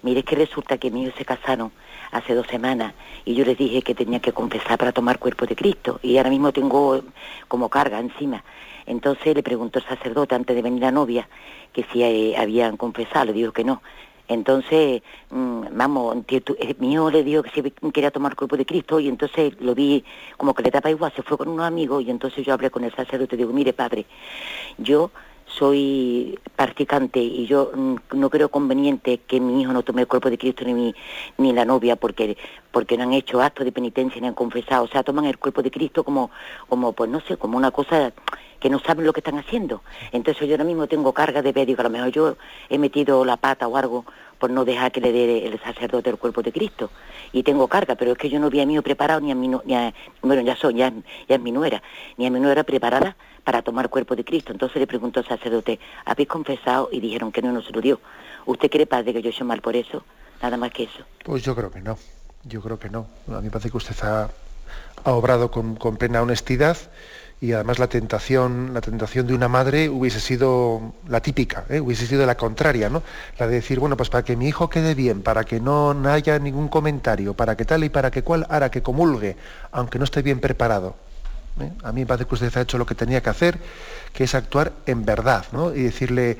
Mire, 0.00 0.22
que 0.22 0.34
resulta 0.34 0.78
que 0.78 0.90
mis 0.90 1.02
hijos 1.08 1.18
se 1.18 1.26
casaron 1.26 1.72
hace 2.10 2.34
dos 2.34 2.46
semanas 2.46 2.94
y 3.26 3.34
yo 3.34 3.44
les 3.44 3.58
dije 3.58 3.82
que 3.82 3.94
tenía 3.94 4.20
que 4.20 4.32
confesar 4.32 4.78
para 4.78 4.92
tomar 4.92 5.18
cuerpo 5.18 5.44
de 5.44 5.56
Cristo 5.56 6.00
y 6.02 6.16
ahora 6.16 6.30
mismo 6.30 6.52
tengo 6.52 7.04
como 7.48 7.68
carga 7.68 8.00
encima. 8.00 8.42
Entonces 8.86 9.34
le 9.34 9.42
preguntó 9.42 9.78
el 9.78 9.84
sacerdote 9.84 10.34
antes 10.34 10.56
de 10.56 10.62
venir 10.62 10.80
la 10.80 10.90
novia 10.90 11.28
que 11.74 11.84
si 11.92 12.02
eh, 12.02 12.34
habían 12.38 12.78
confesado, 12.78 13.26
le 13.26 13.32
dijo 13.34 13.52
que 13.52 13.62
no. 13.62 13.82
Entonces, 14.30 15.02
mm, 15.30 15.62
vamos, 15.72 16.18
eh, 16.28 16.74
mi 16.78 16.92
hijo 16.92 17.10
le 17.10 17.24
dijo 17.24 17.42
que 17.42 17.50
si 17.50 17.90
quería 17.90 18.12
tomar 18.12 18.30
el 18.30 18.36
cuerpo 18.36 18.56
de 18.56 18.64
Cristo 18.64 19.00
y 19.00 19.08
entonces 19.08 19.60
lo 19.60 19.74
vi 19.74 20.04
como 20.36 20.54
que 20.54 20.62
le 20.62 20.70
daba 20.70 20.88
igual, 20.88 21.12
se 21.16 21.22
fue 21.22 21.36
con 21.36 21.48
unos 21.48 21.66
amigos 21.66 22.04
y 22.04 22.10
entonces 22.10 22.46
yo 22.46 22.54
hablé 22.54 22.70
con 22.70 22.84
el 22.84 22.94
sacerdote 22.94 23.34
y 23.34 23.38
digo, 23.38 23.52
mire 23.52 23.72
padre, 23.72 24.06
yo 24.78 25.10
soy 25.50 26.38
practicante 26.56 27.20
y 27.20 27.46
yo 27.46 27.72
mm, 27.74 27.96
no 28.12 28.30
creo 28.30 28.48
conveniente 28.50 29.18
que 29.18 29.40
mi 29.40 29.60
hijo 29.60 29.72
no 29.72 29.82
tome 29.82 30.02
el 30.02 30.08
cuerpo 30.08 30.30
de 30.30 30.38
Cristo 30.38 30.64
ni 30.64 30.74
mi, 30.74 30.94
ni 31.38 31.52
la 31.52 31.64
novia 31.64 31.96
porque 31.96 32.36
porque 32.70 32.96
no 32.96 33.02
han 33.02 33.12
hecho 33.12 33.42
actos 33.42 33.64
de 33.64 33.72
penitencia 33.72 34.20
ni 34.20 34.28
han 34.28 34.34
confesado, 34.34 34.84
o 34.84 34.88
sea, 34.88 35.02
toman 35.02 35.24
el 35.24 35.38
cuerpo 35.38 35.62
de 35.62 35.70
Cristo 35.70 36.04
como 36.04 36.30
como 36.68 36.92
pues 36.92 37.10
no 37.10 37.20
sé, 37.20 37.36
como 37.36 37.56
una 37.56 37.70
cosa 37.70 38.12
que 38.60 38.70
no 38.70 38.78
saben 38.78 39.06
lo 39.06 39.12
que 39.12 39.20
están 39.20 39.38
haciendo. 39.38 39.82
Entonces 40.12 40.46
yo 40.46 40.54
ahora 40.54 40.64
mismo 40.64 40.86
tengo 40.86 41.12
carga 41.12 41.42
de 41.42 41.52
ver, 41.52 41.66
digo, 41.66 41.80
a 41.80 41.84
lo 41.84 41.90
mejor 41.90 42.10
yo 42.10 42.36
he 42.68 42.78
metido 42.78 43.24
la 43.24 43.38
pata 43.38 43.66
o 43.66 43.76
algo 43.76 44.04
por 44.40 44.50
no 44.50 44.64
dejar 44.64 44.90
que 44.90 45.00
le 45.02 45.12
dé 45.12 45.46
el 45.46 45.60
sacerdote 45.60 46.08
el 46.10 46.16
cuerpo 46.16 46.42
de 46.42 46.50
Cristo. 46.50 46.90
Y 47.30 47.42
tengo 47.42 47.68
carga, 47.68 47.94
pero 47.94 48.12
es 48.12 48.18
que 48.18 48.30
yo 48.30 48.40
no 48.40 48.48
vi 48.48 48.60
a 48.60 48.66
mí 48.66 48.80
preparado 48.80 49.20
ni 49.20 49.30
a 49.30 49.34
mi, 49.34 49.48
ni 49.48 49.74
a, 49.74 49.94
bueno, 50.22 50.42
ya 50.42 50.56
son, 50.56 50.74
ya, 50.74 50.90
ya 51.28 51.36
es 51.36 51.40
mi 51.40 51.52
nuera, 51.52 51.82
ni 52.16 52.26
a 52.26 52.30
mi 52.30 52.40
nuera 52.40 52.64
preparada 52.64 53.16
para 53.44 53.60
tomar 53.62 53.90
cuerpo 53.90 54.16
de 54.16 54.24
Cristo. 54.24 54.50
Entonces 54.50 54.80
le 54.80 54.86
preguntó 54.86 55.20
al 55.20 55.28
sacerdote, 55.28 55.78
¿habéis 56.06 56.28
confesado? 56.28 56.88
Y 56.90 57.00
dijeron 57.00 57.30
que 57.30 57.42
no 57.42 57.52
nos 57.52 57.70
lo 57.70 57.80
dio. 57.82 58.00
¿Usted 58.46 58.70
cree, 58.70 58.86
padre, 58.86 59.12
que 59.12 59.22
yo 59.22 59.30
soy 59.30 59.46
mal 59.46 59.60
por 59.60 59.76
eso? 59.76 60.02
Nada 60.42 60.56
más 60.56 60.70
que 60.72 60.84
eso. 60.84 61.04
Pues 61.22 61.42
yo 61.42 61.54
creo 61.54 61.70
que 61.70 61.82
no, 61.82 61.98
yo 62.44 62.62
creo 62.62 62.78
que 62.78 62.88
no. 62.88 63.06
A 63.28 63.38
mí 63.38 63.44
me 63.44 63.50
parece 63.50 63.70
que 63.70 63.76
usted 63.76 63.96
ha, 64.02 64.30
ha 65.04 65.12
obrado 65.12 65.50
con, 65.50 65.76
con 65.76 65.98
plena 65.98 66.22
honestidad 66.22 66.78
y 67.40 67.52
además 67.52 67.78
la 67.78 67.86
tentación, 67.86 68.74
la 68.74 68.82
tentación 68.82 69.26
de 69.26 69.34
una 69.34 69.48
madre 69.48 69.88
hubiese 69.88 70.20
sido 70.20 70.92
la 71.08 71.20
típica, 71.20 71.64
¿eh? 71.70 71.80
hubiese 71.80 72.06
sido 72.06 72.26
la 72.26 72.36
contraria, 72.36 72.90
¿no? 72.90 73.02
La 73.38 73.46
de 73.46 73.54
decir, 73.54 73.80
bueno, 73.80 73.96
pues 73.96 74.10
para 74.10 74.22
que 74.22 74.36
mi 74.36 74.46
hijo 74.46 74.68
quede 74.68 74.94
bien, 74.94 75.22
para 75.22 75.44
que 75.44 75.58
no 75.58 75.94
haya 76.06 76.38
ningún 76.38 76.68
comentario, 76.68 77.32
para 77.32 77.56
que 77.56 77.64
tal 77.64 77.82
y 77.84 77.88
para 77.88 78.10
que 78.10 78.22
cual, 78.22 78.46
hará 78.50 78.70
que 78.70 78.82
comulgue, 78.82 79.36
aunque 79.72 79.98
no 79.98 80.04
esté 80.04 80.20
bien 80.20 80.38
preparado. 80.38 80.96
¿eh? 81.60 81.72
A 81.82 81.92
mí 81.92 82.02
me 82.02 82.06
parece 82.06 82.26
que 82.26 82.34
usted 82.34 82.54
ha 82.58 82.60
hecho 82.60 82.76
lo 82.76 82.84
que 82.84 82.94
tenía 82.94 83.22
que 83.22 83.30
hacer, 83.30 83.58
que 84.12 84.24
es 84.24 84.34
actuar 84.34 84.72
en 84.84 85.06
verdad, 85.06 85.46
¿no? 85.52 85.74
Y 85.74 85.82
decirle 85.82 86.36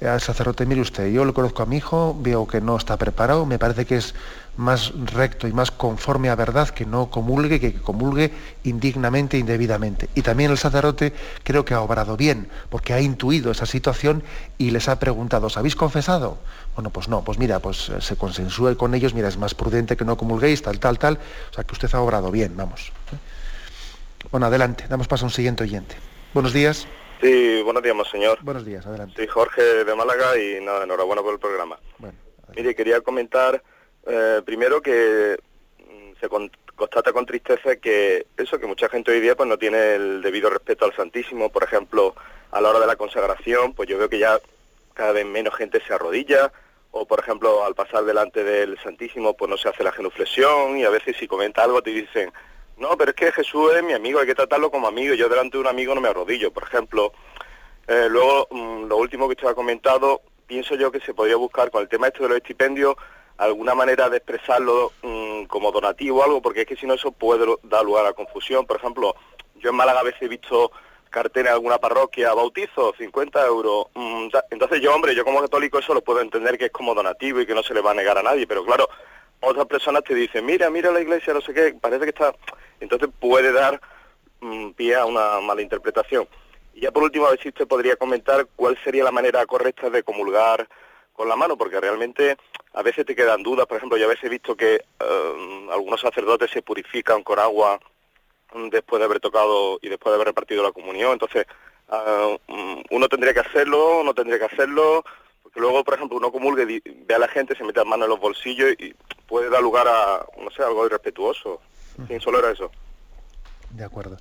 al 0.00 0.20
sacerdote, 0.20 0.66
mire 0.66 0.82
usted, 0.82 1.10
yo 1.10 1.24
lo 1.24 1.34
conozco 1.34 1.64
a 1.64 1.66
mi 1.66 1.78
hijo, 1.78 2.16
veo 2.20 2.46
que 2.46 2.60
no 2.60 2.76
está 2.76 2.96
preparado, 2.96 3.44
me 3.44 3.58
parece 3.58 3.86
que 3.86 3.96
es 3.96 4.14
más 4.56 4.92
recto 5.12 5.48
y 5.48 5.52
más 5.52 5.70
conforme 5.70 6.28
a 6.28 6.34
verdad 6.34 6.68
que 6.68 6.86
no 6.86 7.10
comulgue, 7.10 7.60
que 7.60 7.74
comulgue 7.74 8.32
indignamente, 8.64 9.38
indebidamente. 9.38 10.08
Y 10.14 10.22
también 10.22 10.50
el 10.50 10.58
sacerdote 10.58 11.12
creo 11.42 11.64
que 11.64 11.74
ha 11.74 11.80
obrado 11.80 12.16
bien, 12.16 12.48
porque 12.70 12.92
ha 12.92 13.00
intuido 13.00 13.50
esa 13.50 13.66
situación 13.66 14.22
y 14.58 14.70
les 14.70 14.88
ha 14.88 14.98
preguntado, 14.98 15.46
¿os 15.46 15.56
habéis 15.56 15.76
confesado? 15.76 16.38
Bueno, 16.74 16.90
pues 16.90 17.08
no, 17.08 17.22
pues 17.22 17.38
mira, 17.38 17.60
pues 17.60 17.88
eh, 17.88 18.00
se 18.00 18.16
consensúe 18.16 18.76
con 18.76 18.94
ellos, 18.94 19.14
mira, 19.14 19.28
es 19.28 19.36
más 19.36 19.54
prudente 19.54 19.96
que 19.96 20.04
no 20.04 20.16
comulguéis, 20.16 20.62
tal, 20.62 20.78
tal, 20.78 20.98
tal. 20.98 21.18
O 21.50 21.54
sea, 21.54 21.64
que 21.64 21.72
usted 21.72 21.88
ha 21.94 22.00
obrado 22.00 22.30
bien, 22.30 22.56
vamos. 22.56 22.92
Bueno, 24.30 24.46
adelante, 24.46 24.86
damos 24.88 25.06
paso 25.08 25.24
a 25.24 25.28
un 25.28 25.32
siguiente 25.32 25.64
oyente. 25.64 25.96
Buenos 26.32 26.52
días. 26.52 26.86
Sí, 27.20 27.62
buenos 27.62 27.82
días, 27.82 27.96
señor. 28.10 28.38
Buenos 28.42 28.64
días, 28.64 28.84
adelante. 28.86 29.16
Soy 29.16 29.26
Jorge 29.26 29.62
de 29.62 29.94
Málaga 29.94 30.36
y 30.36 30.64
nada, 30.64 30.84
enhorabuena 30.84 31.22
por 31.22 31.32
el 31.32 31.38
programa. 31.38 31.78
Bueno, 31.98 32.18
Mire, 32.56 32.74
quería 32.74 33.00
comentar 33.00 33.62
eh, 34.06 34.42
primero 34.44 34.80
que 34.80 35.36
mm, 35.78 36.20
se 36.20 36.28
constata 36.28 37.12
con 37.12 37.26
tristeza 37.26 37.76
que 37.76 38.26
eso, 38.36 38.58
que 38.58 38.66
mucha 38.66 38.88
gente 38.88 39.12
hoy 39.12 39.20
día 39.20 39.36
pues 39.36 39.48
no 39.48 39.58
tiene 39.58 39.94
el 39.94 40.22
debido 40.22 40.50
respeto 40.50 40.84
al 40.84 40.94
Santísimo, 40.94 41.50
por 41.50 41.64
ejemplo, 41.64 42.14
a 42.50 42.60
la 42.60 42.70
hora 42.70 42.80
de 42.80 42.86
la 42.86 42.96
consagración, 42.96 43.74
pues 43.74 43.88
yo 43.88 43.98
veo 43.98 44.08
que 44.08 44.18
ya 44.18 44.38
cada 44.94 45.12
vez 45.12 45.26
menos 45.26 45.54
gente 45.54 45.80
se 45.86 45.92
arrodilla, 45.92 46.52
o 46.92 47.06
por 47.06 47.18
ejemplo 47.18 47.64
al 47.64 47.74
pasar 47.74 48.04
delante 48.04 48.44
del 48.44 48.78
Santísimo 48.78 49.34
pues 49.34 49.50
no 49.50 49.56
se 49.56 49.68
hace 49.68 49.82
la 49.82 49.92
genuflexión 49.92 50.78
y 50.78 50.84
a 50.84 50.90
veces 50.90 51.16
si 51.16 51.26
comenta 51.26 51.64
algo 51.64 51.82
te 51.82 51.90
dicen, 51.90 52.32
no, 52.76 52.96
pero 52.96 53.10
es 53.10 53.16
que 53.16 53.32
Jesús 53.32 53.72
es 53.74 53.82
mi 53.82 53.92
amigo, 53.92 54.20
hay 54.20 54.26
que 54.26 54.34
tratarlo 54.34 54.70
como 54.70 54.88
amigo, 54.88 55.14
yo 55.14 55.28
delante 55.28 55.56
de 55.56 55.62
un 55.62 55.68
amigo 55.68 55.94
no 55.94 56.00
me 56.00 56.08
arrodillo, 56.08 56.52
por 56.52 56.64
ejemplo. 56.64 57.12
Eh, 57.86 58.08
luego, 58.10 58.48
mm, 58.50 58.84
lo 58.86 58.96
último 58.96 59.28
que 59.28 59.32
usted 59.32 59.48
ha 59.48 59.54
comentado, 59.54 60.22
pienso 60.46 60.74
yo 60.74 60.90
que 60.90 61.00
se 61.00 61.14
podría 61.14 61.36
buscar 61.36 61.70
con 61.70 61.82
el 61.82 61.88
tema 61.88 62.08
este 62.08 62.22
de 62.22 62.28
los 62.28 62.38
estipendios 62.38 62.96
alguna 63.38 63.74
manera 63.74 64.08
de 64.08 64.18
expresarlo 64.18 64.92
mm, 65.02 65.44
como 65.44 65.72
donativo 65.72 66.20
o 66.20 66.24
algo, 66.24 66.42
porque 66.42 66.62
es 66.62 66.66
que 66.66 66.76
si 66.76 66.86
no 66.86 66.94
eso 66.94 67.12
puede 67.12 67.46
dar 67.64 67.84
lugar 67.84 68.06
a 68.06 68.12
confusión. 68.12 68.66
Por 68.66 68.76
ejemplo, 68.76 69.14
yo 69.56 69.70
en 69.70 69.76
Málaga 69.76 70.00
a 70.00 70.04
veces 70.04 70.22
he 70.22 70.28
visto 70.28 70.70
carteles 71.10 71.50
en 71.50 71.54
alguna 71.54 71.78
parroquia, 71.78 72.34
bautizo, 72.34 72.92
50 72.98 73.46
euros. 73.46 73.86
Mm, 73.94 74.28
entonces 74.50 74.80
yo, 74.80 74.94
hombre, 74.94 75.14
yo 75.14 75.24
como 75.24 75.40
católico 75.40 75.78
eso 75.78 75.94
lo 75.94 76.02
puedo 76.02 76.20
entender 76.20 76.58
que 76.58 76.66
es 76.66 76.72
como 76.72 76.94
donativo 76.94 77.40
y 77.40 77.46
que 77.46 77.54
no 77.54 77.62
se 77.62 77.74
le 77.74 77.80
va 77.80 77.92
a 77.92 77.94
negar 77.94 78.18
a 78.18 78.22
nadie, 78.22 78.46
pero 78.46 78.64
claro, 78.64 78.88
otras 79.40 79.66
personas 79.66 80.02
te 80.04 80.14
dicen, 80.14 80.44
mira, 80.44 80.70
mira 80.70 80.90
la 80.90 81.00
iglesia, 81.00 81.34
no 81.34 81.40
sé 81.40 81.54
qué, 81.54 81.76
parece 81.80 82.04
que 82.04 82.10
está... 82.10 82.34
Entonces 82.80 83.08
puede 83.20 83.52
dar 83.52 83.80
mm, 84.40 84.70
pie 84.70 84.96
a 84.96 85.04
una 85.04 85.40
mala 85.40 85.62
interpretación. 85.62 86.26
Y 86.74 86.80
ya 86.80 86.90
por 86.90 87.04
último, 87.04 87.26
a 87.26 87.30
ver 87.30 87.40
si 87.40 87.48
usted 87.48 87.68
podría 87.68 87.96
comentar 87.96 88.46
cuál 88.56 88.76
sería 88.82 89.04
la 89.04 89.12
manera 89.12 89.46
correcta 89.46 89.90
de 89.90 90.02
comulgar 90.02 90.68
con 91.14 91.28
la 91.28 91.36
mano, 91.36 91.56
porque 91.56 91.80
realmente 91.80 92.36
a 92.74 92.82
veces 92.82 93.06
te 93.06 93.16
quedan 93.16 93.42
dudas. 93.42 93.66
Por 93.66 93.78
ejemplo, 93.78 93.96
yo 93.96 94.04
a 94.04 94.08
veces 94.08 94.24
he 94.24 94.28
visto 94.28 94.56
que 94.56 94.74
eh, 94.74 95.68
algunos 95.72 96.00
sacerdotes 96.00 96.50
se 96.50 96.60
purifican 96.60 97.22
con 97.22 97.38
agua 97.38 97.80
después 98.70 99.00
de 99.00 99.06
haber 99.06 99.20
tocado 99.20 99.78
y 99.80 99.88
después 99.88 100.10
de 100.10 100.16
haber 100.16 100.28
repartido 100.28 100.62
la 100.62 100.72
comunión. 100.72 101.12
Entonces, 101.12 101.46
eh, 101.92 102.38
uno 102.90 103.08
tendría 103.08 103.32
que 103.32 103.40
hacerlo, 103.40 104.02
no 104.04 104.12
tendría 104.12 104.38
que 104.38 104.54
hacerlo, 104.54 105.04
porque 105.42 105.60
luego, 105.60 105.84
por 105.84 105.94
ejemplo, 105.94 106.16
uno 106.16 106.32
comulgue, 106.32 106.82
ve 106.84 107.14
a 107.14 107.18
la 107.18 107.28
gente, 107.28 107.56
se 107.56 107.64
mete 107.64 107.80
las 107.80 107.88
manos 107.88 108.06
en 108.06 108.10
los 108.10 108.20
bolsillos 108.20 108.72
y 108.78 108.94
puede 109.26 109.50
dar 109.50 109.62
lugar 109.62 109.86
a, 109.88 110.26
no 110.42 110.50
sé, 110.50 110.62
algo 110.62 110.84
irrespetuoso. 110.86 111.60
Sí, 112.08 112.18
solo 112.18 112.40
era 112.40 112.50
eso. 112.50 112.70
De 113.70 113.84
acuerdo. 113.84 114.16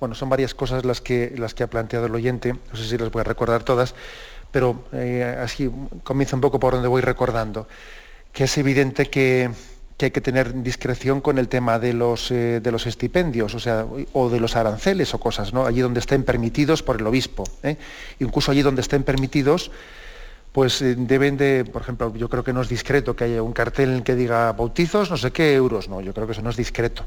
Bueno, 0.00 0.14
son 0.14 0.28
varias 0.28 0.54
cosas 0.54 0.84
las 0.84 1.00
que, 1.00 1.32
las 1.36 1.54
que 1.54 1.62
ha 1.62 1.68
planteado 1.68 2.06
el 2.06 2.14
oyente, 2.14 2.52
no 2.52 2.76
sé 2.76 2.84
si 2.84 2.98
las 2.98 3.10
voy 3.10 3.20
a 3.20 3.24
recordar 3.24 3.62
todas 3.62 3.94
pero 4.54 4.84
eh, 4.92 5.36
así 5.42 5.68
comienza 6.04 6.36
un 6.36 6.40
poco 6.40 6.60
por 6.60 6.74
donde 6.74 6.86
voy 6.86 7.02
recordando, 7.02 7.66
que 8.32 8.44
es 8.44 8.56
evidente 8.56 9.06
que, 9.06 9.50
hay 10.00 10.12
que 10.12 10.20
tener 10.20 10.62
discreción 10.62 11.20
con 11.20 11.38
el 11.38 11.48
tema 11.48 11.80
de 11.80 11.92
los, 11.92 12.30
eh, 12.30 12.60
de 12.62 12.70
los 12.70 12.86
estipendios, 12.86 13.52
o 13.56 13.58
sea, 13.58 13.84
o 14.12 14.30
de 14.30 14.38
los 14.38 14.54
aranceles 14.54 15.12
o 15.12 15.18
cosas, 15.18 15.52
¿no? 15.52 15.66
Allí 15.66 15.80
donde 15.80 15.98
estén 15.98 16.22
permitidos 16.22 16.84
por 16.84 17.00
el 17.00 17.06
obispo. 17.08 17.42
¿eh? 17.64 17.76
Incluso 18.20 18.52
allí 18.52 18.62
donde 18.62 18.82
estén 18.82 19.02
permitidos, 19.02 19.72
pues 20.52 20.78
deben 20.78 21.36
de, 21.36 21.64
por 21.64 21.82
ejemplo, 21.82 22.14
yo 22.14 22.28
creo 22.28 22.44
que 22.44 22.52
no 22.52 22.60
es 22.62 22.68
discreto 22.68 23.16
que 23.16 23.24
haya 23.24 23.42
un 23.42 23.54
cartel 23.54 24.04
que 24.04 24.14
diga 24.14 24.52
bautizos, 24.52 25.10
no 25.10 25.16
sé 25.16 25.32
qué 25.32 25.54
euros, 25.54 25.88
no, 25.88 26.00
yo 26.00 26.14
creo 26.14 26.28
que 26.28 26.32
eso 26.34 26.42
no 26.42 26.50
es 26.50 26.56
discreto. 26.56 27.04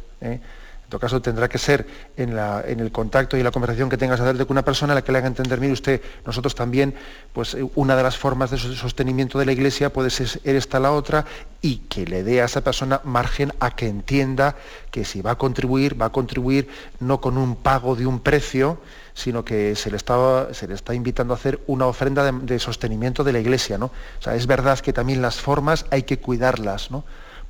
En 0.87 0.91
todo 0.91 1.01
caso, 1.01 1.21
tendrá 1.21 1.49
que 1.49 1.57
ser 1.57 1.85
en, 2.15 2.31
el 2.79 2.91
contacto 2.93 3.35
y 3.35 3.43
la 3.43 3.51
conversación 3.51 3.89
que 3.89 3.97
tengas 3.97 4.21
con 4.21 4.45
una 4.47 4.63
persona 4.63 4.95
la 4.95 5.03
que 5.03 5.11
le 5.11 5.17
haga 5.17 5.27
entender, 5.27 5.59
mire 5.59 5.73
usted, 5.73 6.01
nosotros 6.25 6.55
también, 6.55 6.95
pues 7.33 7.55
eh, 7.55 7.69
una 7.75 7.97
de 7.97 8.03
las 8.03 8.15
formas 8.15 8.51
de 8.51 8.57
sostenimiento 8.57 9.37
de 9.37 9.45
la 9.45 9.51
Iglesia 9.51 9.91
puede 9.91 10.09
ser 10.09 10.39
esta 10.45 10.79
la 10.79 10.93
otra, 10.93 11.25
y 11.61 11.79
que 11.89 12.05
le 12.05 12.23
dé 12.23 12.41
a 12.41 12.45
esa 12.45 12.61
persona 12.61 13.01
margen 13.03 13.51
a 13.59 13.75
que 13.75 13.89
entienda 13.89 14.55
que 14.89 15.03
si 15.03 15.21
va 15.21 15.31
a 15.31 15.37
contribuir, 15.37 16.01
va 16.01 16.05
a 16.05 16.11
contribuir 16.13 16.69
no 17.01 17.19
con 17.19 17.37
un 17.37 17.57
pago 17.57 17.97
de 17.97 18.07
un 18.07 18.21
precio, 18.21 18.79
sino 19.13 19.43
que 19.43 19.75
se 19.75 19.91
le 19.91 19.97
está, 19.97 20.93
invitando 20.93 21.33
a 21.33 21.35
hacer 21.35 21.59
una 21.67 21.87
ofrenda 21.87 22.31
de, 22.31 22.59
sostenimiento 22.59 23.25
de 23.25 23.33
la 23.33 23.39
Iglesia. 23.39 23.77
¿no? 23.77 23.87
O 23.87 24.21
sea, 24.21 24.35
es 24.35 24.47
verdad 24.47 24.79
que 24.79 24.93
también 24.93 25.21
las 25.21 25.41
formas 25.41 25.85
hay 25.91 26.03
que 26.03 26.19
cuidarlas, 26.19 26.91
¿no? 26.91 27.03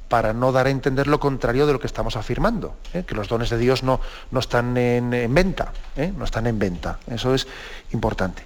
Para 0.08 0.34
no 0.34 0.52
dar 0.52 0.68
a 0.68 0.70
entender 0.70 1.08
lo 1.08 1.20
contrario 1.20 1.68
de 1.68 1.74
lo 1.74 1.80
que 1.80 1.88
estamos 1.88 2.16
afirmando, 2.16 2.76
¿eh? 2.94 3.04
que 3.06 3.16
los 3.16 3.28
dones 3.28 3.50
de 3.50 3.58
Dios 3.58 3.84
no, 3.84 4.00
no 4.32 4.40
están 4.40 4.78
en, 4.78 5.34
venta, 5.34 5.74
¿eh? 5.96 6.14
no 6.16 6.26
están 6.26 6.48
en 6.48 6.60
venta. 6.60 7.00
Eso 7.12 7.34
es 7.34 7.48
importante. 7.92 8.44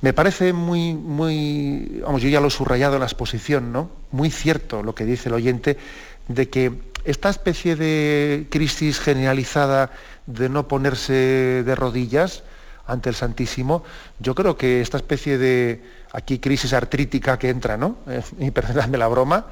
Me 0.00 0.12
parece 0.12 0.52
muy, 0.52 0.94
muy, 0.94 2.00
vamos, 2.02 2.22
yo 2.22 2.28
ya 2.28 2.40
lo 2.40 2.48
he 2.48 2.50
subrayado 2.50 2.94
en 2.94 3.00
la 3.00 3.06
exposición, 3.06 3.72
¿no? 3.72 3.90
Muy 4.10 4.30
cierto 4.30 4.82
lo 4.82 4.94
que 4.94 5.04
dice 5.04 5.28
el 5.28 5.34
oyente 5.34 5.78
de 6.26 6.48
que 6.48 6.72
esta 7.04 7.30
especie 7.30 7.76
de 7.76 8.46
crisis 8.50 8.98
generalizada 8.98 9.90
de 10.26 10.48
no 10.48 10.68
ponerse 10.68 11.62
de 11.64 11.74
rodillas 11.74 12.42
ante 12.86 13.10
el 13.10 13.14
Santísimo, 13.14 13.84
yo 14.18 14.34
creo 14.34 14.56
que 14.56 14.80
esta 14.80 14.96
especie 14.96 15.38
de 15.38 15.84
aquí 16.12 16.38
crisis 16.38 16.72
artrítica 16.72 17.38
que 17.38 17.50
entra, 17.50 17.76
¿no? 17.76 17.96
y 18.38 18.50
perdonadme 18.50 18.98
la 18.98 19.08
broma, 19.08 19.46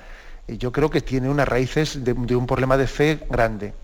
yo 0.58 0.72
creo 0.72 0.90
que 0.90 1.00
tiene 1.00 1.28
unas 1.28 1.48
raíces 1.48 2.04
de, 2.04 2.12
un 2.12 2.46
problema 2.46 2.76
de 2.76 2.86
fe 2.86 3.20
grande. 3.28 3.74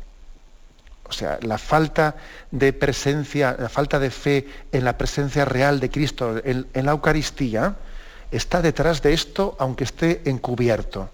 O 1.09 1.13
sea, 1.13 1.39
la 1.43 1.59
falta 1.59 2.17
de 2.51 2.73
presencia, 2.73 3.57
la 3.59 3.69
falta 3.69 3.99
de 3.99 4.11
fe 4.11 4.49
en 4.73 4.85
la 4.85 4.99
presencia 4.99 5.45
real 5.45 5.79
de 5.79 5.91
Cristo 5.91 6.41
en, 6.43 6.67
la 6.75 6.93
Eucaristía 6.93 7.77
está 8.31 8.61
detrás 8.61 9.03
de 9.03 9.13
esto, 9.13 9.57
aunque 9.61 9.85
esté 9.85 10.23
encubierto. 10.25 11.09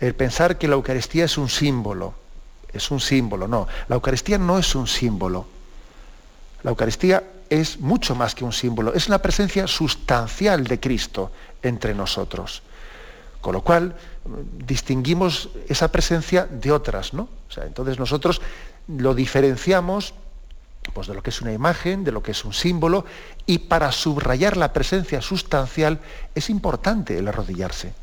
El 0.00 0.14
pensar 0.14 0.56
que 0.56 0.66
la 0.66 0.76
Eucaristía 0.76 1.26
es 1.26 1.36
un 1.36 1.50
símbolo, 1.50 2.14
es 2.72 2.90
un 2.90 3.00
símbolo, 3.00 3.46
no. 3.46 3.68
La 3.88 3.96
Eucaristía 3.96 4.38
no 4.38 4.58
es 4.58 4.74
un 4.74 4.86
símbolo. 4.86 5.46
La 6.62 6.70
Eucaristía 6.70 7.22
es 7.50 7.80
mucho 7.80 8.14
más 8.14 8.34
que 8.34 8.44
un 8.44 8.52
símbolo, 8.52 8.94
es 8.94 9.08
la 9.10 9.20
presencia 9.20 9.66
sustancial 9.66 10.64
de 10.64 10.80
Cristo 10.80 11.32
entre 11.62 11.94
nosotros. 11.94 12.62
Con 13.40 13.54
lo 13.54 13.62
cual, 13.62 13.96
distinguimos 14.66 15.48
esa 15.68 15.90
presencia 15.90 16.46
de 16.46 16.72
otras, 16.72 17.14
¿no? 17.14 17.28
entonces 17.56 17.98
nosotros 17.98 18.40
lo 18.86 19.14
diferenciamos 19.14 20.14
pues, 20.92 21.06
de 21.06 21.14
lo 21.14 21.22
que 21.22 21.30
es 21.30 21.40
una 21.40 21.52
imagen, 21.52 22.04
de 22.04 22.12
lo 22.12 22.22
que 22.22 22.32
es 22.32 22.44
un 22.44 22.52
símbolo, 22.52 23.04
y 23.46 23.58
para 23.58 23.92
subrayar 23.92 24.56
la 24.56 24.72
presencia 24.72 25.22
sustancial 25.22 26.00
es 26.34 26.50
importante 26.50 27.18
el 27.18 27.28
arrodillarse. 27.28 27.94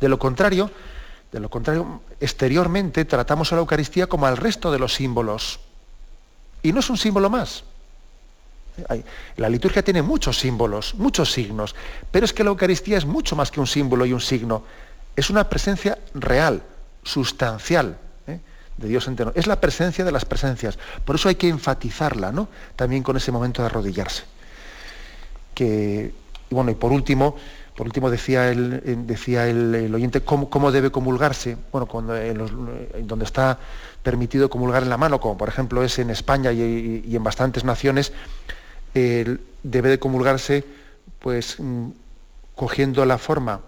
De 0.00 0.08
lo 0.08 0.18
contrario, 0.18 0.70
de 1.32 1.40
lo 1.40 1.48
contrario, 1.48 2.00
exteriormente 2.20 3.04
tratamos 3.04 3.52
a 3.52 3.56
la 3.56 3.60
Eucaristía 3.60 4.06
como 4.06 4.26
al 4.26 4.36
resto 4.36 4.70
de 4.70 4.78
los 4.78 4.94
símbolos. 4.94 5.60
Y 6.62 6.72
no 6.72 6.80
es 6.80 6.90
un 6.90 6.96
símbolo 6.96 7.30
más. 7.30 7.64
La 9.36 9.48
liturgia 9.48 9.82
tiene 9.82 10.02
muchos 10.02 10.38
símbolos, 10.38 10.94
muchos 10.94 11.32
signos, 11.32 11.74
pero 12.10 12.24
es 12.24 12.32
que 12.32 12.44
la 12.44 12.50
Eucaristía 12.50 12.98
es 12.98 13.06
mucho 13.06 13.36
más 13.36 13.50
que 13.50 13.60
un 13.60 13.66
símbolo 13.66 14.04
y 14.06 14.12
un 14.12 14.20
signo. 14.20 14.62
Es 15.14 15.30
una 15.30 15.48
presencia 15.48 15.98
real, 16.14 16.62
sustancial 17.02 17.96
¿eh? 18.26 18.38
de 18.76 18.88
Dios 18.88 19.06
entero. 19.08 19.32
Es 19.34 19.46
la 19.46 19.60
presencia 19.60 20.04
de 20.04 20.12
las 20.12 20.24
presencias. 20.24 20.78
Por 21.04 21.16
eso 21.16 21.28
hay 21.28 21.36
que 21.36 21.48
enfatizarla, 21.48 22.32
¿no? 22.32 22.48
También 22.76 23.02
con 23.02 23.16
ese 23.16 23.32
momento 23.32 23.62
de 23.62 23.66
arrodillarse. 23.66 24.24
Que, 25.54 26.12
y 26.50 26.54
bueno, 26.54 26.70
y 26.70 26.74
por 26.74 26.92
último, 26.92 27.36
por 27.76 27.86
último 27.86 28.10
decía 28.10 28.50
el, 28.50 29.06
decía 29.06 29.46
el, 29.48 29.94
oyente 29.94 30.22
cómo, 30.22 30.72
debe 30.72 30.90
comulgarse. 30.90 31.58
Bueno, 31.70 31.86
cuando, 31.86 32.14
donde 33.02 33.24
está 33.24 33.58
permitido 34.02 34.48
comulgar 34.48 34.82
en 34.82 34.88
la 34.88 34.96
mano, 34.96 35.20
como 35.20 35.36
por 35.36 35.48
ejemplo 35.48 35.82
es 35.82 35.98
en 35.98 36.10
España 36.10 36.52
y, 36.52 37.14
en 37.14 37.22
bastantes 37.22 37.64
naciones, 37.64 38.12
debe 39.62 39.88
de 39.88 39.98
comulgarse 39.98 40.64
pues 41.18 41.56
mm, 41.58 41.88
cogiendo 42.54 43.04
la 43.04 43.18
forma 43.18 43.60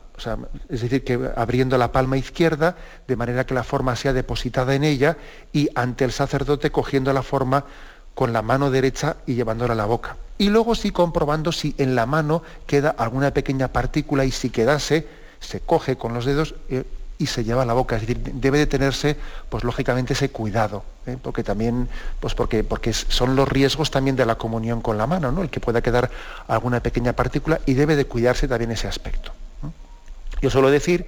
es 0.68 0.81
decir, 0.81 1.05
que 1.05 1.31
abriendo 1.37 1.79
la 1.79 1.93
palma 1.93 2.16
izquierda, 2.16 2.76
de 3.07 3.16
manera 3.16 3.47
que 3.47 3.55
la 3.55 3.62
forma 3.62 3.95
sea 3.97 4.12
depositada 4.12 4.74
en 4.74 4.85
ella, 4.85 5.16
y 5.53 5.68
ante 5.74 6.05
el 6.05 6.12
sacerdote 6.12 6.70
cogiendo 6.70 7.12
la 7.12 7.22
forma 7.22 7.64
con 8.14 8.33
la 8.33 8.43
mano 8.43 8.70
derecha 8.70 9.16
y 9.26 9.35
llevándola 9.35 9.74
a 9.74 9.76
la 9.76 9.85
boca. 9.85 10.16
Y 10.39 10.49
luego 10.51 10.74
sí 10.74 10.91
comprobando 10.91 11.53
si 11.53 11.74
en 11.79 11.95
la 11.95 12.07
mano 12.07 12.43
queda 12.66 12.91
alguna 12.91 13.33
pequeña 13.33 13.68
partícula 13.68 14.24
y 14.24 14.33
si 14.33 14.51
quedase, 14.51 15.07
se 15.41 15.61
coge 15.61 15.97
con 15.97 16.14
los 16.14 16.24
dedos 16.24 16.55
eh, 16.68 16.85
y 17.19 17.27
se 17.27 17.45
lleva 17.45 17.62
a 17.62 17.66
la 17.66 17.75
boca. 17.75 17.97
Es 17.97 18.03
decir, 18.03 18.19
debe 18.19 18.59
de 18.59 18.66
tenerse, 18.66 19.16
pues 19.49 19.64
lógicamente, 19.64 20.12
ese 20.12 20.31
cuidado, 20.31 20.85
¿eh? 21.07 21.16
porque 21.21 21.43
también, 21.43 21.89
pues 22.21 22.35
porque, 22.35 22.62
porque 22.64 22.93
son 22.93 23.35
los 23.37 23.49
riesgos 23.49 23.91
también 23.91 24.16
de 24.16 24.25
la 24.25 24.37
comunión 24.37 24.81
con 24.81 24.97
la 24.97 25.07
mano, 25.07 25.33
¿no? 25.33 25.43
El 25.43 25.51
que 25.51 25.61
pueda 25.61 25.83
quedar 25.83 26.11
alguna 26.47 26.81
pequeña 26.81 27.12
partícula 27.12 27.61
y 27.66 27.75
debe 27.75 27.97
de 27.97 28.07
cuidarse 28.07 28.47
también 28.47 28.71
ese 28.71 28.87
aspecto. 28.87 29.33
Yo 30.41 30.51
suelo 30.51 30.71
decir 30.71 31.07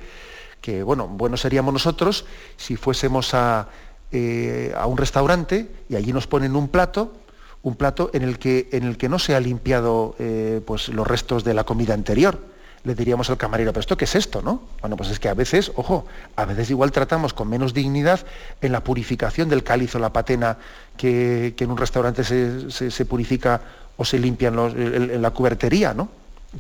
que, 0.60 0.82
bueno, 0.82 1.06
bueno 1.06 1.36
seríamos 1.36 1.72
nosotros 1.72 2.24
si 2.56 2.76
fuésemos 2.76 3.32
a, 3.34 3.68
eh, 4.10 4.74
un 4.86 4.96
restaurante 4.96 5.68
y 5.88 5.94
allí 5.94 6.12
nos 6.12 6.26
ponen 6.26 6.56
un 6.56 6.68
plato, 6.68 7.14
un 7.62 7.76
plato 7.76 8.10
en 8.12 8.22
el 8.22 8.38
que, 8.38 8.68
en 8.72 8.82
el 8.82 8.96
que 8.96 9.08
no 9.08 9.20
se 9.20 9.36
ha 9.36 9.40
limpiado 9.40 10.16
eh, 10.18 10.60
pues, 10.66 10.88
los 10.88 11.06
restos 11.06 11.44
de 11.44 11.54
la 11.54 11.62
comida 11.62 11.94
anterior. 11.94 12.38
Le 12.84 12.94
diríamos 12.94 13.28
al 13.28 13.36
camarero, 13.36 13.72
pero 13.72 13.80
¿esto 13.80 13.96
qué 13.96 14.06
es 14.06 14.14
esto? 14.14 14.40
¿no? 14.42 14.62
Bueno, 14.80 14.96
pues 14.96 15.10
es 15.10 15.20
que 15.20 15.28
a 15.28 15.34
veces, 15.34 15.70
ojo, 15.76 16.06
a 16.36 16.44
veces 16.46 16.70
igual 16.70 16.92
tratamos 16.92 17.34
con 17.34 17.48
menos 17.48 17.74
dignidad 17.74 18.20
en 18.62 18.72
la 18.72 18.82
purificación 18.82 19.48
del 19.48 19.62
cáliz 19.62 19.94
o 19.94 19.98
la 19.98 20.12
patena 20.12 20.56
que, 20.96 21.54
en 21.58 21.70
un 21.70 21.76
restaurante 21.76 22.24
se, 22.24 23.04
purifica 23.04 23.60
o 23.96 24.04
se 24.04 24.18
limpian 24.18 24.58
en 24.58 25.20
la 25.20 25.30
cubertería, 25.30 25.92
¿no? 25.92 26.08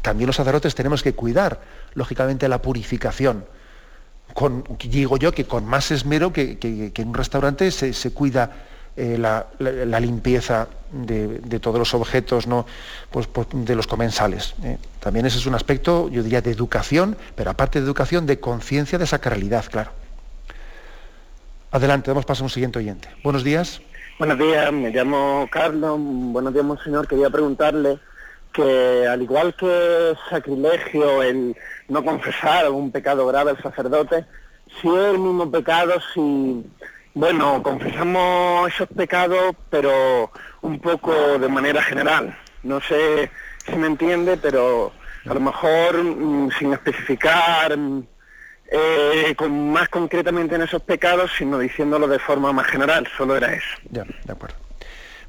también 0.02 0.26
los 0.26 0.36
sacerdotes 0.36 0.74
tenemos 0.74 1.02
que 1.02 1.14
cuidar, 1.14 1.60
lógicamente, 1.94 2.48
la 2.48 2.62
purificación. 2.62 3.44
Con, 4.34 4.64
digo 4.84 5.16
yo 5.16 5.32
que 5.32 5.44
con 5.44 5.66
más 5.66 5.90
esmero 5.90 6.32
que, 6.32 6.58
en 6.94 7.08
un 7.08 7.14
restaurante 7.14 7.70
se, 7.70 8.12
cuida 8.12 8.52
eh, 9.00 9.16
la, 9.16 10.00
limpieza 10.00 10.68
de, 10.92 11.58
todos 11.58 11.78
los 11.78 11.94
objetos 11.94 12.46
¿no? 12.46 12.66
pues, 13.10 13.26
pues 13.26 13.46
de 13.50 13.74
los 13.74 13.86
comensales. 13.86 14.54
¿eh? 14.62 14.76
También 15.00 15.24
ese 15.24 15.38
es 15.38 15.46
un 15.46 15.54
aspecto, 15.54 16.10
yo 16.10 16.22
diría, 16.22 16.42
de 16.42 16.50
educación, 16.50 17.16
pero 17.34 17.50
aparte 17.50 17.80
de 17.80 17.86
educación, 17.86 18.26
de 18.26 18.40
conciencia 18.40 18.98
de 18.98 19.06
sacralidad, 19.06 19.64
claro. 19.70 19.92
Adelante, 21.70 22.10
damos 22.10 22.26
paso 22.26 22.42
a 22.42 22.46
un 22.46 22.50
siguiente 22.50 22.78
oyente. 22.78 23.08
Buenos 23.24 23.42
días. 23.42 23.80
Buenos 24.18 24.38
días, 24.38 24.70
me 24.70 24.90
llamo 24.90 25.48
Carlos. 25.50 25.96
Buenos 25.98 26.52
días, 26.52 26.66
monseñor. 26.66 27.08
Quería 27.08 27.30
preguntarle 27.30 27.98
que 28.52 29.06
al 29.06 29.22
igual 29.22 29.54
que 29.54 30.14
sacrilegio 30.28 31.22
en 31.22 31.56
no 31.88 32.04
confesar 32.04 32.68
un 32.70 32.90
pecado 32.90 33.26
grave 33.26 33.52
al 33.52 33.62
sacerdote, 33.62 34.26
si 34.78 34.88
es 34.88 35.04
el 35.14 35.18
mismo 35.18 35.50
pecado 35.50 35.94
si, 36.12 36.66
bueno, 37.14 37.62
confesamos 37.62 38.72
esos 38.72 38.88
pecados, 38.88 39.54
pero 39.68 40.30
un 40.62 40.78
poco 40.78 41.38
de 41.38 41.48
manera 41.48 41.82
general. 41.82 42.36
No 42.62 42.80
sé 42.80 43.30
si 43.66 43.76
me 43.76 43.86
entiende, 43.86 44.36
pero 44.36 44.92
a 45.26 45.34
lo 45.34 45.40
mejor 45.40 46.02
mm, 46.02 46.50
sin 46.58 46.72
especificar 46.72 47.76
mm, 47.76 48.02
eh, 48.70 49.34
con, 49.36 49.72
más 49.72 49.88
concretamente 49.88 50.54
en 50.54 50.62
esos 50.62 50.82
pecados, 50.82 51.30
sino 51.36 51.58
diciéndolo 51.58 52.06
de 52.06 52.18
forma 52.18 52.52
más 52.52 52.66
general, 52.66 53.06
solo 53.16 53.36
era 53.36 53.52
eso. 53.52 53.76
Ya, 53.90 54.04
de 54.04 54.32
acuerdo. 54.32 54.56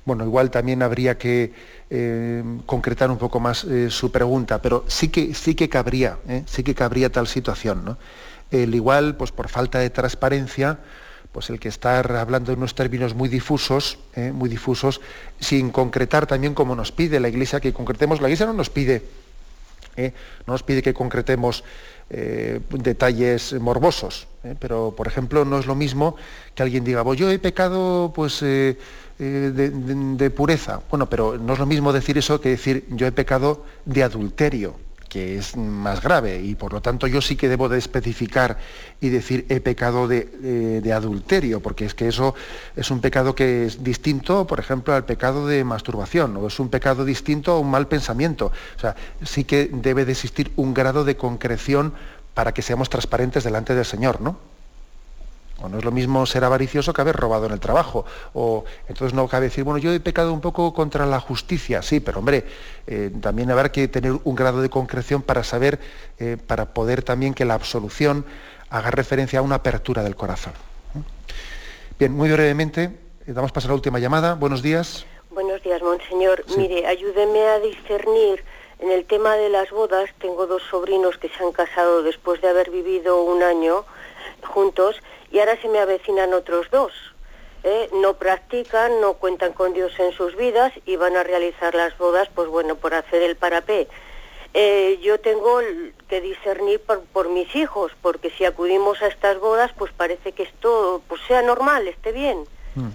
Bueno, 0.04 0.26
igual 0.26 0.50
también 0.50 0.82
habría 0.82 1.18
que 1.18 1.54
eh, 1.90 2.44
concretar 2.66 3.12
un 3.12 3.18
poco 3.18 3.40
más 3.40 3.64
eh, 3.66 3.90
su 3.92 4.12
pregunta, 4.12 4.62
pero 4.62 4.84
sí 4.88 5.10
que, 5.10 5.34
sí 5.36 5.54
que 5.54 5.70
cabría, 5.70 6.18
¿eh? 6.28 6.44
sí 6.48 6.64
que 6.64 6.74
cabría 6.74 7.12
tal 7.12 7.28
situación. 7.28 7.86
¿no? 7.86 7.98
El 8.50 8.74
igual, 8.74 9.16
pues 9.16 9.32
por 9.32 9.48
falta 9.48 9.78
de 9.80 9.92
transparencia, 9.92 10.80
pues 11.32 11.50
el 11.50 11.60
que 11.60 11.70
estar 11.70 12.12
hablando 12.14 12.52
en 12.52 12.60
unos 12.60 12.76
términos 12.76 13.16
muy 13.16 13.30
difusos, 13.30 14.00
muy 14.34 14.50
difusos, 14.50 15.02
sin 15.40 15.72
concretar 15.72 16.28
también 16.28 16.54
como 16.54 16.76
nos 16.76 16.92
pide 16.92 17.20
la 17.20 17.30
Iglesia 17.30 17.60
que 17.60 17.72
concretemos. 17.72 18.22
La 18.22 18.28
Iglesia 18.28 18.46
no 18.46 18.54
nos 18.54 18.70
pide, 18.70 19.04
no 19.98 20.54
nos 20.54 20.64
pide 20.64 20.82
que 20.82 20.94
concretemos 20.94 21.64
detalles 22.10 23.54
morbosos, 23.54 24.28
pero 24.60 24.94
por 24.96 25.08
ejemplo 25.08 25.46
no 25.46 25.60
es 25.60 25.68
lo 25.68 25.76
mismo 25.76 26.18
que 26.54 26.64
alguien 26.64 26.84
diga, 26.84 27.04
pues 27.04 27.18
yo 27.18 27.32
he 27.32 27.40
pecado 27.40 28.12
pues 28.14 28.44
eh, 29.22 29.52
de, 29.54 30.30
pureza. 30.32 30.82
Bueno, 30.90 31.08
pero 31.08 31.38
no 31.38 31.54
es 31.54 31.60
lo 31.60 31.68
mismo 31.68 31.94
decir 31.94 32.18
eso 32.18 32.42
que 32.42 32.50
decir 32.50 32.86
yo 32.90 33.06
he 33.06 33.12
pecado 33.12 33.64
de 33.86 34.02
adulterio, 34.02 34.74
que 35.12 35.38
es 35.38 35.58
más 35.58 36.02
grave, 36.02 36.40
y 36.40 36.56
por 36.56 36.72
lo 36.72 36.82
tanto 36.82 37.06
yo 37.06 37.20
sí 37.20 37.36
que 37.36 37.50
debo 37.50 37.68
de 37.68 37.78
especificar 37.78 38.58
y 39.02 39.10
decir 39.10 39.46
he 39.50 39.60
pecado 39.60 40.08
de, 40.08 40.24
de, 40.80 40.94
adulterio, 40.94 41.60
porque 41.60 41.84
es 41.84 41.94
que 41.94 42.08
eso 42.08 42.34
es 42.78 42.90
un 42.92 43.02
pecado 43.02 43.36
que 43.36 43.66
es 43.66 43.84
distinto, 43.84 44.48
por 44.48 44.62
ejemplo, 44.62 44.96
al 44.96 45.04
pecado 45.04 45.48
de 45.48 45.66
masturbación, 45.66 46.38
o 46.38 46.48
es 46.48 46.58
un 46.62 46.70
pecado 46.70 47.04
distinto 47.04 47.52
a 47.52 47.60
un 47.60 47.70
mal 47.70 47.90
pensamiento. 47.90 48.54
O 48.78 48.80
sea, 48.80 48.96
sí 49.22 49.44
que 49.44 49.70
debe 49.74 50.06
de 50.06 50.14
existir 50.14 50.54
un 50.56 50.74
grado 50.74 51.04
de 51.04 51.18
concreción 51.18 51.94
para 52.34 52.54
que 52.54 52.62
seamos 52.62 52.90
transparentes 52.90 53.44
delante 53.44 53.76
del 53.76 53.84
Señor, 53.84 54.22
¿no? 54.22 54.51
O 55.62 55.70
no 55.70 55.78
es 55.78 55.86
lo 55.86 55.92
mismo 55.92 56.26
ser 56.26 56.44
avaricioso 56.44 56.94
que 56.94 57.02
haber 57.02 57.16
robado 57.16 57.46
en 57.46 57.52
el 57.52 57.60
trabajo. 57.60 58.06
O 58.34 58.66
entonces 58.88 59.14
no 59.14 59.28
cabe 59.28 59.46
decir, 59.46 59.64
bueno, 59.64 59.78
yo 59.78 59.92
he 59.94 60.00
pecado 60.00 60.34
un 60.34 60.42
poco 60.42 60.74
contra 60.74 61.06
la 61.06 61.20
justicia, 61.20 61.82
sí, 61.82 62.00
pero 62.00 62.20
hombre, 62.20 62.46
eh, 62.88 63.12
también 63.22 63.52
habrá 63.52 63.72
que 63.72 63.88
tener 63.88 64.14
un 64.24 64.36
grado 64.36 64.62
de 64.62 64.70
concreción 64.70 65.22
para 65.22 65.44
saber, 65.44 65.80
eh, 66.20 66.38
para 66.46 66.74
poder 66.74 67.04
también 67.04 67.34
que 67.34 67.46
la 67.46 67.54
absolución 67.54 68.26
haga 68.70 68.92
referencia 68.92 69.40
a 69.40 69.42
una 69.42 69.56
apertura 69.56 70.04
del 70.04 70.16
corazón. 70.16 70.54
Bien, 72.00 72.12
muy 72.14 72.32
brevemente, 72.32 72.84
eh, 73.28 73.34
damos 73.34 73.52
paso 73.52 73.68
a 73.68 73.70
la 73.70 73.76
última 73.76 74.00
llamada. 74.00 74.34
Buenos 74.34 74.64
días. 74.64 75.06
Buenos 75.30 75.62
días, 75.62 75.82
monseñor. 75.82 76.44
Mire, 76.58 76.88
ayúdeme 76.88 77.42
a 77.48 77.60
discernir 77.60 78.44
en 78.80 78.92
el 78.92 79.06
tema 79.06 79.36
de 79.36 79.50
las 79.50 79.70
bodas. 79.70 80.10
Tengo 80.20 80.48
dos 80.48 80.64
sobrinos 80.70 81.18
que 81.18 81.30
se 81.30 81.44
han 81.44 81.52
casado 81.52 82.02
después 82.02 82.42
de 82.42 82.50
haber 82.50 82.72
vivido 82.72 83.22
un 83.22 83.44
año 83.44 83.86
juntos 84.48 84.96
y 85.32 85.40
ahora 85.40 85.60
se 85.62 85.70
me 85.70 85.80
avecinan 85.80 86.34
otros 86.34 86.70
dos. 86.72 86.92
¿eh? 87.64 87.90
No 87.94 88.16
practican, 88.16 89.02
no 89.02 89.14
cuentan 89.14 89.54
con 89.54 89.74
Dios 89.74 89.92
en 90.00 90.12
sus 90.12 90.36
vidas 90.36 90.74
y 90.86 90.96
van 90.96 91.16
a 91.16 91.24
realizar 91.24 91.74
las 91.76 91.98
bodas, 91.98 92.30
pues 92.34 92.48
bueno, 92.48 92.76
por 92.76 92.94
hacer 92.94 93.22
el 93.22 93.36
parapé. 93.36 93.88
Eh, 94.54 95.00
yo 95.02 95.20
tengo 95.20 95.60
que 96.10 96.20
discernir 96.20 96.82
por, 96.82 97.30
mis 97.30 97.56
hijos, 97.56 97.94
porque 98.02 98.30
si 98.32 98.44
acudimos 98.44 99.02
a 99.02 99.08
estas 99.08 99.40
bodas, 99.40 99.72
pues 99.78 99.94
parece 99.94 100.34
que 100.34 100.44
esto 100.44 101.02
pues 101.08 101.22
sea 101.28 101.42
normal, 101.42 101.88
esté 101.88 102.12
bien. 102.12 102.44
Mm. 102.76 102.90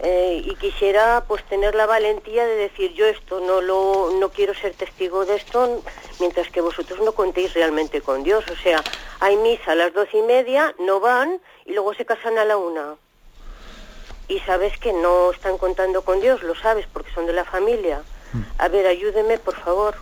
Eh, 0.00 0.42
y 0.44 0.54
quisiera 0.56 1.24
pues 1.28 1.44
tener 1.44 1.74
la 1.76 1.86
valentía 1.86 2.44
de 2.44 2.56
decir 2.56 2.92
yo 2.94 3.06
esto 3.06 3.38
no 3.40 3.60
lo 3.60 4.10
no 4.18 4.28
quiero 4.30 4.52
ser 4.52 4.74
testigo 4.74 5.24
de 5.24 5.36
esto 5.36 5.82
mientras 6.18 6.48
que 6.50 6.60
vosotros 6.60 6.98
no 7.04 7.12
contéis 7.12 7.54
realmente 7.54 8.00
con 8.00 8.24
Dios. 8.24 8.44
O 8.50 8.56
sea 8.56 8.82
hay 9.20 9.36
misa 9.36 9.72
a 9.72 9.74
las 9.76 9.94
doce 9.94 10.18
y 10.18 10.22
media 10.22 10.74
no 10.80 10.98
van 10.98 11.40
y 11.64 11.72
luego 11.72 11.94
se 11.94 12.04
casan 12.04 12.38
a 12.38 12.44
la 12.44 12.56
una. 12.56 12.96
Y 14.26 14.40
sabes 14.40 14.76
que 14.78 14.92
no 14.92 15.30
están 15.30 15.58
contando 15.58 16.02
con 16.02 16.20
Dios 16.20 16.42
lo 16.42 16.56
sabes 16.56 16.86
porque 16.92 17.12
son 17.12 17.26
de 17.26 17.32
la 17.32 17.44
familia. 17.44 18.02
Mm. 18.32 18.42
a 18.58 18.68
ver 18.68 18.86
ayúdeme 18.86 19.38
por 19.38 19.54
favor. 19.54 19.94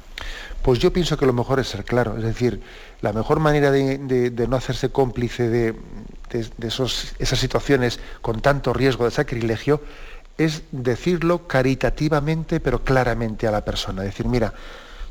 Pues 0.62 0.78
yo 0.78 0.90
pienso 0.90 1.18
que 1.18 1.26
lo 1.26 1.34
mejor 1.34 1.60
es 1.60 1.68
ser 1.68 1.84
claro. 1.84 2.16
Es 2.16 2.22
decir 2.22 2.62
la 3.02 3.12
mejor 3.12 3.40
manera 3.40 3.70
de 3.70 4.46
no 4.48 4.56
hacerse 4.56 4.90
cómplice 4.90 5.48
de, 5.50 5.74
de, 6.32 6.68
esas 6.68 7.38
situaciones 7.38 8.00
con 8.20 8.40
tanto 8.40 8.72
riesgo 8.72 9.04
de 9.04 9.10
sacrilegio 9.10 9.82
es 10.38 10.62
decirlo 10.72 11.46
caritativamente 11.46 12.60
pero 12.60 12.82
claramente 12.82 13.46
a 13.46 13.50
la 13.50 13.64
persona. 13.64 14.02
Decir, 14.02 14.26
mira, 14.26 14.52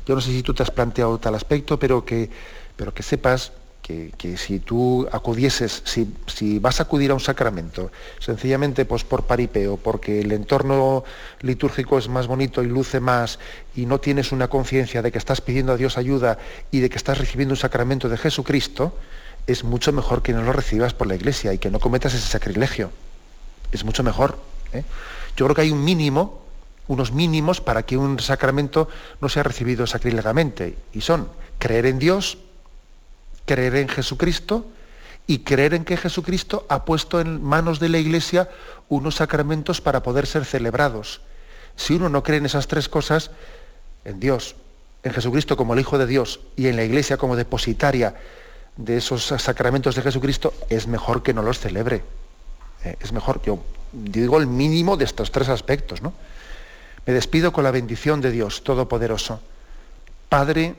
yo 0.06 0.14
no 0.14 0.20
sé 0.20 0.30
si 0.30 0.42
tú 0.42 0.54
te 0.54 0.62
has 0.62 0.70
planteado 0.70 1.18
tal 1.18 1.34
aspecto, 1.34 1.78
pero 1.78 2.04
que, 2.04 2.30
pero 2.76 2.92
que 2.92 3.02
sepas 3.02 3.52
que, 3.82 4.36
si 4.36 4.60
tú 4.60 5.08
acudieses, 5.10 5.82
si, 5.84 6.14
si, 6.26 6.60
vas 6.60 6.78
a 6.78 6.84
acudir 6.84 7.10
a 7.10 7.14
un 7.14 7.20
sacramento, 7.20 7.90
sencillamente 8.20 8.84
pues 8.84 9.02
por 9.02 9.24
paripeo, 9.24 9.76
porque 9.76 10.20
el 10.20 10.30
entorno 10.32 11.04
litúrgico 11.40 11.98
es 11.98 12.08
más 12.08 12.28
bonito 12.28 12.62
y 12.62 12.66
luce 12.66 13.00
más, 13.00 13.40
y 13.74 13.86
no 13.86 13.98
tienes 13.98 14.30
una 14.30 14.48
conciencia 14.48 15.02
de 15.02 15.10
que 15.10 15.18
estás 15.18 15.40
pidiendo 15.40 15.72
a 15.72 15.76
Dios 15.76 15.98
ayuda 15.98 16.38
y 16.70 16.78
de 16.78 16.88
que 16.90 16.96
estás 16.96 17.18
recibiendo 17.18 17.54
un 17.54 17.58
sacramento 17.58 18.08
de 18.08 18.18
Jesucristo, 18.18 18.96
es 19.46 19.64
mucho 19.64 19.92
mejor 19.92 20.22
que 20.22 20.32
no 20.32 20.42
lo 20.42 20.52
recibas 20.52 20.94
por 20.94 21.06
la 21.06 21.14
iglesia 21.14 21.52
y 21.52 21.58
que 21.58 21.70
no 21.70 21.80
cometas 21.80 22.14
ese 22.14 22.26
sacrilegio. 22.26 22.90
Es 23.72 23.84
mucho 23.84 24.02
mejor. 24.02 24.38
¿eh? 24.72 24.84
Yo 25.36 25.46
creo 25.46 25.54
que 25.54 25.62
hay 25.62 25.70
un 25.70 25.84
mínimo, 25.84 26.42
unos 26.88 27.12
mínimos 27.12 27.60
para 27.60 27.84
que 27.84 27.96
un 27.96 28.18
sacramento 28.20 28.88
no 29.20 29.28
sea 29.28 29.42
recibido 29.42 29.86
sacrilegamente. 29.86 30.76
Y 30.92 31.00
son 31.00 31.28
creer 31.58 31.86
en 31.86 31.98
Dios, 31.98 32.38
creer 33.46 33.76
en 33.76 33.88
Jesucristo 33.88 34.66
y 35.26 35.40
creer 35.40 35.74
en 35.74 35.84
que 35.84 35.96
Jesucristo 35.96 36.66
ha 36.68 36.84
puesto 36.84 37.20
en 37.20 37.42
manos 37.42 37.80
de 37.80 37.88
la 37.88 37.98
iglesia 37.98 38.48
unos 38.88 39.16
sacramentos 39.16 39.80
para 39.80 40.02
poder 40.02 40.26
ser 40.26 40.44
celebrados. 40.44 41.20
Si 41.76 41.94
uno 41.94 42.08
no 42.08 42.22
cree 42.22 42.38
en 42.38 42.46
esas 42.46 42.68
tres 42.68 42.88
cosas, 42.88 43.30
en 44.04 44.20
Dios, 44.20 44.56
en 45.02 45.12
Jesucristo 45.12 45.56
como 45.56 45.74
el 45.74 45.80
Hijo 45.80 45.98
de 45.98 46.06
Dios 46.06 46.40
y 46.56 46.66
en 46.66 46.76
la 46.76 46.84
iglesia 46.84 47.16
como 47.16 47.36
depositaria 47.36 48.14
de 48.76 48.96
esos 48.96 49.24
sacramentos 49.24 49.94
de 49.94 50.02
Jesucristo, 50.02 50.54
es 50.68 50.86
mejor 50.86 51.22
que 51.22 51.34
no 51.34 51.42
los 51.42 51.58
celebre. 51.58 52.02
Eh, 52.84 52.96
es 53.00 53.12
mejor, 53.12 53.42
yo, 53.42 53.58
digo 53.92 54.38
el 54.38 54.46
mínimo 54.46 54.96
de 54.96 55.04
estos 55.04 55.30
tres 55.30 55.48
aspectos. 55.48 56.02
¿no? 56.02 56.12
Me 57.06 57.12
despido 57.12 57.52
con 57.52 57.64
la 57.64 57.70
bendición 57.70 58.20
de 58.20 58.30
Dios 58.30 58.64
Todopoderoso. 58.64 59.40
Padre, 60.28 60.74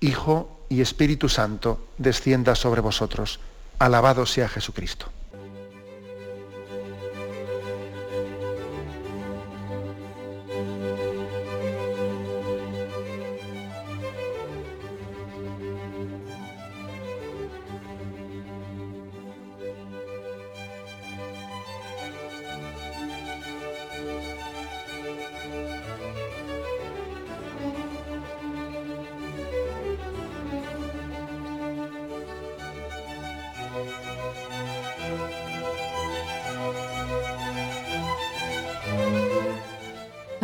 Hijo 0.00 0.60
y 0.68 0.80
Espíritu 0.80 1.28
Santo, 1.28 1.86
descienda 1.98 2.54
sobre 2.54 2.80
vosotros. 2.80 3.40
Alabado 3.78 4.26
sea 4.26 4.48
Jesucristo. 4.48 5.06